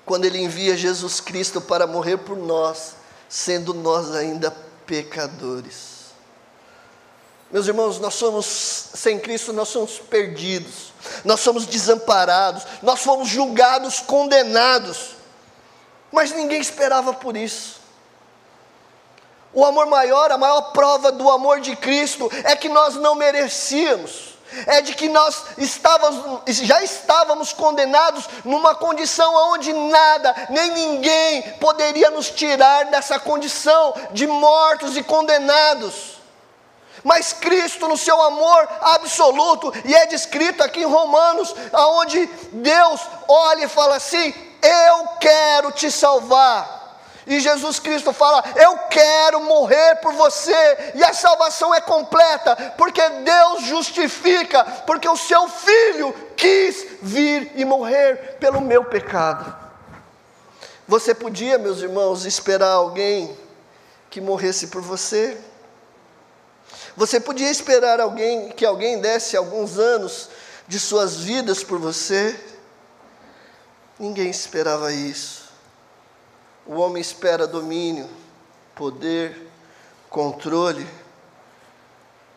quando 0.09 0.25
Ele 0.25 0.39
envia 0.39 0.75
Jesus 0.75 1.19
Cristo 1.21 1.61
para 1.61 1.85
morrer 1.85 2.17
por 2.17 2.35
nós, 2.35 2.95
sendo 3.29 3.75
nós 3.75 4.15
ainda 4.15 4.49
pecadores. 4.83 6.15
Meus 7.51 7.67
irmãos, 7.67 7.99
nós 7.99 8.15
somos, 8.15 8.47
sem 8.47 9.19
Cristo, 9.19 9.53
nós 9.53 9.67
somos 9.69 9.99
perdidos, 9.99 10.93
nós 11.23 11.41
somos 11.41 11.67
desamparados, 11.67 12.63
nós 12.81 13.01
fomos 13.01 13.29
julgados, 13.29 13.99
condenados, 13.99 15.11
mas 16.11 16.31
ninguém 16.31 16.59
esperava 16.59 17.13
por 17.13 17.37
isso. 17.37 17.79
O 19.53 19.63
amor 19.63 19.85
maior, 19.85 20.31
a 20.31 20.39
maior 20.39 20.71
prova 20.71 21.11
do 21.11 21.29
amor 21.29 21.61
de 21.61 21.75
Cristo 21.75 22.31
é 22.45 22.55
que 22.55 22.67
nós 22.67 22.95
não 22.95 23.13
merecíamos 23.13 24.38
é 24.65 24.81
de 24.81 24.93
que 24.93 25.07
nós 25.09 25.43
estávamos, 25.57 26.41
já 26.47 26.83
estávamos 26.83 27.53
condenados 27.53 28.27
numa 28.43 28.75
condição 28.75 29.33
onde 29.53 29.71
nada, 29.73 30.35
nem 30.49 30.71
ninguém 30.71 31.41
poderia 31.53 32.09
nos 32.09 32.29
tirar 32.29 32.85
dessa 32.85 33.19
condição 33.19 33.93
de 34.11 34.27
mortos 34.27 34.97
e 34.97 35.03
condenados. 35.03 36.19
Mas 37.03 37.31
Cristo, 37.31 37.87
no 37.87 37.97
seu 37.97 38.21
amor 38.21 38.67
absoluto, 38.81 39.73
e 39.85 39.95
é 39.95 40.05
descrito 40.07 40.63
aqui 40.63 40.81
em 40.81 40.85
Romanos, 40.85 41.55
aonde 41.71 42.25
Deus 42.51 43.01
olha 43.27 43.65
e 43.65 43.69
fala 43.69 43.95
assim: 43.95 44.33
Eu 44.61 45.07
quero 45.19 45.71
te 45.71 45.89
salvar. 45.89 46.78
E 47.29 47.39
Jesus 47.39 47.79
Cristo 47.79 48.11
fala: 48.11 48.43
Eu 48.55 48.75
quero 48.89 49.41
morrer 49.41 49.97
por 49.97 50.11
você. 50.13 50.91
E 50.95 51.03
a 51.03 51.13
salvação 51.13 51.73
é 51.75 51.79
completa, 51.79 52.73
porque 52.75 53.07
Deus 53.07 53.65
justifica, 53.65 54.65
porque 54.87 55.07
o 55.07 55.15
seu 55.15 55.47
filho 55.47 56.11
quis 56.35 56.87
vir 57.03 57.51
e 57.53 57.63
morrer 57.63 58.37
pelo 58.39 58.59
meu 58.59 58.83
pecado. 58.83 59.55
Você 60.87 61.13
podia, 61.13 61.59
meus 61.59 61.81
irmãos, 61.81 62.25
esperar 62.25 62.71
alguém 62.71 63.37
que 64.09 64.19
morresse 64.19 64.67
por 64.67 64.81
você? 64.81 65.37
Você 66.97 67.19
podia 67.19 67.51
esperar 67.51 67.99
alguém 67.99 68.49
que 68.49 68.65
alguém 68.65 68.99
desse 68.99 69.37
alguns 69.37 69.77
anos 69.77 70.29
de 70.67 70.79
suas 70.79 71.17
vidas 71.17 71.63
por 71.63 71.77
você? 71.77 72.37
Ninguém 73.99 74.31
esperava 74.31 74.91
isso. 74.91 75.38
O 76.69 76.75
homem 76.75 77.01
espera 77.01 77.47
domínio, 77.47 78.07
poder, 78.75 79.49
controle. 80.07 80.87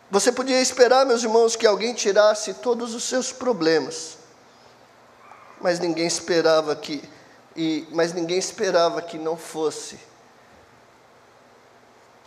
Você 0.09 0.31
podia 0.31 0.59
esperar, 0.59 1.05
meus 1.05 1.21
irmãos, 1.21 1.55
que 1.55 1.67
alguém 1.67 1.93
tirasse 1.93 2.55
todos 2.55 2.95
os 2.95 3.03
seus 3.03 3.31
problemas. 3.31 4.17
Mas 5.61 5.77
ninguém 5.77 6.07
esperava 6.07 6.75
que 6.75 7.07
e 7.55 7.87
mas 7.91 8.11
ninguém 8.11 8.39
esperava 8.39 9.03
que 9.03 9.19
não 9.19 9.37
fosse 9.37 9.99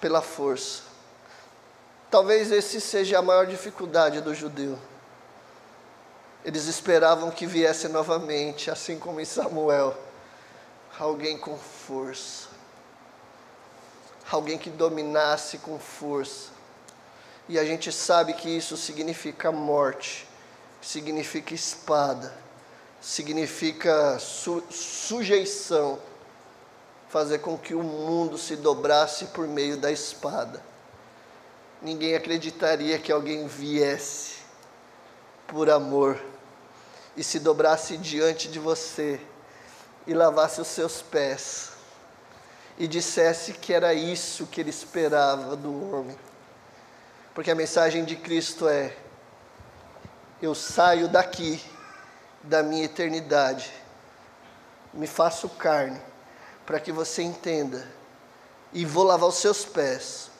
pela 0.00 0.22
força. 0.22 0.84
Talvez 2.08 2.52
esse 2.52 2.80
seja 2.80 3.18
a 3.18 3.22
maior 3.22 3.48
dificuldade 3.48 4.20
do 4.20 4.32
judeu. 4.32 4.78
Eles 6.44 6.66
esperavam 6.66 7.32
que 7.32 7.48
viesse 7.48 7.88
novamente, 7.88 8.70
assim 8.70 8.96
como 8.96 9.20
em 9.20 9.24
Samuel 9.24 9.92
alguém 11.00 11.36
com 11.36 11.58
força, 11.86 12.48
alguém 14.30 14.58
que 14.58 14.70
dominasse 14.70 15.58
com 15.58 15.78
força. 15.78 16.50
E 17.48 17.58
a 17.58 17.64
gente 17.64 17.92
sabe 17.92 18.32
que 18.32 18.48
isso 18.48 18.76
significa 18.76 19.52
morte, 19.52 20.26
significa 20.82 21.54
espada, 21.54 22.36
significa 23.00 24.18
su 24.18 24.64
sujeição, 24.68 26.00
fazer 27.08 27.38
com 27.38 27.56
que 27.56 27.72
o 27.72 27.84
mundo 27.84 28.36
se 28.36 28.56
dobrasse 28.56 29.26
por 29.26 29.46
meio 29.46 29.76
da 29.76 29.92
espada. 29.92 30.60
Ninguém 31.80 32.16
acreditaria 32.16 32.98
que 32.98 33.12
alguém 33.12 33.46
viesse 33.46 34.38
por 35.46 35.70
amor 35.70 36.20
e 37.16 37.22
se 37.22 37.38
dobrasse 37.38 37.96
diante 37.96 38.48
de 38.48 38.58
você 38.58 39.20
e 40.04 40.12
lavasse 40.12 40.60
os 40.60 40.66
seus 40.66 41.00
pés 41.00 41.75
e 42.78 42.86
dissesse 42.86 43.52
que 43.52 43.72
era 43.72 43.94
isso 43.94 44.46
que 44.46 44.60
ele 44.60 44.70
esperava 44.70 45.56
do 45.56 45.94
homem. 45.94 46.16
Porque 47.34 47.50
a 47.50 47.54
mensagem 47.54 48.04
de 48.04 48.16
Cristo 48.16 48.68
é: 48.68 48.96
eu 50.40 50.54
saio 50.54 51.08
daqui, 51.08 51.62
da 52.42 52.62
minha 52.62 52.84
eternidade, 52.84 53.72
me 54.92 55.06
faço 55.06 55.48
carne, 55.48 56.00
para 56.64 56.80
que 56.80 56.92
você 56.92 57.22
entenda, 57.22 57.86
e 58.72 58.84
vou 58.84 59.04
lavar 59.04 59.28
os 59.28 59.36
seus 59.36 59.64
pés, 59.64 60.30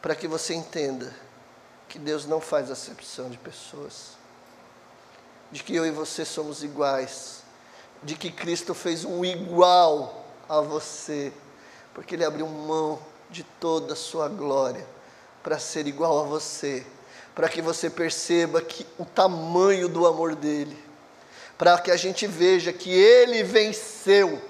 para 0.00 0.14
que 0.14 0.28
você 0.28 0.54
entenda 0.54 1.14
que 1.88 1.98
Deus 1.98 2.26
não 2.26 2.40
faz 2.40 2.70
acepção 2.70 3.30
de 3.30 3.38
pessoas, 3.38 4.18
de 5.50 5.62
que 5.62 5.74
eu 5.74 5.86
e 5.86 5.90
você 5.90 6.24
somos 6.24 6.62
iguais, 6.62 7.42
de 8.02 8.14
que 8.14 8.30
Cristo 8.30 8.74
fez 8.74 9.04
um 9.04 9.24
igual 9.24 10.24
a 10.48 10.60
você, 10.60 11.32
porque 11.98 12.14
Ele 12.14 12.24
abriu 12.24 12.46
mão 12.46 12.96
de 13.28 13.42
toda 13.42 13.94
a 13.94 13.96
sua 13.96 14.28
glória 14.28 14.86
para 15.42 15.58
ser 15.58 15.84
igual 15.88 16.20
a 16.20 16.22
você, 16.22 16.86
para 17.34 17.48
que 17.48 17.60
você 17.60 17.90
perceba 17.90 18.62
que 18.62 18.86
o 18.96 19.04
tamanho 19.04 19.88
do 19.88 20.06
amor 20.06 20.36
dele, 20.36 20.78
para 21.58 21.76
que 21.78 21.90
a 21.90 21.96
gente 21.96 22.24
veja 22.24 22.72
que 22.72 22.88
ele 22.88 23.42
venceu. 23.42 24.40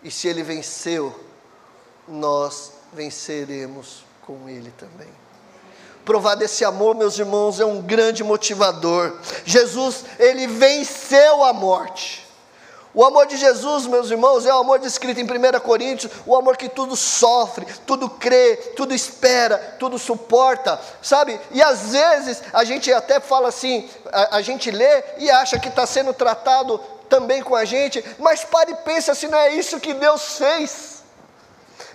E 0.00 0.08
se 0.08 0.28
ele 0.28 0.44
venceu, 0.44 1.12
nós 2.06 2.74
venceremos 2.92 4.04
com 4.22 4.48
ele 4.48 4.72
também. 4.78 5.10
Provar 6.04 6.36
desse 6.36 6.64
amor, 6.64 6.94
meus 6.94 7.18
irmãos, 7.18 7.58
é 7.58 7.64
um 7.64 7.82
grande 7.82 8.22
motivador. 8.22 9.18
Jesus, 9.44 10.04
ele 10.20 10.46
venceu 10.46 11.42
a 11.42 11.52
morte. 11.52 12.27
O 12.94 13.04
amor 13.04 13.26
de 13.26 13.36
Jesus, 13.36 13.86
meus 13.86 14.10
irmãos, 14.10 14.46
é 14.46 14.52
o 14.52 14.58
amor 14.58 14.78
descrito 14.78 15.20
em 15.20 15.24
1 15.24 15.60
Coríntios, 15.60 16.12
o 16.24 16.34
amor 16.34 16.56
que 16.56 16.68
tudo 16.68 16.96
sofre, 16.96 17.66
tudo 17.86 18.08
crê, 18.08 18.56
tudo 18.76 18.94
espera, 18.94 19.76
tudo 19.78 19.98
suporta, 19.98 20.80
sabe? 21.02 21.38
E 21.50 21.62
às 21.62 21.92
vezes 21.92 22.42
a 22.52 22.64
gente 22.64 22.92
até 22.92 23.20
fala 23.20 23.48
assim, 23.48 23.88
a, 24.10 24.36
a 24.38 24.42
gente 24.42 24.70
lê 24.70 25.04
e 25.18 25.30
acha 25.30 25.58
que 25.58 25.68
está 25.68 25.86
sendo 25.86 26.14
tratado 26.14 26.78
também 27.08 27.42
com 27.42 27.54
a 27.54 27.64
gente, 27.64 28.04
mas 28.18 28.44
pare 28.44 28.72
e 28.72 28.76
pense 28.76 29.14
se 29.14 29.28
não 29.28 29.38
é 29.38 29.54
isso 29.54 29.80
que 29.80 29.94
Deus 29.94 30.38
fez. 30.38 30.98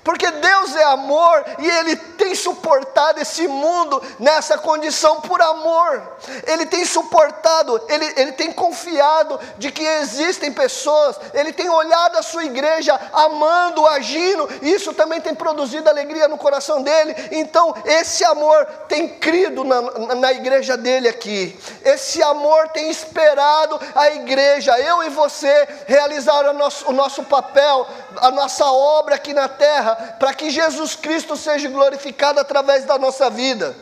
Porque 0.03 0.29
Deus 0.29 0.75
é 0.75 0.83
amor 0.83 1.45
e 1.59 1.67
Ele 1.67 1.95
tem 2.23 2.35
suportado 2.35 3.19
esse 3.19 3.49
mundo 3.49 4.01
nessa 4.17 4.57
condição 4.57 5.19
por 5.19 5.41
amor. 5.41 6.01
Ele 6.47 6.65
tem 6.65 6.85
suportado, 6.85 7.81
Ele, 7.89 8.13
ele 8.15 8.31
tem 8.31 8.49
confiado 8.49 9.37
de 9.57 9.69
que 9.69 9.83
existem 9.83 10.49
pessoas, 10.49 11.19
Ele 11.33 11.51
tem 11.51 11.69
olhado 11.69 12.17
a 12.17 12.23
sua 12.23 12.45
igreja 12.45 12.97
amando, 13.11 13.85
agindo, 13.87 14.49
isso 14.61 14.93
também 14.93 15.19
tem 15.19 15.35
produzido 15.35 15.89
alegria 15.89 16.29
no 16.29 16.37
coração 16.37 16.81
dele. 16.81 17.13
Então, 17.29 17.75
esse 17.83 18.23
amor 18.23 18.65
tem 18.87 19.09
crido 19.09 19.65
na, 19.65 19.81
na 20.15 20.31
igreja 20.31 20.77
dele 20.77 21.09
aqui. 21.09 21.59
Esse 21.83 22.23
amor 22.23 22.69
tem 22.69 22.89
esperado 22.89 23.77
a 23.93 24.11
igreja, 24.11 24.79
eu 24.79 25.03
e 25.03 25.09
você, 25.09 25.67
realizar 25.87 26.49
o 26.49 26.53
nosso, 26.53 26.89
o 26.89 26.93
nosso 26.93 27.23
papel, 27.23 27.85
a 28.15 28.31
nossa 28.31 28.65
obra 28.65 29.15
aqui 29.15 29.33
na 29.33 29.49
terra 29.49 30.15
para 30.17 30.33
que 30.33 30.49
Jesus 30.49 30.95
Cristo 30.95 31.35
seja 31.35 31.67
glorificado 31.67 32.12
através 32.39 32.85
da 32.85 32.97
nossa 32.97 33.29
vida. 33.29 33.75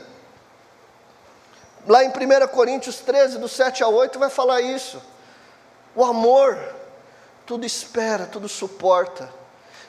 Lá 1.87 2.03
em 2.03 2.09
1 2.09 2.47
Coríntios 2.47 2.97
13, 2.97 3.37
do 3.37 3.47
7 3.47 3.83
a 3.83 3.87
8, 3.87 4.19
vai 4.19 4.29
falar 4.29 4.61
isso. 4.61 5.01
O 5.95 6.03
amor, 6.05 6.57
tudo 7.45 7.65
espera, 7.65 8.25
tudo 8.25 8.47
suporta. 8.47 9.29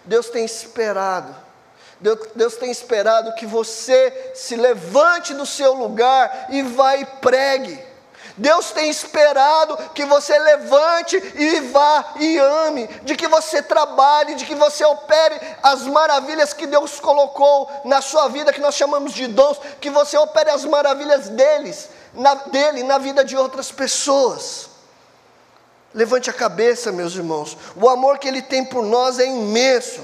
Deus 0.05 0.28
tem 0.28 0.44
esperado. 0.44 1.35
Deus, 2.00 2.18
Deus, 2.35 2.57
tem 2.57 2.70
esperado 2.70 3.35
que 3.35 3.46
você 3.46 4.33
se 4.35 4.57
levante 4.57 5.35
do 5.35 5.46
seu 5.46 5.72
lugar 5.74 6.46
e 6.50 6.62
vá 6.62 6.96
e 6.96 7.05
pregue. 7.05 7.91
Deus 8.37 8.71
tem 8.71 8.88
esperado 8.88 9.77
que 9.95 10.05
você 10.07 10.38
levante 10.38 11.16
e 11.16 11.61
vá 11.61 12.14
e 12.16 12.38
ame, 12.38 12.87
de 13.03 13.14
que 13.14 13.29
você 13.29 13.62
trabalhe, 13.62 14.35
de 14.35 14.47
que 14.47 14.55
você 14.55 14.85
opere 14.85 15.38
as 15.62 15.83
maravilhas 15.83 16.53
que 16.53 16.66
Deus 16.66 16.99
colocou 16.99 17.71
na 17.85 18.01
sua 18.01 18.29
vida, 18.29 18.53
que 18.53 18.61
nós 18.61 18.75
chamamos 18.75 19.12
de 19.12 19.27
dons, 19.27 19.59
que 19.81 19.90
você 19.90 20.16
opere 20.16 20.51
as 20.51 20.64
maravilhas 20.64 21.29
deles, 21.29 21.90
na, 22.14 22.35
dele 22.35 22.83
na 22.83 22.99
vida 22.99 23.25
de 23.25 23.37
outras 23.37 23.71
pessoas. 23.71 24.71
Levante 25.92 26.31
a 26.31 26.33
cabeça, 26.33 26.90
meus 26.90 27.14
irmãos. 27.14 27.57
O 27.77 27.87
amor 27.88 28.18
que 28.18 28.27
Ele 28.27 28.40
tem 28.40 28.64
por 28.64 28.83
nós 28.83 29.18
é 29.18 29.27
imenso. 29.27 30.01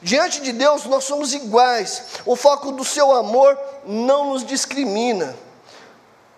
Diante 0.00 0.40
de 0.40 0.52
Deus 0.52 0.86
nós 0.86 1.04
somos 1.04 1.34
iguais. 1.34 2.04
O 2.24 2.36
foco 2.36 2.72
do 2.72 2.84
seu 2.84 3.12
amor 3.12 3.58
não 3.84 4.32
nos 4.32 4.44
discrimina. 4.46 5.36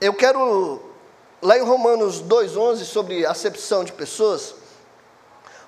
Eu 0.01 0.15
quero 0.15 0.88
Lá 1.41 1.57
em 1.57 1.63
Romanos 1.63 2.23
2,11, 2.23 2.85
sobre 2.85 3.25
acepção 3.25 3.85
de 3.85 3.93
pessoas, 3.93 4.55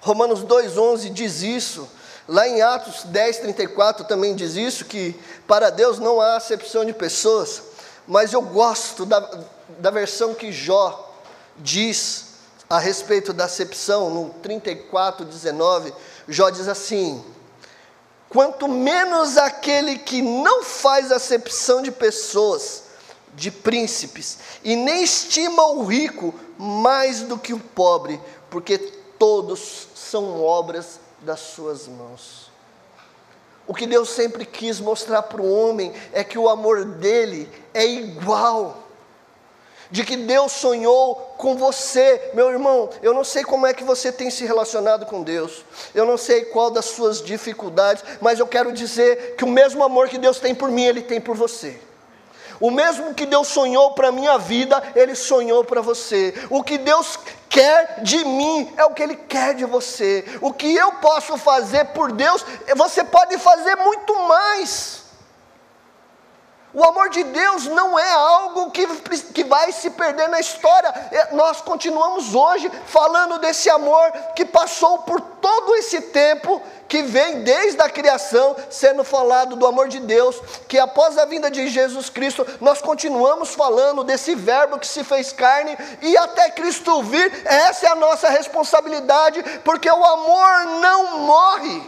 Romanos 0.01 0.45
2,11 0.45 1.11
diz 1.13 1.43
isso. 1.43 1.89
Lá 2.27 2.47
em 2.49 2.63
Atos 2.63 3.05
10,34 3.07 4.07
também 4.07 4.35
diz 4.35 4.55
isso, 4.55 4.85
que 4.85 5.19
para 5.47 5.71
Deus 5.71 5.99
não 5.99 6.21
há 6.21 6.37
acepção 6.37 6.85
de 6.85 6.93
pessoas. 6.93 7.63
Mas 8.07 8.33
eu 8.33 8.43
gosto 8.43 9.05
da, 9.05 9.21
da 9.79 9.91
versão 9.91 10.35
que 10.35 10.53
Jó 10.53 11.13
diz 11.57 12.31
a 12.69 12.79
respeito 12.79 13.33
da 13.33 13.47
acepção, 13.47 14.11
no 14.11 14.35
34,19, 14.43 15.93
Jó 16.29 16.51
diz 16.51 16.69
assim: 16.69 17.25
Quanto 18.29 18.69
menos 18.69 19.37
aquele 19.37 19.99
que 19.99 20.23
não 20.23 20.63
faz 20.63 21.11
acepção 21.11 21.83
de 21.83 21.91
pessoas, 21.91 22.85
de 23.35 23.51
príncipes, 23.51 24.39
e 24.63 24.77
nem 24.77 25.03
estima 25.03 25.67
o 25.69 25.85
rico 25.85 26.35
mais 26.59 27.23
do 27.23 27.39
que 27.39 27.53
o 27.53 27.59
pobre, 27.59 28.21
porque 28.51 28.77
todos 28.79 29.89
são 29.95 30.43
obras 30.43 31.01
das 31.21 31.41
suas 31.41 31.87
mãos. 31.87 32.51
O 33.67 33.75
que 33.75 33.87
Deus 33.87 34.11
sempre 34.11 34.45
quis 34.45 34.81
mostrar 34.81 35.23
para 35.23 35.41
o 35.41 35.49
homem 35.49 35.93
é 36.13 36.25
que 36.25 36.37
o 36.37 36.49
amor 36.49 36.85
dele 36.85 37.49
é 37.73 37.87
igual. 37.87 38.79
De 39.93 40.05
que 40.05 40.17
Deus 40.17 40.53
sonhou 40.53 41.15
com 41.37 41.57
você, 41.57 42.31
meu 42.35 42.51
irmão. 42.51 42.91
Eu 43.03 43.13
não 43.15 43.23
sei 43.23 43.45
como 43.45 43.67
é 43.67 43.75
que 43.75 43.85
você 43.85 44.11
tem 44.11 44.31
se 44.31 44.45
relacionado 44.45 45.07
com 45.07 45.23
Deus, 45.23 45.65
eu 45.95 46.05
não 46.05 46.17
sei 46.17 46.47
qual 46.47 46.71
das 46.71 46.87
suas 46.87 47.23
dificuldades, 47.23 48.03
mas 48.21 48.39
eu 48.39 48.47
quero 48.47 48.73
dizer 48.73 49.37
que 49.37 49.45
o 49.45 49.49
mesmo 49.49 49.83
amor 49.85 50.09
que 50.09 50.19
Deus 50.19 50.41
tem 50.41 50.55
por 50.55 50.71
mim, 50.71 50.85
Ele 50.85 51.03
tem 51.03 51.21
por 51.21 51.37
você. 51.37 51.81
O 52.61 52.71
mesmo 52.71 53.15
que 53.15 53.25
Deus 53.25 53.49
sonhou 53.49 53.93
para 53.93 54.09
a 54.09 54.13
minha 54.13 54.37
vida, 54.37 54.83
Ele 54.95 55.15
sonhou 55.15 55.65
para 55.65 55.81
você. 55.81 56.35
O 56.51 56.63
que 56.63 56.77
Deus 56.77 57.19
quer 57.49 58.03
de 58.03 58.23
mim 58.25 58.71
é 58.77 58.85
o 58.85 58.93
que 58.93 59.03
Ele 59.03 59.17
quer 59.17 59.55
de 59.55 59.65
você. 59.65 60.25
O 60.43 60.53
que 60.53 60.75
eu 60.75 60.93
posso 60.93 61.39
fazer 61.39 61.87
por 61.87 62.13
Deus, 62.13 62.45
você 62.77 63.03
pode 63.03 63.39
fazer 63.39 63.77
muito 63.77 64.15
mais. 64.29 65.00
O 66.73 66.85
amor 66.85 67.09
de 67.09 67.25
Deus 67.25 67.67
não 67.67 67.99
é 67.99 68.13
algo 68.13 68.71
que, 68.71 68.87
que 69.35 69.43
vai 69.43 69.73
se 69.73 69.91
perder 69.91 70.29
na 70.29 70.39
história. 70.39 70.89
É, 71.11 71.35
nós 71.35 71.61
continuamos 71.61 72.33
hoje 72.33 72.71
falando 72.87 73.41
desse 73.41 73.69
amor 73.69 74.13
que 74.37 74.45
passou 74.45 74.99
por 74.99 75.21
todo 75.21 75.75
esse 75.75 76.01
tempo 76.01 76.63
que 76.89 77.03
vem 77.03 77.43
desde 77.43 77.81
a 77.83 77.91
criação 77.91 78.55
sendo 78.69 79.03
falado 79.03 79.57
do 79.57 79.67
amor 79.67 79.89
de 79.89 79.99
Deus, 79.99 80.41
que 80.69 80.79
após 80.79 81.19
a 81.19 81.25
vinda 81.25 81.51
de 81.51 81.69
Jesus 81.69 82.09
Cristo, 82.09 82.47
nós 82.61 82.81
continuamos 82.81 83.55
falando 83.55 84.05
desse 84.05 84.37
verbo 84.37 84.79
que 84.79 84.87
se 84.87 85.03
fez 85.03 85.33
carne 85.33 85.77
e 86.01 86.17
até 86.17 86.51
Cristo 86.51 87.03
vir, 87.03 87.33
essa 87.47 87.87
é 87.87 87.89
a 87.91 87.97
nossa 87.97 88.29
responsabilidade, 88.29 89.43
porque 89.65 89.91
o 89.91 90.05
amor 90.05 90.67
não 90.81 91.19
morre. 91.19 91.83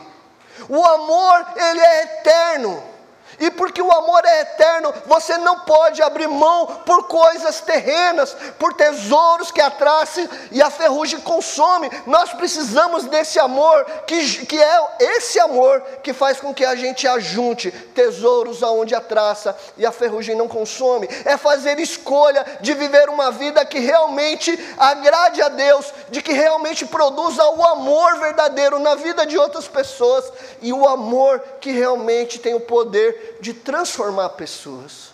O 0.68 0.84
amor, 0.84 1.46
ele 1.56 1.80
é 1.80 2.02
eterno. 2.02 2.91
E 3.40 3.50
porque 3.50 3.80
o 3.80 3.90
amor 3.90 4.22
é 4.24 4.40
eterno, 4.42 4.92
você 5.06 5.36
não 5.38 5.60
pode 5.60 6.02
abrir 6.02 6.28
mão 6.28 6.66
por 6.86 7.04
coisas 7.08 7.60
terrenas, 7.60 8.36
por 8.58 8.74
tesouros 8.74 9.50
que 9.50 9.60
a 9.60 9.70
traça 9.70 10.28
e 10.50 10.62
a 10.62 10.70
ferrugem 10.70 11.20
consome. 11.20 11.90
Nós 12.06 12.32
precisamos 12.32 13.04
desse 13.04 13.38
amor, 13.38 13.84
que, 14.06 14.46
que 14.46 14.62
é 14.62 14.96
esse 15.00 15.40
amor 15.40 15.80
que 16.02 16.12
faz 16.12 16.40
com 16.40 16.54
que 16.54 16.64
a 16.64 16.74
gente 16.74 17.06
ajunte 17.06 17.70
tesouros 17.70 18.62
aonde 18.62 18.94
a 18.94 19.00
traça 19.00 19.56
e 19.76 19.86
a 19.86 19.92
ferrugem 19.92 20.36
não 20.36 20.48
consome. 20.48 21.08
É 21.24 21.36
fazer 21.36 21.78
escolha 21.78 22.44
de 22.60 22.74
viver 22.74 23.08
uma 23.08 23.30
vida 23.30 23.64
que 23.64 23.78
realmente 23.78 24.58
agrade 24.78 25.40
a 25.42 25.48
Deus, 25.48 25.92
de 26.10 26.22
que 26.22 26.32
realmente 26.32 26.86
produza 26.86 27.44
o 27.50 27.64
amor 27.64 28.18
verdadeiro 28.18 28.78
na 28.78 28.94
vida 28.94 29.26
de 29.26 29.38
outras 29.38 29.66
pessoas 29.68 30.32
e 30.60 30.72
o 30.72 30.86
amor 30.86 31.42
que 31.60 31.72
realmente 31.72 32.38
tem 32.38 32.54
o 32.54 32.60
poder 32.60 33.21
de 33.40 33.54
transformar 33.54 34.30
pessoas. 34.30 35.12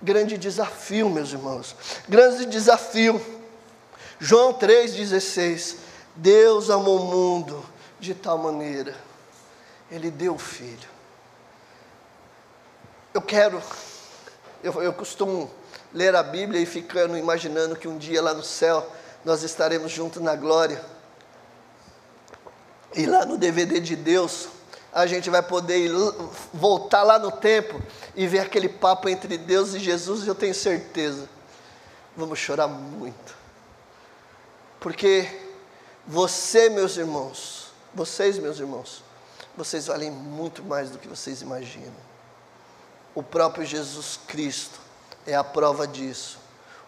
Grande 0.00 0.36
desafio, 0.36 1.08
meus 1.08 1.32
irmãos. 1.32 1.76
Grande 2.08 2.46
desafio. 2.46 3.20
João 4.18 4.54
3,16. 4.54 5.76
Deus 6.14 6.70
amou 6.70 7.00
o 7.00 7.04
mundo 7.04 7.64
de 7.98 8.14
tal 8.14 8.36
maneira, 8.36 8.94
Ele 9.90 10.10
deu 10.10 10.34
o 10.34 10.38
Filho. 10.38 10.88
Eu 13.14 13.22
quero 13.22 13.62
Eu, 14.62 14.82
eu 14.82 14.92
costumo 14.92 15.50
ler 15.92 16.14
a 16.14 16.22
Bíblia 16.22 16.60
e 16.60 16.66
ficando 16.66 17.16
imaginando 17.16 17.76
que 17.76 17.88
um 17.88 17.98
dia 17.98 18.22
lá 18.22 18.32
no 18.32 18.42
céu 18.42 18.90
nós 19.24 19.42
estaremos 19.42 19.90
juntos 19.90 20.22
na 20.22 20.36
glória. 20.36 20.82
E 22.94 23.06
lá 23.06 23.24
no 23.24 23.38
DVD 23.38 23.80
de 23.80 23.96
Deus, 23.96 24.48
a 24.92 25.06
gente 25.06 25.30
vai 25.30 25.42
poder 25.42 25.78
ir, 25.78 25.92
voltar 26.52 27.02
lá 27.02 27.18
no 27.18 27.30
tempo 27.30 27.80
e 28.14 28.26
ver 28.26 28.40
aquele 28.40 28.68
papo 28.68 29.08
entre 29.08 29.38
Deus 29.38 29.72
e 29.74 29.78
Jesus, 29.78 30.26
eu 30.26 30.34
tenho 30.34 30.54
certeza. 30.54 31.28
Vamos 32.16 32.38
chorar 32.38 32.68
muito. 32.68 33.34
Porque 34.78 35.26
você, 36.06 36.68
meus 36.68 36.96
irmãos, 36.96 37.72
vocês, 37.94 38.38
meus 38.38 38.58
irmãos, 38.58 39.02
vocês 39.56 39.86
valem 39.86 40.10
muito 40.10 40.62
mais 40.62 40.90
do 40.90 40.98
que 40.98 41.08
vocês 41.08 41.40
imaginam. 41.40 42.12
O 43.14 43.22
próprio 43.22 43.64
Jesus 43.64 44.18
Cristo 44.26 44.78
é 45.26 45.34
a 45.34 45.44
prova 45.44 45.86
disso. 45.86 46.38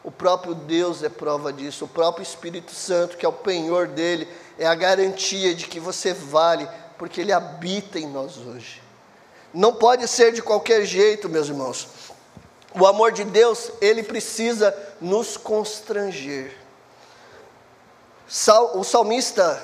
O 0.02 0.10
próprio 0.10 0.54
Deus 0.54 1.02
é 1.02 1.08
prova 1.08 1.50
disso. 1.50 1.86
O 1.86 1.88
próprio 1.88 2.22
Espírito 2.22 2.72
Santo, 2.72 3.16
que 3.16 3.24
é 3.24 3.28
o 3.28 3.32
penhor 3.32 3.86
dele, 3.86 4.28
é 4.58 4.66
a 4.66 4.74
garantia 4.74 5.54
de 5.54 5.66
que 5.66 5.80
você 5.80 6.12
vale, 6.12 6.68
porque 6.98 7.20
ele 7.20 7.32
habita 7.32 7.98
em 7.98 8.06
nós 8.06 8.36
hoje. 8.38 8.82
Não 9.52 9.74
pode 9.74 10.06
ser 10.08 10.32
de 10.32 10.42
qualquer 10.42 10.84
jeito, 10.84 11.28
meus 11.28 11.48
irmãos. 11.48 11.88
O 12.78 12.86
amor 12.86 13.12
de 13.12 13.22
Deus, 13.24 13.70
ele 13.80 14.02
precisa 14.02 14.76
nos 15.00 15.36
constranger. 15.36 16.56
O 18.74 18.82
salmista, 18.82 19.62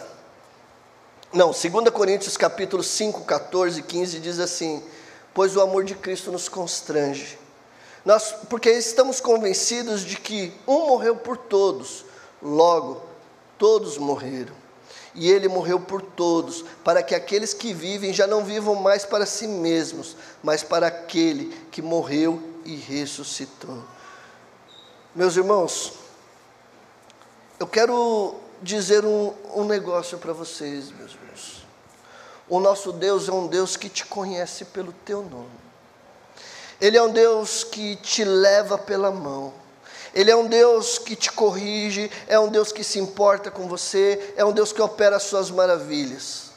não, 1.33 1.51
2 1.51 1.91
Coríntios 1.93 2.37
capítulo 2.37 2.85
5, 2.85 3.25
14 3.25 3.81
e 3.81 3.83
15 3.83 4.21
diz 4.21 4.39
assim: 4.39 4.83
Pois 5.35 5.57
o 5.57 5.61
amor 5.61 5.85
de 5.85 5.95
Cristo 5.95 6.31
nos 6.31 6.49
constrange, 6.49 7.37
nós, 8.05 8.33
porque 8.49 8.71
estamos 8.71 9.21
convencidos 9.21 10.03
de 10.03 10.17
que 10.17 10.53
um 10.67 10.87
morreu 10.87 11.17
por 11.17 11.37
todos, 11.37 12.05
logo 12.41 13.03
todos 13.59 13.99
morreram. 13.99 14.60
E 15.21 15.31
ele 15.31 15.49
morreu 15.49 15.79
por 15.79 16.01
todos, 16.01 16.65
para 16.83 17.03
que 17.03 17.15
aqueles 17.15 17.53
que 17.53 17.75
vivem 17.75 18.11
já 18.11 18.27
não 18.27 18.43
vivam 18.43 18.75
mais 18.75 19.05
para 19.05 19.27
si 19.27 19.47
mesmos, 19.47 20.17
mas 20.43 20.63
para 20.63 20.87
aquele 20.87 21.55
que 21.71 21.83
morreu 21.83 22.43
e 22.65 22.75
ressuscitou. 22.75 23.85
Meus 25.15 25.37
irmãos, 25.37 25.93
eu 27.59 27.67
quero 27.67 28.35
dizer 28.63 29.05
um, 29.05 29.35
um 29.55 29.65
negócio 29.65 30.17
para 30.17 30.33
vocês, 30.33 30.91
meus 30.91 31.13
irmãos. 31.13 31.67
O 32.49 32.59
nosso 32.59 32.91
Deus 32.91 33.29
é 33.29 33.33
um 33.33 33.47
Deus 33.47 33.77
que 33.77 33.91
te 33.91 34.07
conhece 34.07 34.65
pelo 34.65 34.91
teu 35.05 35.21
nome. 35.21 35.51
Ele 36.81 36.97
é 36.97 37.03
um 37.03 37.13
Deus 37.13 37.63
que 37.63 37.97
te 37.97 38.25
leva 38.25 38.79
pela 38.79 39.11
mão. 39.11 39.53
Ele 40.15 40.31
é 40.31 40.37
um 40.37 40.47
Deus 40.47 40.99
que 40.99 41.15
te 41.15 41.31
corrige, 41.31 42.11
é 42.27 42.39
um 42.39 42.49
Deus 42.49 42.73
que 42.73 42.83
se 42.83 42.99
importa 42.99 43.51
com 43.51 43.69
você, 43.69 44.35
é 44.37 44.45
um 44.45 44.53
Deus 44.53 44.73
que 44.73 44.83
opera 44.83 45.17
as 45.17 45.25
suas 45.25 45.51
maravilhas. 45.51 46.51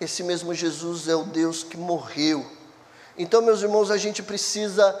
Esse 0.00 0.22
mesmo 0.22 0.54
Jesus 0.54 1.08
é 1.08 1.14
o 1.14 1.24
Deus 1.24 1.62
que 1.62 1.76
morreu. 1.76 2.46
Então, 3.16 3.42
meus 3.42 3.62
irmãos, 3.62 3.90
a 3.90 3.96
gente 3.96 4.22
precisa 4.22 4.98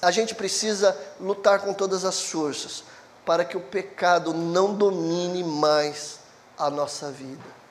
a 0.00 0.10
gente 0.10 0.34
precisa 0.34 0.96
lutar 1.20 1.60
com 1.60 1.72
todas 1.72 2.04
as 2.04 2.22
forças 2.22 2.84
para 3.24 3.44
que 3.44 3.56
o 3.56 3.60
pecado 3.60 4.34
não 4.34 4.74
domine 4.74 5.44
mais 5.44 6.18
a 6.58 6.68
nossa 6.68 7.10
vida. 7.10 7.62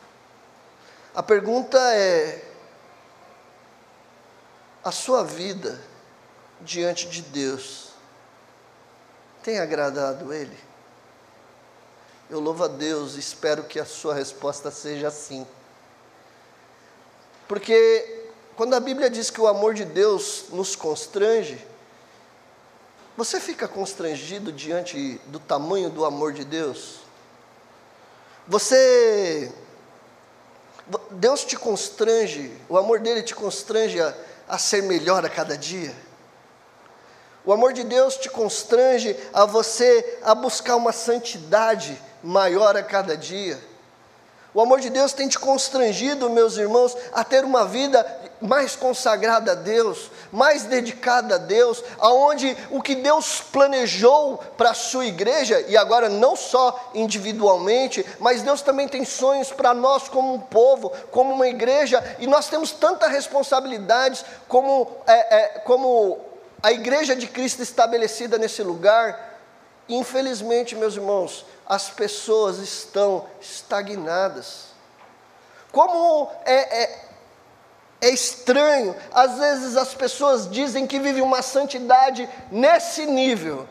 A 1.13 1.21
pergunta 1.21 1.77
é: 1.93 2.43
a 4.83 4.91
sua 4.91 5.23
vida 5.23 5.79
diante 6.61 7.07
de 7.07 7.21
Deus 7.21 7.90
tem 9.43 9.59
agradado 9.59 10.33
Ele? 10.33 10.57
Eu 12.29 12.39
louvo 12.39 12.63
a 12.63 12.67
Deus 12.67 13.15
e 13.15 13.19
espero 13.19 13.63
que 13.63 13.79
a 13.79 13.85
sua 13.85 14.13
resposta 14.13 14.71
seja 14.71 15.11
sim. 15.11 15.45
Porque 17.47 18.29
quando 18.55 18.73
a 18.73 18.79
Bíblia 18.79 19.09
diz 19.09 19.29
que 19.29 19.41
o 19.41 19.47
amor 19.47 19.73
de 19.73 19.83
Deus 19.83 20.45
nos 20.51 20.75
constrange, 20.75 21.65
você 23.17 23.39
fica 23.39 23.67
constrangido 23.67 24.51
diante 24.51 25.19
do 25.25 25.39
tamanho 25.39 25.89
do 25.89 26.05
amor 26.05 26.31
de 26.31 26.45
Deus? 26.45 26.99
Você. 28.47 29.51
Deus 31.11 31.43
te 31.43 31.55
constrange, 31.55 32.51
o 32.67 32.77
amor 32.77 32.99
dele 32.99 33.21
te 33.21 33.35
constrange 33.35 34.01
a, 34.01 34.15
a 34.47 34.57
ser 34.57 34.83
melhor 34.83 35.25
a 35.25 35.29
cada 35.29 35.57
dia? 35.57 35.93
O 37.43 37.51
amor 37.51 37.73
de 37.73 37.83
Deus 37.83 38.17
te 38.17 38.29
constrange 38.29 39.17
a 39.33 39.45
você 39.45 40.19
a 40.23 40.35
buscar 40.35 40.75
uma 40.75 40.91
santidade 40.91 41.99
maior 42.23 42.77
a 42.77 42.83
cada 42.83 43.17
dia. 43.17 43.59
O 44.53 44.59
amor 44.59 44.81
de 44.81 44.89
Deus 44.89 45.13
tem 45.13 45.29
te 45.29 45.39
constrangido, 45.39 46.29
meus 46.29 46.57
irmãos, 46.57 46.95
a 47.13 47.23
ter 47.23 47.45
uma 47.45 47.65
vida 47.65 48.05
mais 48.41 48.75
consagrada 48.75 49.53
a 49.53 49.55
Deus, 49.55 50.11
mais 50.29 50.63
dedicada 50.63 51.35
a 51.35 51.37
Deus, 51.37 51.81
aonde 51.97 52.57
o 52.69 52.81
que 52.81 52.95
Deus 52.95 53.39
planejou 53.39 54.37
para 54.57 54.71
a 54.71 54.73
sua 54.73 55.05
igreja, 55.05 55.63
e 55.69 55.77
agora 55.77 56.09
não 56.09 56.35
só 56.35 56.91
individualmente, 56.93 58.05
mas 58.19 58.41
Deus 58.41 58.61
também 58.61 58.89
tem 58.89 59.05
sonhos 59.05 59.51
para 59.53 59.73
nós 59.73 60.09
como 60.09 60.33
um 60.33 60.39
povo, 60.39 60.91
como 61.11 61.33
uma 61.33 61.47
igreja, 61.47 62.03
e 62.19 62.27
nós 62.27 62.49
temos 62.49 62.71
tanta 62.71 63.07
responsabilidades 63.07 64.25
como, 64.49 64.85
é, 65.07 65.35
é, 65.35 65.47
como 65.59 66.30
a 66.61 66.71
igreja 66.71 67.15
de 67.15 67.27
Cristo 67.27 67.61
estabelecida 67.61 68.37
nesse 68.37 68.61
lugar. 68.61 69.39
Infelizmente, 69.89 70.75
meus 70.75 70.95
irmãos, 70.95 71.45
as 71.67 71.89
pessoas 71.89 72.59
estão 72.59 73.25
estagnadas. 73.39 74.65
Como 75.71 76.29
é, 76.45 76.83
é, 76.83 77.05
é 78.01 78.09
estranho, 78.09 78.95
às 79.11 79.37
vezes 79.37 79.75
as 79.75 79.93
pessoas 79.93 80.49
dizem 80.49 80.85
que 80.85 80.99
vivem 80.99 81.23
uma 81.23 81.41
santidade 81.41 82.29
nesse 82.51 83.05
nível, 83.05 83.67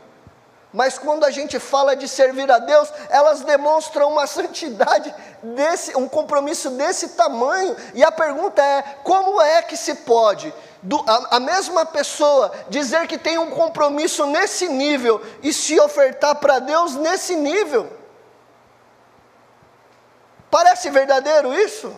mas 0.72 0.98
quando 0.98 1.24
a 1.24 1.30
gente 1.30 1.58
fala 1.58 1.96
de 1.96 2.06
servir 2.06 2.50
a 2.50 2.58
Deus, 2.58 2.92
elas 3.08 3.40
demonstram 3.40 4.08
uma 4.08 4.26
santidade 4.26 5.12
desse, 5.42 5.96
um 5.96 6.08
compromisso 6.08 6.70
desse 6.70 7.08
tamanho. 7.10 7.76
E 7.92 8.04
a 8.04 8.12
pergunta 8.12 8.62
é: 8.62 8.82
como 9.02 9.40
é 9.42 9.62
que 9.62 9.76
se 9.76 9.94
pode 9.96 10.54
do, 10.82 10.98
a, 11.06 11.36
a 11.36 11.40
mesma 11.40 11.84
pessoa 11.84 12.52
dizer 12.68 13.06
que 13.06 13.18
tem 13.18 13.38
um 13.38 13.50
compromisso 13.50 14.26
nesse 14.26 14.68
nível 14.68 15.20
e 15.42 15.52
se 15.52 15.78
ofertar 15.78 16.36
para 16.36 16.58
Deus 16.58 16.94
nesse 16.94 17.36
nível? 17.36 17.90
Parece 20.50 20.90
verdadeiro 20.90 21.52
isso? 21.52 21.94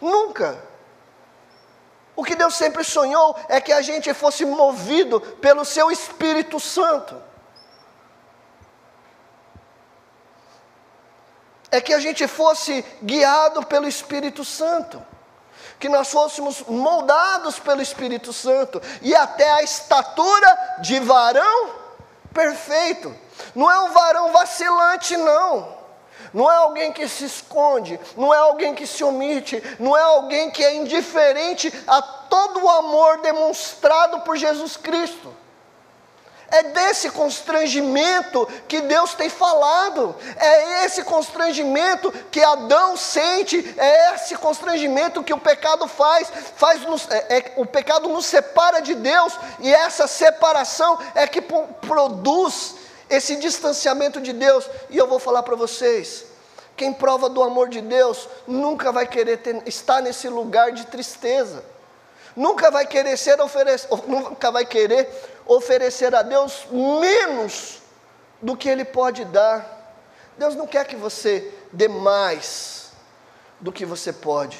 Nunca. 0.00 0.58
O 2.14 2.24
que 2.24 2.34
Deus 2.34 2.54
sempre 2.54 2.82
sonhou 2.84 3.36
é 3.48 3.60
que 3.60 3.72
a 3.72 3.82
gente 3.82 4.14
fosse 4.14 4.44
movido 4.44 5.20
pelo 5.20 5.64
seu 5.64 5.90
Espírito 5.90 6.58
Santo. 6.58 7.20
É 11.70 11.80
que 11.80 11.92
a 11.92 11.98
gente 11.98 12.26
fosse 12.28 12.82
guiado 13.02 13.66
pelo 13.66 13.86
Espírito 13.86 14.44
Santo 14.44 15.04
que 15.78 15.88
nós 15.88 16.10
fôssemos 16.10 16.62
moldados 16.62 17.58
pelo 17.58 17.82
Espírito 17.82 18.32
Santo 18.32 18.80
e 19.02 19.14
até 19.14 19.50
a 19.50 19.62
estatura 19.62 20.76
de 20.80 20.98
varão 21.00 21.70
perfeito. 22.32 23.14
Não 23.54 23.70
é 23.70 23.78
um 23.80 23.92
varão 23.92 24.32
vacilante, 24.32 25.16
não. 25.16 25.76
Não 26.32 26.50
é 26.50 26.56
alguém 26.56 26.92
que 26.92 27.08
se 27.08 27.24
esconde, 27.24 27.98
não 28.16 28.34
é 28.34 28.38
alguém 28.38 28.74
que 28.74 28.86
se 28.86 29.02
omite, 29.04 29.62
não 29.78 29.96
é 29.96 30.02
alguém 30.02 30.50
que 30.50 30.62
é 30.62 30.74
indiferente 30.74 31.72
a 31.86 32.02
todo 32.02 32.64
o 32.64 32.68
amor 32.68 33.18
demonstrado 33.18 34.20
por 34.20 34.36
Jesus 34.36 34.76
Cristo. 34.76 35.32
É 36.48 36.62
desse 36.62 37.10
constrangimento 37.10 38.46
que 38.68 38.80
Deus 38.80 39.14
tem 39.14 39.28
falado, 39.28 40.14
é 40.36 40.84
esse 40.84 41.02
constrangimento 41.02 42.12
que 42.30 42.40
Adão 42.40 42.96
sente, 42.96 43.74
é 43.76 44.14
esse 44.14 44.36
constrangimento 44.36 45.24
que 45.24 45.34
o 45.34 45.40
pecado 45.40 45.88
faz, 45.88 46.30
faz 46.56 46.82
nos, 46.82 47.10
é, 47.10 47.38
é, 47.38 47.52
o 47.56 47.66
pecado 47.66 48.08
nos 48.08 48.26
separa 48.26 48.80
de 48.80 48.94
Deus, 48.94 49.34
e 49.58 49.74
essa 49.74 50.06
separação 50.06 50.98
é 51.16 51.26
que 51.26 51.42
produz 51.42 52.76
esse 53.10 53.36
distanciamento 53.36 54.20
de 54.20 54.32
Deus. 54.32 54.68
E 54.88 54.96
eu 54.96 55.08
vou 55.08 55.18
falar 55.18 55.42
para 55.42 55.56
vocês: 55.56 56.26
quem 56.76 56.92
prova 56.92 57.28
do 57.28 57.42
amor 57.42 57.68
de 57.68 57.80
Deus 57.80 58.28
nunca 58.46 58.92
vai 58.92 59.06
querer 59.06 59.38
ter, 59.38 59.62
estar 59.66 60.00
nesse 60.00 60.28
lugar 60.28 60.70
de 60.70 60.86
tristeza, 60.86 61.64
nunca 62.36 62.70
vai 62.70 62.86
querer 62.86 63.16
ser 63.16 63.40
oferecer, 63.40 63.88
nunca 64.06 64.50
vai 64.50 64.64
querer 64.64 65.35
oferecer 65.46 66.14
a 66.14 66.22
Deus 66.22 66.66
menos 66.70 67.78
do 68.42 68.56
que 68.56 68.68
Ele 68.68 68.84
pode 68.84 69.24
dar. 69.24 69.94
Deus 70.36 70.54
não 70.54 70.66
quer 70.66 70.86
que 70.86 70.96
você 70.96 71.52
dê 71.72 71.88
mais 71.88 72.90
do 73.60 73.72
que 73.72 73.86
você 73.86 74.12
pode, 74.12 74.58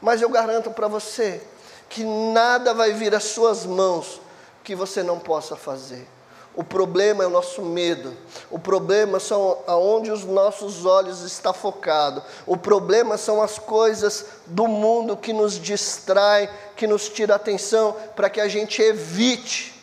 mas 0.00 0.20
eu 0.20 0.28
garanto 0.28 0.70
para 0.70 0.88
você 0.88 1.40
que 1.88 2.04
nada 2.04 2.74
vai 2.74 2.92
vir 2.92 3.14
às 3.14 3.24
suas 3.24 3.64
mãos 3.64 4.20
que 4.64 4.74
você 4.74 5.02
não 5.02 5.18
possa 5.18 5.56
fazer. 5.56 6.08
O 6.54 6.64
problema 6.64 7.22
é 7.22 7.26
o 7.26 7.30
nosso 7.30 7.62
medo. 7.62 8.16
O 8.50 8.58
problema 8.58 9.20
são 9.20 9.58
aonde 9.66 10.10
os 10.10 10.24
nossos 10.24 10.84
olhos 10.84 11.22
estão 11.22 11.54
focados. 11.54 12.24
O 12.44 12.56
problema 12.56 13.16
são 13.16 13.40
as 13.40 13.58
coisas 13.58 14.26
do 14.46 14.66
mundo 14.66 15.16
que 15.16 15.32
nos 15.32 15.54
distrai, 15.54 16.50
que 16.76 16.88
nos 16.88 17.08
tira 17.08 17.36
atenção, 17.36 17.96
para 18.16 18.28
que 18.28 18.40
a 18.40 18.48
gente 18.48 18.82
evite 18.82 19.79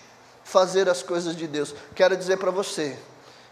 fazer 0.47 0.87
as 0.87 1.03
coisas 1.03 1.35
de 1.35 1.45
Deus. 1.45 1.75
Quero 1.93 2.15
dizer 2.15 2.37
para 2.37 2.51
você 2.51 2.97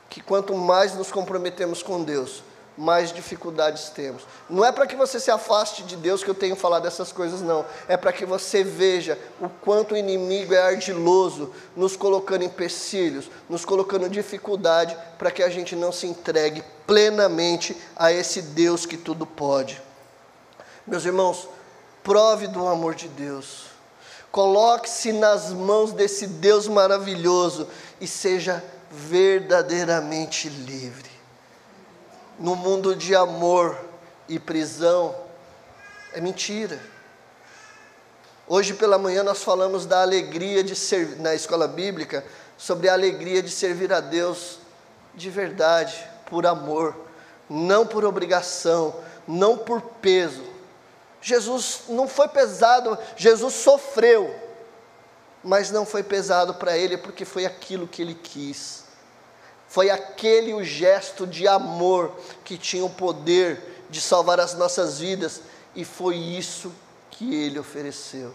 que 0.09 0.21
quanto 0.21 0.55
mais 0.55 0.95
nos 0.95 1.11
comprometemos 1.11 1.83
com 1.83 2.01
Deus, 2.01 2.41
mais 2.77 3.11
dificuldades 3.11 3.89
temos. 3.89 4.23
Não 4.49 4.63
é 4.63 4.71
para 4.71 4.87
que 4.87 4.95
você 4.95 5.19
se 5.19 5.29
afaste 5.29 5.83
de 5.83 5.97
Deus 5.97 6.23
que 6.23 6.29
eu 6.29 6.35
tenho 6.35 6.55
falado 6.55 6.83
dessas 6.83 7.11
coisas, 7.11 7.41
não. 7.41 7.65
É 7.87 7.97
para 7.97 8.13
que 8.13 8.25
você 8.25 8.63
veja 8.63 9.19
o 9.41 9.49
quanto 9.49 9.93
o 9.93 9.97
inimigo 9.97 10.53
é 10.53 10.61
ardiloso, 10.61 11.53
nos 11.75 11.97
colocando 11.97 12.43
em 12.43 12.45
empecilhos, 12.45 13.29
nos 13.49 13.65
colocando 13.65 14.09
dificuldade, 14.09 14.97
para 15.17 15.31
que 15.31 15.43
a 15.43 15.49
gente 15.49 15.75
não 15.75 15.91
se 15.91 16.07
entregue 16.07 16.63
plenamente 16.87 17.75
a 17.95 18.11
esse 18.11 18.41
Deus 18.41 18.85
que 18.85 18.97
tudo 18.97 19.25
pode. 19.25 19.81
Meus 20.87 21.03
irmãos, 21.03 21.47
prove 22.03 22.47
do 22.47 22.65
amor 22.65 22.95
de 22.95 23.09
Deus. 23.09 23.74
Coloque-se 24.35 25.13
nas 25.13 25.53
mãos 25.53 25.93
desse 25.93 26.27
Deus 26.27 26.67
maravilhoso 26.67 27.69
e 28.01 28.05
seja 28.05 28.61
verdadeiramente 28.91 30.49
livre 30.49 31.09
no 32.37 32.53
mundo 32.53 32.93
de 32.93 33.15
amor 33.15 33.79
e 34.27 34.37
prisão 34.37 35.15
é 36.11 36.19
mentira. 36.19 36.77
Hoje 38.45 38.73
pela 38.73 38.97
manhã 38.97 39.23
nós 39.23 39.41
falamos 39.41 39.85
da 39.85 40.01
alegria 40.01 40.61
de 40.61 40.75
ser 40.75 41.17
na 41.21 41.33
escola 41.33 41.65
bíblica 41.65 42.21
sobre 42.57 42.89
a 42.89 42.93
alegria 42.93 43.41
de 43.41 43.49
servir 43.49 43.93
a 43.93 44.01
Deus 44.01 44.59
de 45.13 45.29
verdade, 45.29 46.05
por 46.25 46.45
amor, 46.45 46.93
não 47.49 47.87
por 47.87 48.03
obrigação, 48.03 48.93
não 49.25 49.57
por 49.57 49.81
peso. 49.81 50.54
Jesus 51.25 51.85
não 51.89 52.07
foi 52.07 52.27
pesado, 52.27 52.95
Jesus 53.17 53.55
sofreu, 53.55 54.39
mas 55.43 55.71
não 55.71 55.83
foi 55.83 56.03
pesado 56.03 56.53
para 56.53 56.77
ele 56.77 56.97
porque 56.97 57.25
foi 57.25 57.47
aquilo 57.47 57.87
que 57.87 57.99
ele 57.99 58.13
quis. 58.13 58.83
Foi 59.67 59.89
aquele 59.89 60.53
o 60.53 60.63
gesto 60.63 61.25
de 61.25 61.47
amor 61.47 62.11
que 62.43 62.59
tinha 62.59 62.85
o 62.85 62.91
poder 62.91 63.87
de 63.89 63.99
salvar 63.99 64.39
as 64.39 64.53
nossas 64.53 64.99
vidas 64.99 65.41
e 65.75 65.83
foi 65.83 66.15
isso 66.15 66.71
que 67.09 67.33
ele 67.33 67.57
ofereceu. 67.57 68.31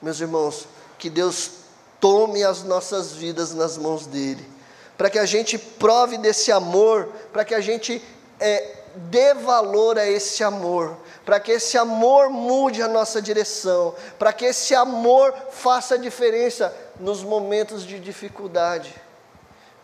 Meus 0.00 0.20
irmãos, 0.20 0.68
que 0.96 1.10
Deus 1.10 1.50
tome 1.98 2.44
as 2.44 2.62
nossas 2.62 3.14
vidas 3.14 3.52
nas 3.52 3.76
mãos 3.76 4.06
dele, 4.06 4.48
para 4.96 5.10
que 5.10 5.18
a 5.18 5.26
gente 5.26 5.58
prove 5.58 6.18
desse 6.18 6.52
amor, 6.52 7.08
para 7.32 7.44
que 7.44 7.52
a 7.54 7.60
gente 7.60 8.00
é, 8.38 8.79
dê 8.94 9.34
valor 9.34 9.98
a 9.98 10.06
esse 10.06 10.42
amor, 10.42 10.96
para 11.24 11.38
que 11.38 11.52
esse 11.52 11.78
amor 11.78 12.30
mude 12.30 12.82
a 12.82 12.88
nossa 12.88 13.20
direção, 13.20 13.94
para 14.18 14.32
que 14.32 14.44
esse 14.44 14.74
amor 14.74 15.34
faça 15.50 15.98
diferença 15.98 16.74
nos 16.98 17.22
momentos 17.22 17.84
de 17.84 17.98
dificuldade. 17.98 18.94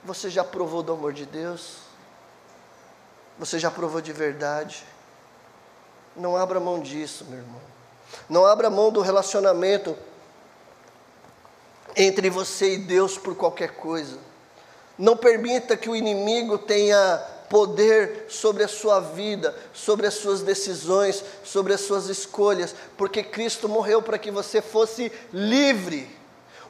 Você 0.04 0.30
já 0.30 0.44
provou 0.44 0.82
do 0.82 0.92
amor 0.92 1.12
de 1.12 1.26
Deus? 1.26 1.78
Você 3.38 3.58
já 3.58 3.70
provou 3.70 4.00
de 4.00 4.12
verdade? 4.12 4.84
Não 6.14 6.36
abra 6.36 6.58
mão 6.58 6.80
disso, 6.80 7.26
meu 7.26 7.38
irmão. 7.38 7.60
Não 8.28 8.46
abra 8.46 8.70
mão 8.70 8.90
do 8.90 9.00
relacionamento 9.00 9.96
entre 11.94 12.30
você 12.30 12.74
e 12.74 12.78
Deus 12.78 13.18
por 13.18 13.34
qualquer 13.34 13.76
coisa. 13.76 14.18
Não 14.98 15.16
permita 15.16 15.76
que 15.76 15.90
o 15.90 15.96
inimigo 15.96 16.56
tenha 16.56 17.22
poder 17.48 18.26
sobre 18.28 18.62
a 18.62 18.68
sua 18.68 19.00
vida, 19.00 19.54
sobre 19.72 20.06
as 20.06 20.14
suas 20.14 20.42
decisões, 20.42 21.22
sobre 21.44 21.72
as 21.72 21.80
suas 21.80 22.08
escolhas, 22.08 22.74
porque 22.96 23.22
Cristo 23.22 23.68
morreu 23.68 24.02
para 24.02 24.18
que 24.18 24.30
você 24.30 24.60
fosse 24.60 25.10
livre. 25.32 26.08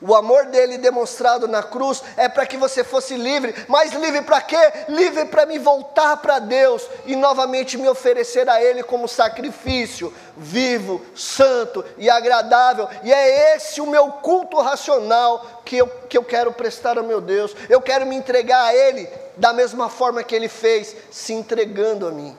O 0.01 0.15
amor 0.15 0.47
dele 0.47 0.79
demonstrado 0.79 1.49
na 1.49 1.63
cruz 1.63 2.03
é 2.17 2.29
para 2.29 2.47
que 2.47 2.57
você 2.57 2.85
fosse 2.85 3.17
livre, 3.17 3.55
mas 3.67 3.93
livre 3.93 4.23
para 4.23 4.41
quê? 4.41 4.73
Livre 4.89 5.25
para 5.27 5.47
me 5.47 5.59
voltar 5.59 6.19
para 6.19 6.39
Deus 6.39 6.87
e 7.07 7.17
novamente 7.17 7.79
me 7.79 7.89
oferecer 7.89 8.49
a 8.49 8.63
Ele 8.63 8.83
como 8.83 9.09
sacrifício 9.09 10.13
vivo, 10.37 11.01
santo 11.15 11.85
e 11.97 12.11
agradável. 12.11 12.89
E 13.03 13.13
é 13.13 13.57
esse 13.57 13.81
o 13.81 13.87
meu 13.87 14.09
culto 14.13 14.61
racional 14.61 15.63
que 15.65 15.79
eu, 15.79 15.89
que 16.09 16.19
eu 16.19 16.25
quero 16.25 16.53
prestar 16.53 16.99
ao 16.99 17.05
meu 17.05 17.21
Deus. 17.21 17.57
Eu 17.69 17.81
quero 17.81 18.07
me 18.07 18.15
entregar 18.15 18.65
a 18.65 18.75
Ele 18.75 19.09
da 19.37 19.53
mesma 19.53 19.89
forma 19.89 20.23
que 20.23 20.35
Ele 20.35 20.49
fez, 20.49 20.95
se 21.11 21.33
entregando 21.33 22.07
a 22.07 22.11
mim. 22.11 22.37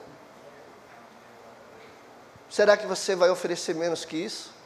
Será 2.48 2.76
que 2.76 2.86
você 2.86 3.14
vai 3.14 3.30
oferecer 3.30 3.74
menos 3.74 4.04
que 4.04 4.16
isso? 4.16 4.57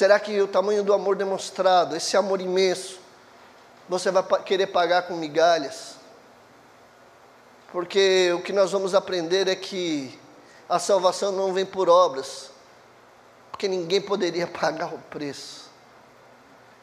Será 0.00 0.18
que 0.18 0.40
o 0.40 0.48
tamanho 0.48 0.82
do 0.82 0.94
amor 0.94 1.14
demonstrado, 1.14 1.94
esse 1.94 2.16
amor 2.16 2.40
imenso, 2.40 2.98
você 3.86 4.10
vai 4.10 4.22
querer 4.44 4.68
pagar 4.68 5.02
com 5.02 5.14
migalhas? 5.14 5.96
Porque 7.70 8.32
o 8.34 8.40
que 8.40 8.50
nós 8.50 8.72
vamos 8.72 8.94
aprender 8.94 9.46
é 9.46 9.54
que 9.54 10.18
a 10.66 10.78
salvação 10.78 11.32
não 11.32 11.52
vem 11.52 11.66
por 11.66 11.90
obras, 11.90 12.50
porque 13.50 13.68
ninguém 13.68 14.00
poderia 14.00 14.46
pagar 14.48 14.86
o 14.86 14.96
preço. 15.10 15.68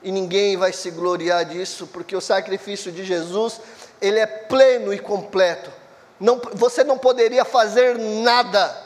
E 0.03 0.11
ninguém 0.11 0.55
vai 0.55 0.71
se 0.71 0.91
gloriar 0.91 1.43
disso, 1.43 1.87
porque 1.87 2.15
o 2.15 2.21
sacrifício 2.21 2.91
de 2.91 3.03
Jesus, 3.03 3.59
ele 3.99 4.19
é 4.19 4.27
pleno 4.27 4.93
e 4.93 4.99
completo. 4.99 5.71
Não, 6.19 6.39
você 6.53 6.83
não 6.83 6.99
poderia 6.99 7.43
fazer 7.43 7.97
nada, 7.97 8.79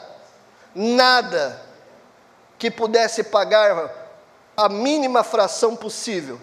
nada 0.74 1.60
que 2.58 2.70
pudesse 2.70 3.24
pagar 3.24 4.01
a 4.56 4.68
mínima 4.68 5.24
fração 5.24 5.74
possível, 5.74 6.40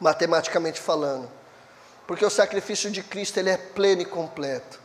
matematicamente 0.00 0.80
falando. 0.80 1.30
Porque 2.06 2.24
o 2.24 2.30
sacrifício 2.30 2.90
de 2.90 3.02
Cristo 3.02 3.38
ele 3.38 3.50
é 3.50 3.56
pleno 3.56 4.02
e 4.02 4.04
completo. 4.04 4.80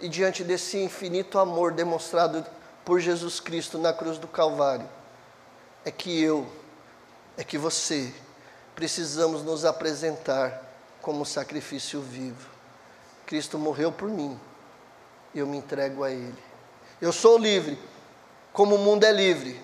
E 0.00 0.08
diante 0.08 0.44
desse 0.44 0.78
infinito 0.78 1.38
amor 1.38 1.72
demonstrado 1.72 2.44
por 2.84 3.00
Jesus 3.00 3.40
Cristo 3.40 3.78
na 3.78 3.92
cruz 3.92 4.18
do 4.18 4.28
Calvário, 4.28 4.88
é 5.84 5.90
que 5.90 6.22
eu, 6.22 6.46
é 7.36 7.44
que 7.44 7.58
você 7.58 8.12
precisamos 8.74 9.42
nos 9.42 9.64
apresentar 9.64 10.62
como 11.00 11.24
sacrifício 11.24 12.00
vivo. 12.00 12.48
Cristo 13.26 13.58
morreu 13.58 13.90
por 13.90 14.08
mim, 14.08 14.38
eu 15.34 15.46
me 15.46 15.56
entrego 15.56 16.04
a 16.04 16.10
Ele. 16.10 16.42
Eu 17.00 17.12
sou 17.12 17.38
livre, 17.38 17.78
como 18.52 18.76
o 18.76 18.78
mundo 18.78 19.04
é 19.04 19.12
livre, 19.12 19.60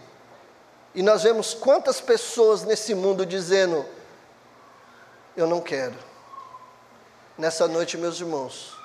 e 0.94 1.02
nós 1.02 1.22
vemos 1.22 1.54
quantas 1.54 2.00
pessoas 2.00 2.64
nesse 2.64 2.94
mundo 2.94 3.24
dizendo: 3.24 3.86
Eu 5.36 5.46
não 5.46 5.60
quero. 5.60 5.94
Nessa 7.38 7.68
noite, 7.68 7.96
meus 7.96 8.20
irmãos, 8.20 8.76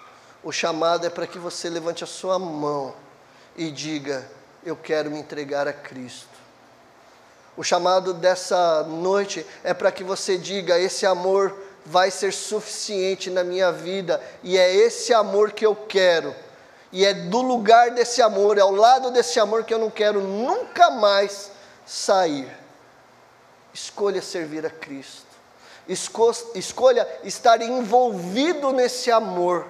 o 0.43 0.51
chamado 0.51 1.05
é 1.05 1.09
para 1.09 1.25
que 1.25 1.39
você 1.39 1.69
levante 1.69 2.03
a 2.03 2.07
sua 2.07 2.37
mão 2.37 2.93
e 3.55 3.71
diga: 3.71 4.29
Eu 4.63 4.75
quero 4.75 5.09
me 5.09 5.19
entregar 5.19 5.67
a 5.67 5.73
Cristo. 5.73 6.35
O 7.57 7.63
chamado 7.63 8.13
dessa 8.13 8.83
noite 8.83 9.45
é 9.63 9.73
para 9.73 9.91
que 9.91 10.03
você 10.03 10.37
diga: 10.37 10.77
Esse 10.77 11.07
amor 11.07 11.57
vai 11.83 12.11
ser 12.11 12.31
suficiente 12.31 13.31
na 13.31 13.43
minha 13.43 13.71
vida 13.71 14.21
e 14.43 14.57
é 14.57 14.75
esse 14.75 15.11
amor 15.11 15.53
que 15.53 15.65
eu 15.65 15.75
quero. 15.75 16.35
E 16.91 17.03
é 17.03 17.13
do 17.13 17.41
lugar 17.41 17.91
desse 17.91 18.21
amor, 18.21 18.59
é 18.59 18.61
ao 18.61 18.71
lado 18.71 19.09
desse 19.09 19.39
amor 19.39 19.63
que 19.63 19.73
eu 19.73 19.79
não 19.79 19.89
quero 19.89 20.21
nunca 20.21 20.91
mais 20.91 21.51
sair. 21.85 22.51
Escolha 23.73 24.21
servir 24.21 24.65
a 24.65 24.69
Cristo. 24.69 25.25
Escolha 26.55 27.07
estar 27.23 27.61
envolvido 27.61 28.71
nesse 28.71 29.11
amor. 29.11 29.67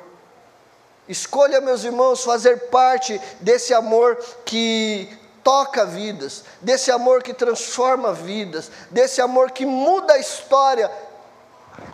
Escolha, 1.07 1.59
meus 1.59 1.83
irmãos, 1.83 2.23
fazer 2.23 2.69
parte 2.69 3.19
desse 3.41 3.73
amor 3.73 4.15
que 4.45 5.09
toca 5.43 5.85
vidas, 5.85 6.43
desse 6.61 6.89
amor 6.89 7.21
que 7.21 7.33
transforma 7.33 8.13
vidas, 8.13 8.71
desse 8.89 9.21
amor 9.21 9.51
que 9.51 9.65
muda 9.65 10.13
a 10.13 10.19
história, 10.19 10.89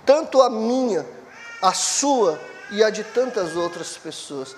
tanto 0.05 0.41
a 0.41 0.49
minha, 0.49 1.05
a 1.61 1.73
sua 1.73 2.39
e 2.71 2.81
a 2.83 2.89
de 2.89 3.03
tantas 3.03 3.55
outras 3.55 3.97
pessoas. 3.97 4.55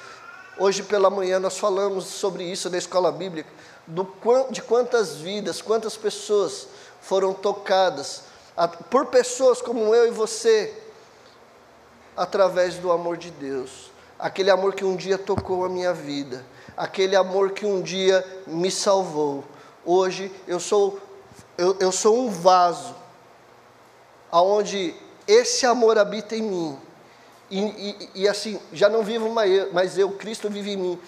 Hoje 0.59 0.83
pela 0.83 1.09
manhã 1.09 1.39
nós 1.39 1.57
falamos 1.57 2.05
sobre 2.05 2.43
isso 2.43 2.69
na 2.69 2.77
escola 2.77 3.11
bíblica 3.11 3.49
do, 3.87 4.07
de 4.51 4.61
quantas 4.61 5.15
vidas, 5.15 5.61
quantas 5.61 5.97
pessoas 5.97 6.67
foram 7.01 7.33
tocadas 7.33 8.23
por 8.89 9.07
pessoas 9.07 9.61
como 9.61 9.93
eu 9.95 10.07
e 10.07 10.11
você, 10.11 10.73
através 12.15 12.75
do 12.75 12.91
amor 12.91 13.17
de 13.17 13.31
Deus. 13.31 13.91
Aquele 14.17 14.51
amor 14.51 14.75
que 14.75 14.85
um 14.85 14.95
dia 14.95 15.17
tocou 15.17 15.65
a 15.65 15.69
minha 15.69 15.93
vida, 15.93 16.45
aquele 16.77 17.15
amor 17.15 17.51
que 17.51 17.65
um 17.65 17.81
dia 17.81 18.25
me 18.45 18.69
salvou. 18.69 19.43
Hoje 19.83 20.31
eu 20.47 20.59
sou 20.59 20.99
eu, 21.57 21.75
eu 21.79 21.91
sou 21.91 22.17
um 22.17 22.29
vaso, 22.29 22.95
aonde 24.31 24.95
esse 25.27 25.65
amor 25.65 25.97
habita 25.97 26.35
em 26.35 26.41
mim. 26.41 26.79
E, 27.49 27.59
e, 27.59 28.09
e, 28.15 28.27
assim, 28.27 28.59
já 28.71 28.89
não 28.89 29.03
vivo 29.03 29.29
mais 29.29 29.97
eu, 29.97 30.11
Cristo 30.11 30.49
vive 30.49 30.71
em 30.71 30.77
mim. 30.77 30.99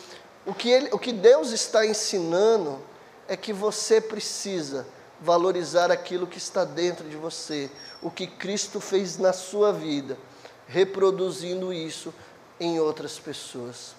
O 0.45 0.53
que, 0.53 0.69
ele, 0.69 0.89
o 0.91 0.99
que 0.99 1.11
Deus 1.11 1.51
está 1.51 1.85
ensinando 1.85 2.79
é 3.27 3.35
que 3.35 3.51
você 3.51 3.99
precisa 3.99 4.85
valorizar 5.19 5.91
aquilo 5.91 6.27
que 6.27 6.37
está 6.37 6.63
dentro 6.63 7.09
de 7.09 7.15
você, 7.15 7.69
o 8.01 8.11
que 8.11 8.27
Cristo 8.27 8.79
fez 8.79 9.17
na 9.17 9.33
sua 9.33 9.73
vida, 9.73 10.17
reproduzindo 10.67 11.73
isso 11.73 12.13
em 12.59 12.79
outras 12.79 13.17
pessoas. 13.17 13.95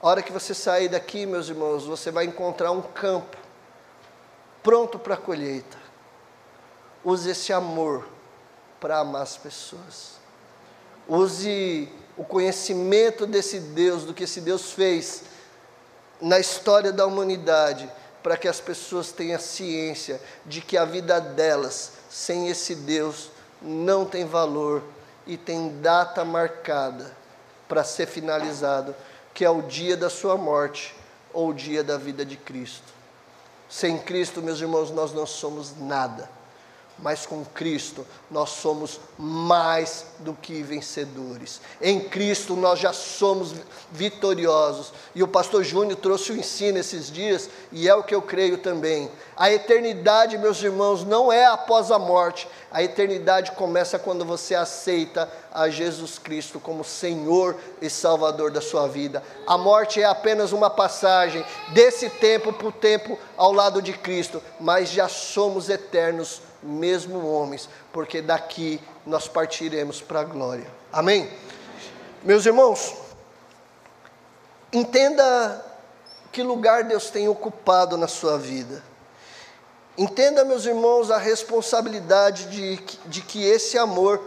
A 0.00 0.08
hora 0.08 0.22
que 0.22 0.32
você 0.32 0.54
sair 0.54 0.88
daqui, 0.88 1.26
meus 1.26 1.48
irmãos, 1.48 1.84
você 1.84 2.10
vai 2.10 2.26
encontrar 2.26 2.70
um 2.70 2.80
campo 2.80 3.36
pronto 4.62 4.98
para 4.98 5.14
a 5.14 5.18
colheita. 5.18 5.76
Use 7.04 7.28
esse 7.28 7.52
amor 7.52 8.06
para 8.78 8.98
amar 8.98 9.22
as 9.22 9.36
pessoas. 9.36 10.20
Use 11.08 11.88
o 12.16 12.24
conhecimento 12.24 13.26
desse 13.26 13.58
Deus, 13.58 14.04
do 14.04 14.14
que 14.14 14.24
esse 14.24 14.40
Deus 14.40 14.72
fez 14.72 15.24
na 16.20 16.38
história 16.38 16.92
da 16.92 17.06
humanidade, 17.06 17.90
para 18.22 18.36
que 18.36 18.48
as 18.48 18.60
pessoas 18.60 19.12
tenham 19.12 19.40
ciência 19.40 20.20
de 20.44 20.60
que 20.60 20.76
a 20.76 20.84
vida 20.84 21.20
delas, 21.20 21.92
sem 22.10 22.48
esse 22.48 22.74
Deus, 22.74 23.30
não 23.62 24.04
tem 24.04 24.26
valor 24.26 24.82
e 25.26 25.36
tem 25.36 25.80
data 25.80 26.24
marcada 26.24 27.16
para 27.68 27.84
ser 27.84 28.06
finalizado, 28.06 28.94
que 29.32 29.44
é 29.44 29.50
o 29.50 29.62
dia 29.62 29.96
da 29.96 30.10
sua 30.10 30.36
morte 30.36 30.94
ou 31.32 31.50
o 31.50 31.54
dia 31.54 31.82
da 31.82 31.96
vida 31.96 32.24
de 32.24 32.36
Cristo. 32.36 32.92
Sem 33.68 33.98
Cristo, 33.98 34.42
meus 34.42 34.60
irmãos, 34.60 34.90
nós 34.90 35.12
não 35.12 35.24
somos 35.24 35.76
nada 35.78 36.39
mas 37.02 37.26
com 37.26 37.44
Cristo 37.44 38.06
nós 38.30 38.50
somos 38.50 39.00
mais 39.18 40.06
do 40.20 40.34
que 40.34 40.62
vencedores. 40.62 41.60
Em 41.80 42.00
Cristo 42.00 42.54
nós 42.54 42.78
já 42.78 42.92
somos 42.92 43.54
vitoriosos. 43.90 44.92
E 45.14 45.22
o 45.22 45.28
pastor 45.28 45.64
Júnior 45.64 45.98
trouxe 45.98 46.32
o 46.32 46.36
ensino 46.36 46.78
esses 46.78 47.10
dias, 47.10 47.48
e 47.72 47.88
é 47.88 47.94
o 47.94 48.02
que 48.02 48.14
eu 48.14 48.22
creio 48.22 48.58
também. 48.58 49.10
A 49.36 49.50
eternidade, 49.50 50.38
meus 50.38 50.62
irmãos, 50.62 51.04
não 51.04 51.32
é 51.32 51.46
após 51.46 51.90
a 51.90 51.98
morte. 51.98 52.46
A 52.70 52.82
eternidade 52.82 53.52
começa 53.52 53.98
quando 53.98 54.24
você 54.24 54.54
aceita 54.54 55.28
a 55.52 55.68
Jesus 55.68 56.18
Cristo 56.18 56.60
como 56.60 56.84
Senhor 56.84 57.56
e 57.82 57.90
Salvador 57.90 58.50
da 58.52 58.60
sua 58.60 58.86
vida. 58.86 59.22
A 59.46 59.58
morte 59.58 60.00
é 60.00 60.04
apenas 60.04 60.52
uma 60.52 60.70
passagem 60.70 61.44
desse 61.70 62.08
tempo 62.08 62.52
para 62.52 62.68
o 62.68 62.72
tempo 62.72 63.18
ao 63.36 63.52
lado 63.52 63.82
de 63.82 63.92
Cristo, 63.92 64.40
mas 64.60 64.90
já 64.90 65.08
somos 65.08 65.68
eternos 65.68 66.42
mesmo 66.62 67.26
homens, 67.26 67.68
porque 67.92 68.22
daqui 68.22 68.80
nós 69.04 69.26
partiremos 69.26 70.00
para 70.00 70.20
a 70.20 70.24
glória. 70.24 70.66
Amém? 70.92 71.30
Meus 72.22 72.44
irmãos, 72.46 72.94
entenda 74.72 75.64
que 76.30 76.42
lugar 76.42 76.84
Deus 76.84 77.10
tem 77.10 77.28
ocupado 77.28 77.96
na 77.96 78.06
sua 78.06 78.38
vida. 78.38 78.89
Entenda, 79.98 80.44
meus 80.44 80.64
irmãos, 80.64 81.10
a 81.10 81.18
responsabilidade 81.18 82.46
de, 82.46 82.76
de 83.06 83.20
que 83.20 83.44
esse 83.44 83.76
amor 83.76 84.20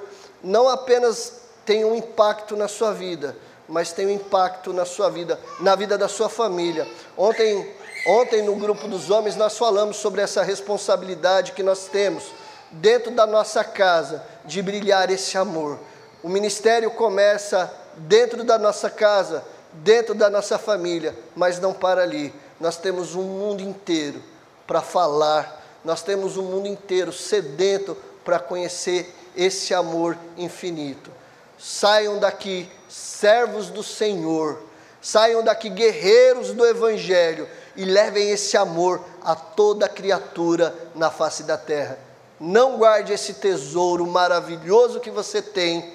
não 0.44 0.68
apenas 0.68 1.42
tem 1.66 1.86
um 1.86 1.96
impacto 1.96 2.56
na 2.56 2.68
sua 2.68 2.94
vida, 2.94 3.36
mas 3.68 3.92
tem 3.92 4.08
um 4.08 4.12
impacto 4.12 4.74
na 4.74 4.86
sua 4.86 5.10
vida, 5.10 5.40
na 5.60 5.76
vida 5.76 5.98
da 5.98 6.08
sua 6.08 6.30
família. 6.30 6.88
Ontem 7.18 7.74
Ontem, 8.06 8.42
no 8.42 8.56
grupo 8.56 8.86
dos 8.86 9.10
homens, 9.10 9.38
nós 9.38 9.58
falamos 9.58 9.96
sobre 9.96 10.22
essa 10.22 10.44
responsabilidade 10.44 11.54
que 11.54 11.64
nós 11.64 11.88
temos 11.88 12.26
dentro 12.70 13.12
da 13.12 13.26
nossa 13.26 13.64
casa 13.64 14.22
de 14.44 14.62
brilhar 14.62 15.10
esse 15.10 15.38
amor. 15.38 15.80
O 16.22 16.28
ministério 16.28 16.92
começa 16.92 17.74
dentro 17.96 18.44
da 18.44 18.60
nossa 18.60 18.90
casa, 18.90 19.46
dentro 19.72 20.14
da 20.14 20.30
nossa 20.30 20.58
família, 20.58 21.18
mas 21.34 21.60
não 21.60 21.74
para 21.74 22.04
ali. 22.04 22.34
Nós 22.60 22.76
temos 22.76 23.16
um 23.16 23.24
mundo 23.24 23.62
inteiro 23.62 24.22
para 24.66 24.82
falar, 24.82 25.62
nós 25.84 26.02
temos 26.02 26.38
um 26.38 26.44
mundo 26.44 26.68
inteiro 26.68 27.12
sedento 27.12 27.98
para 28.24 28.40
conhecer 28.40 29.14
esse 29.36 29.74
amor 29.74 30.18
infinito. 30.38 31.12
Saiam 31.58 32.20
daqui 32.20 32.70
servos 32.88 33.70
do 33.70 33.84
Senhor, 33.84 34.62
saiam 35.02 35.44
daqui 35.44 35.70
guerreiros 35.70 36.54
do 36.54 36.66
Evangelho 36.66 37.48
e 37.76 37.86
levem 37.86 38.30
esse 38.30 38.56
amor 38.56 39.04
a 39.24 39.36
toda 39.36 39.90
criatura 39.90 40.76
na 40.96 41.10
face 41.10 41.44
da 41.44 41.58
terra. 41.58 41.98
Não 42.40 42.78
guarde 42.78 43.14
esse 43.14 43.36
tesouro 43.36 44.06
maravilhoso 44.06 45.00
que 45.00 45.10
você 45.10 45.42
tem 45.42 45.94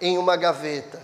em 0.00 0.18
uma 0.18 0.36
gaveta. 0.36 1.00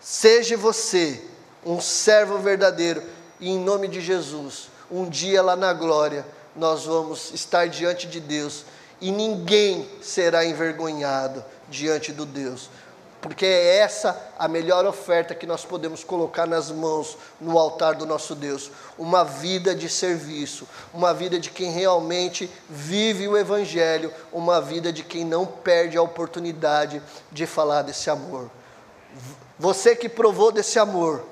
Seja 0.00 0.56
você 0.56 1.22
um 1.64 1.80
servo 1.80 2.38
verdadeiro 2.38 3.02
e 3.40 3.50
em 3.50 3.58
nome 3.58 3.88
de 3.88 4.00
Jesus, 4.00 4.68
um 4.90 5.08
dia 5.08 5.42
lá 5.42 5.56
na 5.56 5.72
glória, 5.72 6.26
nós 6.54 6.84
vamos 6.84 7.32
estar 7.32 7.68
diante 7.68 8.06
de 8.06 8.20
Deus 8.20 8.64
e 9.00 9.10
ninguém 9.10 9.88
será 10.00 10.44
envergonhado 10.44 11.44
diante 11.68 12.12
do 12.12 12.24
Deus 12.24 12.70
porque 13.26 13.44
é 13.44 13.78
essa 13.78 14.30
a 14.38 14.46
melhor 14.46 14.84
oferta 14.86 15.34
que 15.34 15.46
nós 15.46 15.64
podemos 15.64 16.04
colocar 16.04 16.46
nas 16.46 16.70
mãos 16.70 17.18
no 17.40 17.58
altar 17.58 17.94
do 17.94 18.06
nosso 18.06 18.36
Deus. 18.36 18.70
Uma 18.96 19.24
vida 19.24 19.74
de 19.74 19.88
serviço, 19.88 20.66
uma 20.94 21.12
vida 21.12 21.38
de 21.38 21.50
quem 21.50 21.72
realmente 21.72 22.48
vive 22.68 23.26
o 23.26 23.36
Evangelho, 23.36 24.12
uma 24.32 24.60
vida 24.60 24.92
de 24.92 25.02
quem 25.02 25.24
não 25.24 25.44
perde 25.44 25.96
a 25.96 26.02
oportunidade 26.02 27.02
de 27.32 27.46
falar 27.46 27.82
desse 27.82 28.08
amor. 28.08 28.48
Você 29.58 29.96
que 29.96 30.08
provou 30.08 30.52
desse 30.52 30.78
amor, 30.78 31.24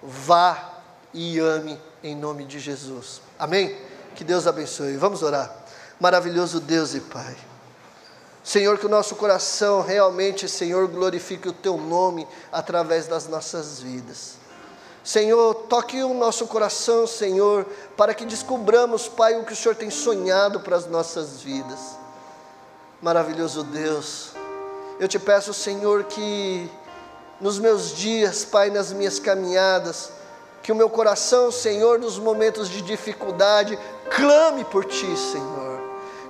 vá 0.00 0.82
e 1.12 1.40
ame 1.40 1.76
em 2.02 2.14
nome 2.14 2.44
de 2.44 2.58
Jesus. 2.58 3.20
Amém? 3.38 3.76
Que 4.14 4.24
Deus 4.24 4.46
abençoe. 4.46 4.96
Vamos 4.96 5.22
orar. 5.22 5.54
Maravilhoso 5.98 6.60
Deus 6.60 6.94
e 6.94 7.00
Pai. 7.00 7.36
Senhor, 8.42 8.78
que 8.78 8.86
o 8.86 8.88
nosso 8.88 9.16
coração 9.16 9.82
realmente, 9.82 10.48
Senhor, 10.48 10.88
glorifique 10.88 11.48
o 11.48 11.52
Teu 11.52 11.76
nome 11.76 12.26
através 12.50 13.06
das 13.06 13.28
nossas 13.28 13.80
vidas. 13.80 14.34
Senhor, 15.04 15.54
toque 15.68 16.02
o 16.02 16.14
nosso 16.14 16.46
coração, 16.46 17.06
Senhor, 17.06 17.66
para 17.96 18.14
que 18.14 18.24
descubramos, 18.24 19.08
Pai, 19.08 19.38
o 19.38 19.44
que 19.44 19.52
o 19.52 19.56
Senhor 19.56 19.74
tem 19.74 19.90
sonhado 19.90 20.60
para 20.60 20.76
as 20.76 20.86
nossas 20.86 21.40
vidas. 21.42 21.78
Maravilhoso 23.00 23.62
Deus, 23.64 24.32
eu 24.98 25.08
te 25.08 25.18
peço, 25.18 25.54
Senhor, 25.54 26.04
que 26.04 26.70
nos 27.40 27.58
meus 27.58 27.96
dias, 27.96 28.44
Pai, 28.44 28.68
nas 28.68 28.92
minhas 28.92 29.18
caminhadas, 29.18 30.12
que 30.62 30.72
o 30.72 30.76
meu 30.76 30.90
coração, 30.90 31.50
Senhor, 31.50 31.98
nos 31.98 32.18
momentos 32.18 32.68
de 32.68 32.82
dificuldade, 32.82 33.78
clame 34.10 34.64
por 34.64 34.84
Ti, 34.84 35.16
Senhor 35.16 35.70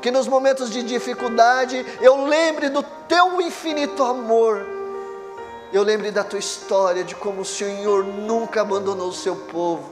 que 0.00 0.10
nos 0.10 0.26
momentos 0.26 0.70
de 0.70 0.82
dificuldade 0.82 1.84
eu 2.00 2.24
lembre 2.24 2.68
do 2.68 2.82
teu 3.06 3.40
infinito 3.40 4.02
amor. 4.02 4.66
Eu 5.72 5.84
lembre 5.84 6.10
da 6.10 6.24
tua 6.24 6.38
história, 6.38 7.04
de 7.04 7.14
como 7.14 7.42
o 7.42 7.44
Senhor 7.44 8.02
nunca 8.04 8.62
abandonou 8.62 9.08
o 9.08 9.12
seu 9.12 9.36
povo, 9.36 9.88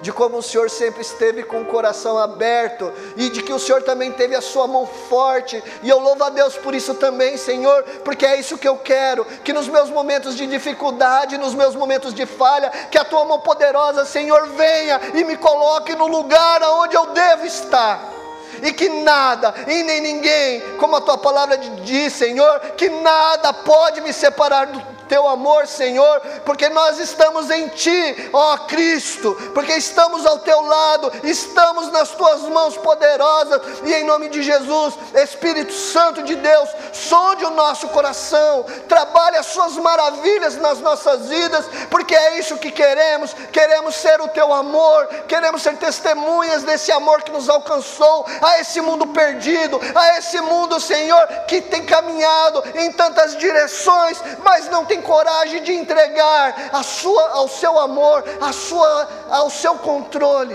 de 0.00 0.12
como 0.12 0.38
o 0.38 0.42
Senhor 0.42 0.70
sempre 0.70 1.02
esteve 1.02 1.42
com 1.42 1.62
o 1.62 1.66
coração 1.66 2.18
aberto 2.18 2.92
e 3.16 3.30
de 3.30 3.42
que 3.42 3.52
o 3.52 3.58
Senhor 3.58 3.82
também 3.82 4.12
teve 4.12 4.34
a 4.34 4.40
sua 4.40 4.66
mão 4.66 4.86
forte. 4.86 5.62
E 5.82 5.88
eu 5.88 5.98
louvo 5.98 6.24
a 6.24 6.30
Deus 6.30 6.56
por 6.56 6.74
isso 6.74 6.94
também, 6.94 7.36
Senhor, 7.36 7.82
porque 8.04 8.26
é 8.26 8.38
isso 8.38 8.58
que 8.58 8.68
eu 8.68 8.76
quero, 8.76 9.24
que 9.42 9.52
nos 9.52 9.68
meus 9.68 9.90
momentos 9.90 10.36
de 10.36 10.46
dificuldade, 10.46 11.38
nos 11.38 11.54
meus 11.54 11.74
momentos 11.74 12.12
de 12.12 12.26
falha, 12.26 12.70
que 12.90 12.98
a 12.98 13.04
tua 13.04 13.24
mão 13.24 13.40
poderosa, 13.40 14.04
Senhor, 14.04 14.48
venha 14.48 15.00
e 15.14 15.24
me 15.24 15.36
coloque 15.36 15.94
no 15.94 16.06
lugar 16.06 16.62
aonde 16.62 16.94
eu 16.94 17.06
devo 17.06 17.46
estar 17.46 18.14
e 18.62 18.72
que 18.72 18.88
nada 18.88 19.54
e 19.66 19.82
nem 19.82 20.00
ninguém, 20.00 20.60
como 20.78 20.96
a 20.96 21.00
tua 21.00 21.18
palavra 21.18 21.56
diz, 21.58 22.12
Senhor, 22.12 22.60
que 22.76 22.88
nada 22.88 23.52
pode 23.52 24.00
me 24.00 24.12
separar 24.12 24.66
do 24.66 24.94
teu 25.04 25.26
amor, 25.28 25.66
Senhor, 25.66 26.20
porque 26.44 26.68
nós 26.68 26.98
estamos 26.98 27.50
em 27.50 27.68
Ti, 27.68 28.30
ó 28.32 28.58
Cristo, 28.58 29.34
porque 29.54 29.72
estamos 29.72 30.26
ao 30.26 30.38
Teu 30.40 30.60
lado, 30.62 31.12
estamos 31.22 31.90
nas 31.90 32.10
Tuas 32.10 32.42
mãos 32.42 32.76
poderosas, 32.76 33.60
e 33.84 33.94
em 33.94 34.04
nome 34.04 34.28
de 34.28 34.42
Jesus, 34.42 34.94
Espírito 35.14 35.72
Santo 35.72 36.22
de 36.22 36.34
Deus, 36.36 36.68
sonde 36.92 37.44
o 37.44 37.50
nosso 37.50 37.88
coração, 37.88 38.64
trabalhe 38.88 39.36
as 39.36 39.46
Suas 39.46 39.76
maravilhas 39.76 40.56
nas 40.56 40.80
nossas 40.80 41.28
vidas, 41.28 41.66
porque 41.90 42.14
é 42.14 42.38
isso 42.38 42.56
que 42.56 42.70
queremos, 42.70 43.34
queremos 43.52 43.94
ser 43.94 44.20
o 44.20 44.28
Teu 44.28 44.52
amor, 44.52 45.06
queremos 45.28 45.62
ser 45.62 45.76
testemunhas 45.76 46.62
desse 46.62 46.90
amor 46.90 47.22
que 47.22 47.30
nos 47.30 47.48
alcançou, 47.48 48.26
a 48.42 48.60
esse 48.60 48.80
mundo 48.80 49.06
perdido, 49.08 49.80
a 49.94 50.18
esse 50.18 50.40
mundo, 50.40 50.80
Senhor, 50.80 51.26
que 51.46 51.60
tem 51.60 51.84
caminhado 51.84 52.62
em 52.74 52.92
tantas 52.92 53.36
direções, 53.36 54.18
mas 54.42 54.68
não 54.68 54.84
tem 54.84 54.93
tem 54.94 55.02
coragem 55.02 55.60
de 55.62 55.72
entregar 55.72 56.70
a 56.72 56.82
sua, 56.84 57.30
ao 57.30 57.48
seu 57.48 57.78
amor, 57.80 58.22
a 58.40 58.52
sua, 58.52 59.08
ao 59.28 59.50
seu 59.50 59.74
controle. 59.74 60.54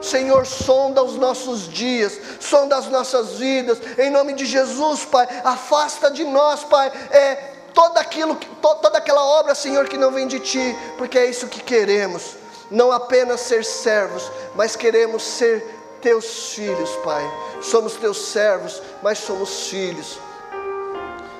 Senhor, 0.00 0.46
sonda 0.46 1.02
os 1.02 1.16
nossos 1.16 1.68
dias, 1.68 2.20
sonda 2.38 2.76
as 2.76 2.86
nossas 2.86 3.32
vidas, 3.38 3.78
em 3.98 4.10
nome 4.10 4.34
de 4.34 4.44
Jesus, 4.44 5.04
Pai, 5.04 5.26
afasta 5.42 6.10
de 6.10 6.24
nós, 6.24 6.62
Pai, 6.62 6.92
é, 7.10 7.34
todo 7.72 7.96
aquilo, 7.96 8.36
to, 8.36 8.74
toda 8.82 8.98
aquela 8.98 9.24
obra, 9.24 9.54
Senhor, 9.54 9.88
que 9.88 9.96
não 9.96 10.12
vem 10.12 10.28
de 10.28 10.38
Ti, 10.38 10.76
porque 10.98 11.18
é 11.18 11.26
isso 11.26 11.48
que 11.48 11.60
queremos, 11.60 12.36
não 12.70 12.92
apenas 12.92 13.40
ser 13.40 13.64
servos, 13.64 14.30
mas 14.54 14.76
queremos 14.76 15.22
ser 15.22 15.80
Teus 16.02 16.52
filhos, 16.52 16.90
Pai, 17.02 17.24
somos 17.62 17.94
Teus 17.94 18.18
servos, 18.26 18.82
mas 19.02 19.18
somos 19.18 19.68
filhos, 19.68 20.18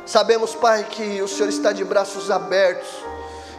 sabemos, 0.07 0.55
Pai, 0.55 0.85
que 0.85 1.21
o 1.23 1.29
Senhor 1.29 1.49
está 1.49 1.73
de 1.73 1.85
braços 1.85 2.31
abertos, 2.31 2.89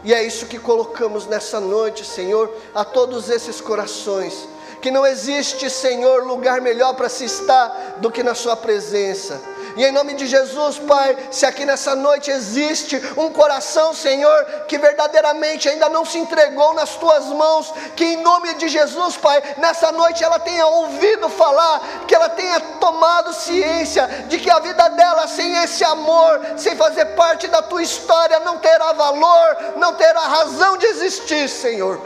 e 0.04 0.14
é 0.14 0.24
isso 0.24 0.46
que 0.46 0.60
colocamos 0.60 1.26
nessa 1.26 1.60
noite, 1.60 2.06
Senhor, 2.06 2.52
a 2.74 2.86
todos 2.86 3.30
esses 3.30 3.60
corações. 3.60 4.48
Que 4.82 4.91
não 4.91 5.04
existe, 5.06 5.68
Senhor, 5.68 6.24
lugar 6.24 6.62
melhor 6.62 6.93
para 6.93 7.10
se 7.10 7.26
estar 7.26 7.96
do 7.98 8.12
que 8.12 8.22
na 8.22 8.36
Sua 8.36 8.56
presença 8.56 9.55
e 9.76 9.84
em 9.84 9.91
nome 9.91 10.13
de 10.13 10.26
Jesus, 10.26 10.80
Pai, 10.80 11.17
se 11.32 11.45
aqui 11.45 11.65
nessa 11.65 11.95
noite 11.95 12.32
existe 12.32 12.95
um 13.17 13.30
coração, 13.30 13.93
Senhor, 13.93 14.45
que 14.67 14.78
verdadeiramente 14.78 15.67
ainda 15.67 15.89
não 15.89 16.05
se 16.05 16.17
entregou 16.17 16.73
nas 16.73 16.91
tuas 16.95 17.26
mãos, 17.26 17.73
que 17.95 18.05
em 18.05 18.21
nome 18.21 18.53
de 18.53 18.69
Jesus, 18.69 19.17
Pai, 19.17 19.43
nessa 19.57 19.91
noite 19.91 20.23
ela 20.23 20.39
tenha 20.39 20.65
ouvido 20.65 21.28
falar, 21.28 22.05
que 22.07 22.15
ela 22.15 22.30
tenha 22.30 22.59
tomado 22.80 23.34
ciência 23.34 24.07
de 24.30 24.39
que 24.39 24.49
a 24.49 24.59
vida 24.59 24.88
dela 24.89 25.28
sem 25.28 25.57
esse 25.57 25.84
amor, 25.84 26.41
sem 26.55 26.76
fazer 26.78 27.05
parte 27.07 27.47
da 27.49 27.61
tua 27.61 27.84
história, 27.84 28.39
não 28.39 28.57
terá 28.59 28.93
valor, 28.93 29.57
não 29.76 29.93
terá 29.95 30.21
razão 30.21 30.78
de 30.78 30.86
existir, 30.86 31.49
Senhor. 31.49 31.99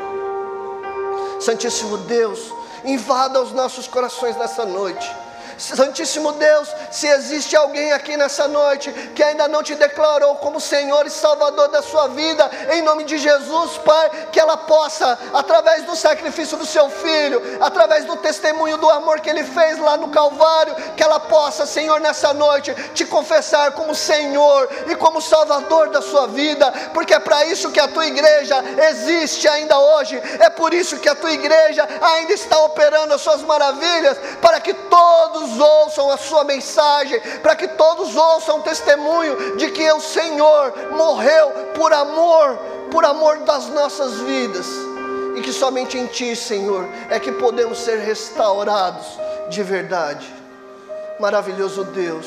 Santíssimo 1.39 1.97
Deus, 1.99 2.51
invada 2.83 3.39
os 3.39 3.51
nossos 3.51 3.87
corações 3.87 4.35
nessa 4.37 4.65
noite 4.65 5.28
Santíssimo 5.59 6.31
Deus, 6.33 6.69
se 6.89 7.05
existe 7.05 7.55
alguém 7.55 7.91
aqui 7.91 8.15
nessa 8.15 8.47
noite 8.47 8.91
que 9.13 9.21
ainda 9.21 9.47
não 9.47 9.61
te 9.61 9.75
declarou 9.75 10.35
como 10.35 10.59
Senhor 10.59 11.05
e 11.05 11.09
Salvador 11.09 11.67
da 11.67 11.81
sua 11.81 12.07
vida, 12.07 12.49
em 12.71 12.81
nome 12.81 13.03
de 13.03 13.17
Jesus, 13.17 13.77
Pai, 13.79 14.09
que 14.31 14.39
ela 14.39 14.55
possa, 14.55 15.19
através 15.33 15.83
do 15.83 15.95
sacrifício 15.95 16.57
do 16.57 16.65
seu 16.65 16.89
filho, 16.89 17.41
através 17.59 18.05
do 18.05 18.15
testemunho 18.17 18.77
do 18.77 18.89
amor 18.89 19.19
que 19.19 19.29
ele 19.29 19.43
fez 19.43 19.77
lá 19.79 19.97
no 19.97 20.07
Calvário, 20.09 20.75
que 20.95 21.03
ela 21.03 21.19
possa, 21.19 21.65
Senhor, 21.65 21.99
nessa 21.99 22.33
noite, 22.33 22.73
te 22.93 23.05
confessar 23.05 23.71
como 23.73 23.93
Senhor 23.93 24.69
e 24.87 24.95
como 24.95 25.21
Salvador 25.21 25.89
da 25.89 26.01
sua 26.01 26.27
vida, 26.27 26.71
porque 26.93 27.13
é 27.13 27.19
para 27.19 27.45
isso 27.45 27.71
que 27.71 27.79
a 27.79 27.87
tua 27.87 28.05
igreja 28.05 28.63
existe 28.89 29.47
ainda 29.47 29.77
hoje, 29.77 30.21
é 30.39 30.49
por 30.49 30.73
isso 30.73 30.97
que 30.99 31.09
a 31.09 31.15
tua 31.15 31.31
igreja 31.31 31.87
ainda 32.01 32.31
está 32.31 32.57
operando 32.59 33.13
as 33.13 33.21
suas 33.21 33.41
maravilhas, 33.41 34.17
para 34.41 34.61
que 34.61 34.73
todos 34.73 35.48
todos 35.49 35.59
ouçam 35.59 36.11
a 36.11 36.17
sua 36.17 36.43
mensagem, 36.43 37.19
para 37.41 37.55
que 37.55 37.67
todos 37.69 38.15
ouçam 38.15 38.61
testemunho 38.61 39.57
de 39.57 39.71
que 39.71 39.91
o 39.91 39.99
Senhor 39.99 40.73
morreu 40.91 41.49
por 41.73 41.91
amor, 41.93 42.57
por 42.91 43.03
amor 43.05 43.39
das 43.39 43.67
nossas 43.69 44.19
vidas, 44.19 44.67
e 45.35 45.41
que 45.41 45.51
somente 45.51 45.97
em 45.97 46.05
Ti, 46.05 46.35
Senhor, 46.35 46.87
é 47.09 47.19
que 47.19 47.31
podemos 47.31 47.79
ser 47.79 47.99
restaurados 47.99 49.05
de 49.49 49.63
verdade. 49.63 50.31
Maravilhoso 51.19 51.83
Deus, 51.85 52.25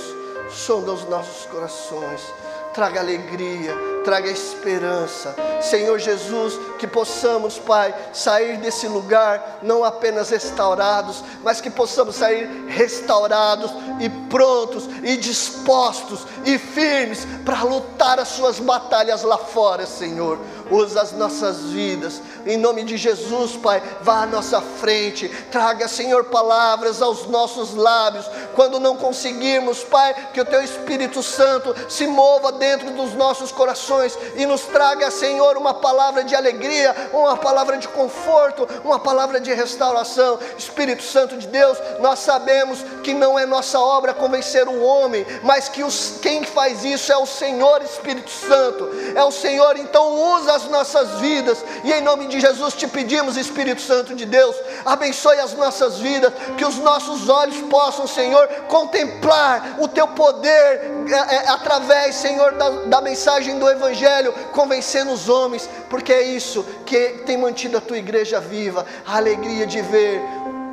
sonda 0.51 0.93
os 0.93 1.05
nossos 1.09 1.47
corações 1.47 2.42
traga 2.73 3.01
alegria, 3.01 3.75
traga 4.05 4.31
esperança. 4.31 5.35
Senhor 5.61 5.99
Jesus, 5.99 6.59
que 6.79 6.87
possamos, 6.87 7.59
Pai, 7.59 7.95
sair 8.13 8.57
desse 8.59 8.89
lugar 8.89 9.59
não 9.63 9.85
apenas 9.85 10.31
restaurados, 10.31 11.23
mas 11.43 11.61
que 11.61 11.71
possamos 11.71 12.17
sair 12.17 12.67
restaurados 12.69 13.71
e 14.01 14.09
prontos 14.29 14.89
e 15.03 15.17
dispostos 15.17 16.27
e 16.45 16.59
firmes 16.59 17.27
para 17.45 17.63
lutar 17.63 18.19
as 18.19 18.29
suas 18.29 18.59
batalhas 18.59 19.23
lá 19.23 19.39
fora, 19.39 19.87
Senhor 19.87 20.39
usa 20.73 21.03
as 21.03 21.13
nossas 21.13 21.65
vidas, 21.65 22.23
em 22.47 22.57
nome 22.57 22.85
de 22.85 22.97
Jesus, 22.97 23.57
Pai, 23.57 23.83
vá 24.01 24.23
à 24.23 24.27
nossa 24.27 24.61
frente, 24.61 25.29
traga, 25.51 25.89
Senhor, 25.89 26.25
palavras 26.25 27.01
aos 27.03 27.27
nossos 27.27 27.75
lábios, 27.75 28.29
quando 28.55 28.81
não 28.81 28.97
conseguirmos, 28.97 29.85
Pai, 29.85 30.15
que 30.33 30.41
o 30.41 30.45
Teu 30.45 30.63
Espírito 30.63 31.23
Santo 31.23 31.75
se 31.89 32.07
mova 32.07 32.53
dentro 32.53 32.91
dos 32.91 33.15
nossos 33.15 33.53
corações 33.53 34.17
e 34.37 34.47
nos 34.47 34.63
traga, 34.63 35.11
Senhor, 35.11 35.57
uma 35.57 35.75
palavra 35.75 36.25
de 36.25 36.35
alegria, 36.35 36.95
uma 37.13 37.37
palavra 37.37 37.77
de 37.79 37.89
conforto, 37.89 38.69
uma 38.85 38.99
palavra 38.99 39.41
de 39.41 39.53
restauração. 39.53 40.39
Espírito 40.57 41.03
Santo 41.03 41.37
de 41.37 41.47
Deus, 41.47 41.79
nós 42.01 42.21
sabemos 42.21 42.85
que 43.03 43.15
não 43.15 43.39
é 43.39 43.47
nossa 43.47 43.79
obra 43.79 44.15
convencer 44.15 44.69
o 44.69 44.83
homem, 44.83 45.27
mas 45.43 45.69
que 45.69 45.83
os, 45.83 46.19
quem 46.21 46.45
faz 46.45 46.85
isso 46.85 47.13
é 47.13 47.17
o 47.17 47.27
Senhor 47.27 47.83
Espírito 47.83 48.31
Santo, 48.31 48.89
é 49.15 49.23
o 49.23 49.31
Senhor, 49.31 49.77
então 49.77 50.37
usa 50.37 50.55
as 50.55 50.65
nossas 50.65 51.21
vidas, 51.21 51.65
e 51.85 51.93
em 51.93 52.01
nome 52.01 52.27
de 52.33 52.41
Jesus 52.41 52.75
te 52.75 52.89
pedimos, 52.89 53.37
Espírito 53.37 53.81
Santo 53.81 54.15
de 54.15 54.25
Deus, 54.25 54.57
abençoe 54.85 55.39
as 55.39 55.53
nossas 55.53 55.99
vidas, 55.99 56.33
que 56.57 56.65
os 56.65 56.79
nossos 56.79 57.29
olhos 57.29 57.57
possam, 57.69 58.07
Senhor, 58.07 58.49
contemplar 58.69 59.77
o 59.79 59.87
teu 59.87 60.09
poder 60.09 60.81
é, 61.09 61.35
é, 61.35 61.49
através, 61.49 62.17
Senhor, 62.17 62.53
da, 62.53 62.71
da 62.87 63.01
mensagem 63.01 63.59
do 63.59 63.69
Evangelho, 63.69 64.33
convencendo 64.53 65.13
os 65.13 65.29
homens, 65.29 65.69
porque 65.91 66.13
é 66.13 66.23
isso 66.23 66.65
que 66.87 67.23
tem 67.27 67.37
mantido 67.37 67.77
a 67.77 67.81
tua 67.81 67.99
igreja 67.99 68.41
viva, 68.41 68.87
a 69.07 69.17
alegria 69.17 69.67
de 69.67 69.83
ver 69.83 70.21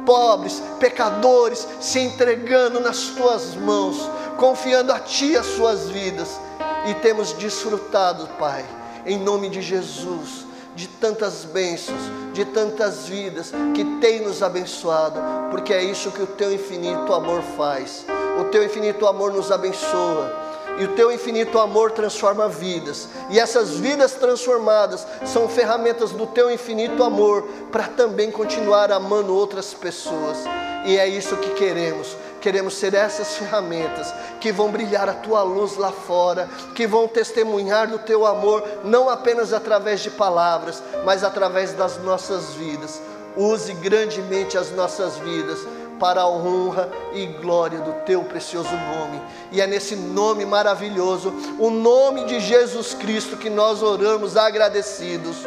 pobres, 0.05 0.64
pecadores 0.80 1.68
se 1.80 1.99
entregando 1.99 2.80
nas 2.80 2.99
tuas 3.10 3.53
mãos, 3.55 4.10
confiando 4.38 4.93
a 4.93 4.99
ti 4.99 5.36
as 5.38 5.45
suas 5.45 5.89
vidas, 5.89 6.39
e 6.88 6.93
temos 6.95 7.34
desfrutado, 7.34 8.28
Pai 8.39 8.66
em 9.05 9.18
nome 9.18 9.49
de 9.49 9.62
Jesus, 9.62 10.45
de 10.80 10.88
tantas 10.88 11.43
bênçãos, 11.43 11.99
de 12.32 12.45
tantas 12.45 13.05
vidas 13.05 13.51
que 13.75 13.84
tem 13.99 14.21
nos 14.21 14.41
abençoado, 14.41 15.19
porque 15.51 15.73
é 15.73 15.84
isso 15.84 16.09
que 16.09 16.21
o 16.21 16.27
teu 16.27 16.53
infinito 16.53 17.13
amor 17.13 17.41
faz. 17.57 18.05
O 18.39 18.45
teu 18.45 18.63
infinito 18.63 19.05
amor 19.05 19.34
nos 19.34 19.51
abençoa. 19.51 20.47
E 20.80 20.86
o 20.86 20.95
teu 20.95 21.11
infinito 21.11 21.59
amor 21.59 21.91
transforma 21.91 22.47
vidas. 22.47 23.09
E 23.30 23.38
essas 23.38 23.71
vidas 23.71 24.13
transformadas 24.13 25.05
são 25.25 25.49
ferramentas 25.49 26.11
do 26.11 26.25
teu 26.27 26.49
infinito 26.49 27.03
amor 27.03 27.41
para 27.69 27.84
também 27.84 28.32
continuar 28.32 28.89
amando 28.89 29.36
outras 29.36 29.73
pessoas. 29.73 30.38
E 30.86 30.97
é 30.97 31.05
isso 31.09 31.36
que 31.36 31.49
queremos 31.55 32.15
Queremos 32.42 32.76
ser 32.76 32.94
essas 32.94 33.36
ferramentas 33.36 34.14
que 34.40 34.52
vão 34.52 34.72
brilhar 34.72 35.10
a 35.10 35.14
tua 35.14 35.44
luz 35.44 35.76
lá 35.78 35.92
fora, 35.92 36.50
que 36.74 36.88
vão 36.88 37.08
testemunhar 37.08 37.88
do 37.88 38.00
teu 38.00 38.26
amor, 38.26 38.64
não 38.84 39.10
apenas 39.10 39.54
através 39.54 40.02
de 40.02 40.10
palavras, 40.10 40.82
mas 41.04 41.24
através 41.24 41.74
das 41.74 41.98
nossas 41.98 42.54
vidas. 42.54 43.02
Use 43.36 43.74
grandemente 43.74 44.58
as 44.58 44.72
nossas 44.72 45.18
vidas 45.18 45.60
para 46.00 46.22
a 46.22 46.30
honra 46.30 46.90
e 47.14 47.26
glória 47.26 47.80
do 47.80 47.92
teu 48.06 48.24
precioso 48.24 48.72
nome. 48.72 49.22
E 49.52 49.62
é 49.62 49.68
nesse 49.68 49.96
nome 49.96 50.46
maravilhoso, 50.46 51.34
o 51.60 51.70
nome 51.70 52.24
de 52.26 52.40
Jesus 52.40 52.94
Cristo, 52.94 53.38
que 53.38 53.50
nós 53.50 53.84
oramos 53.84 54.38
agradecidos. 54.38 55.46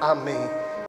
Amém. 0.00 0.50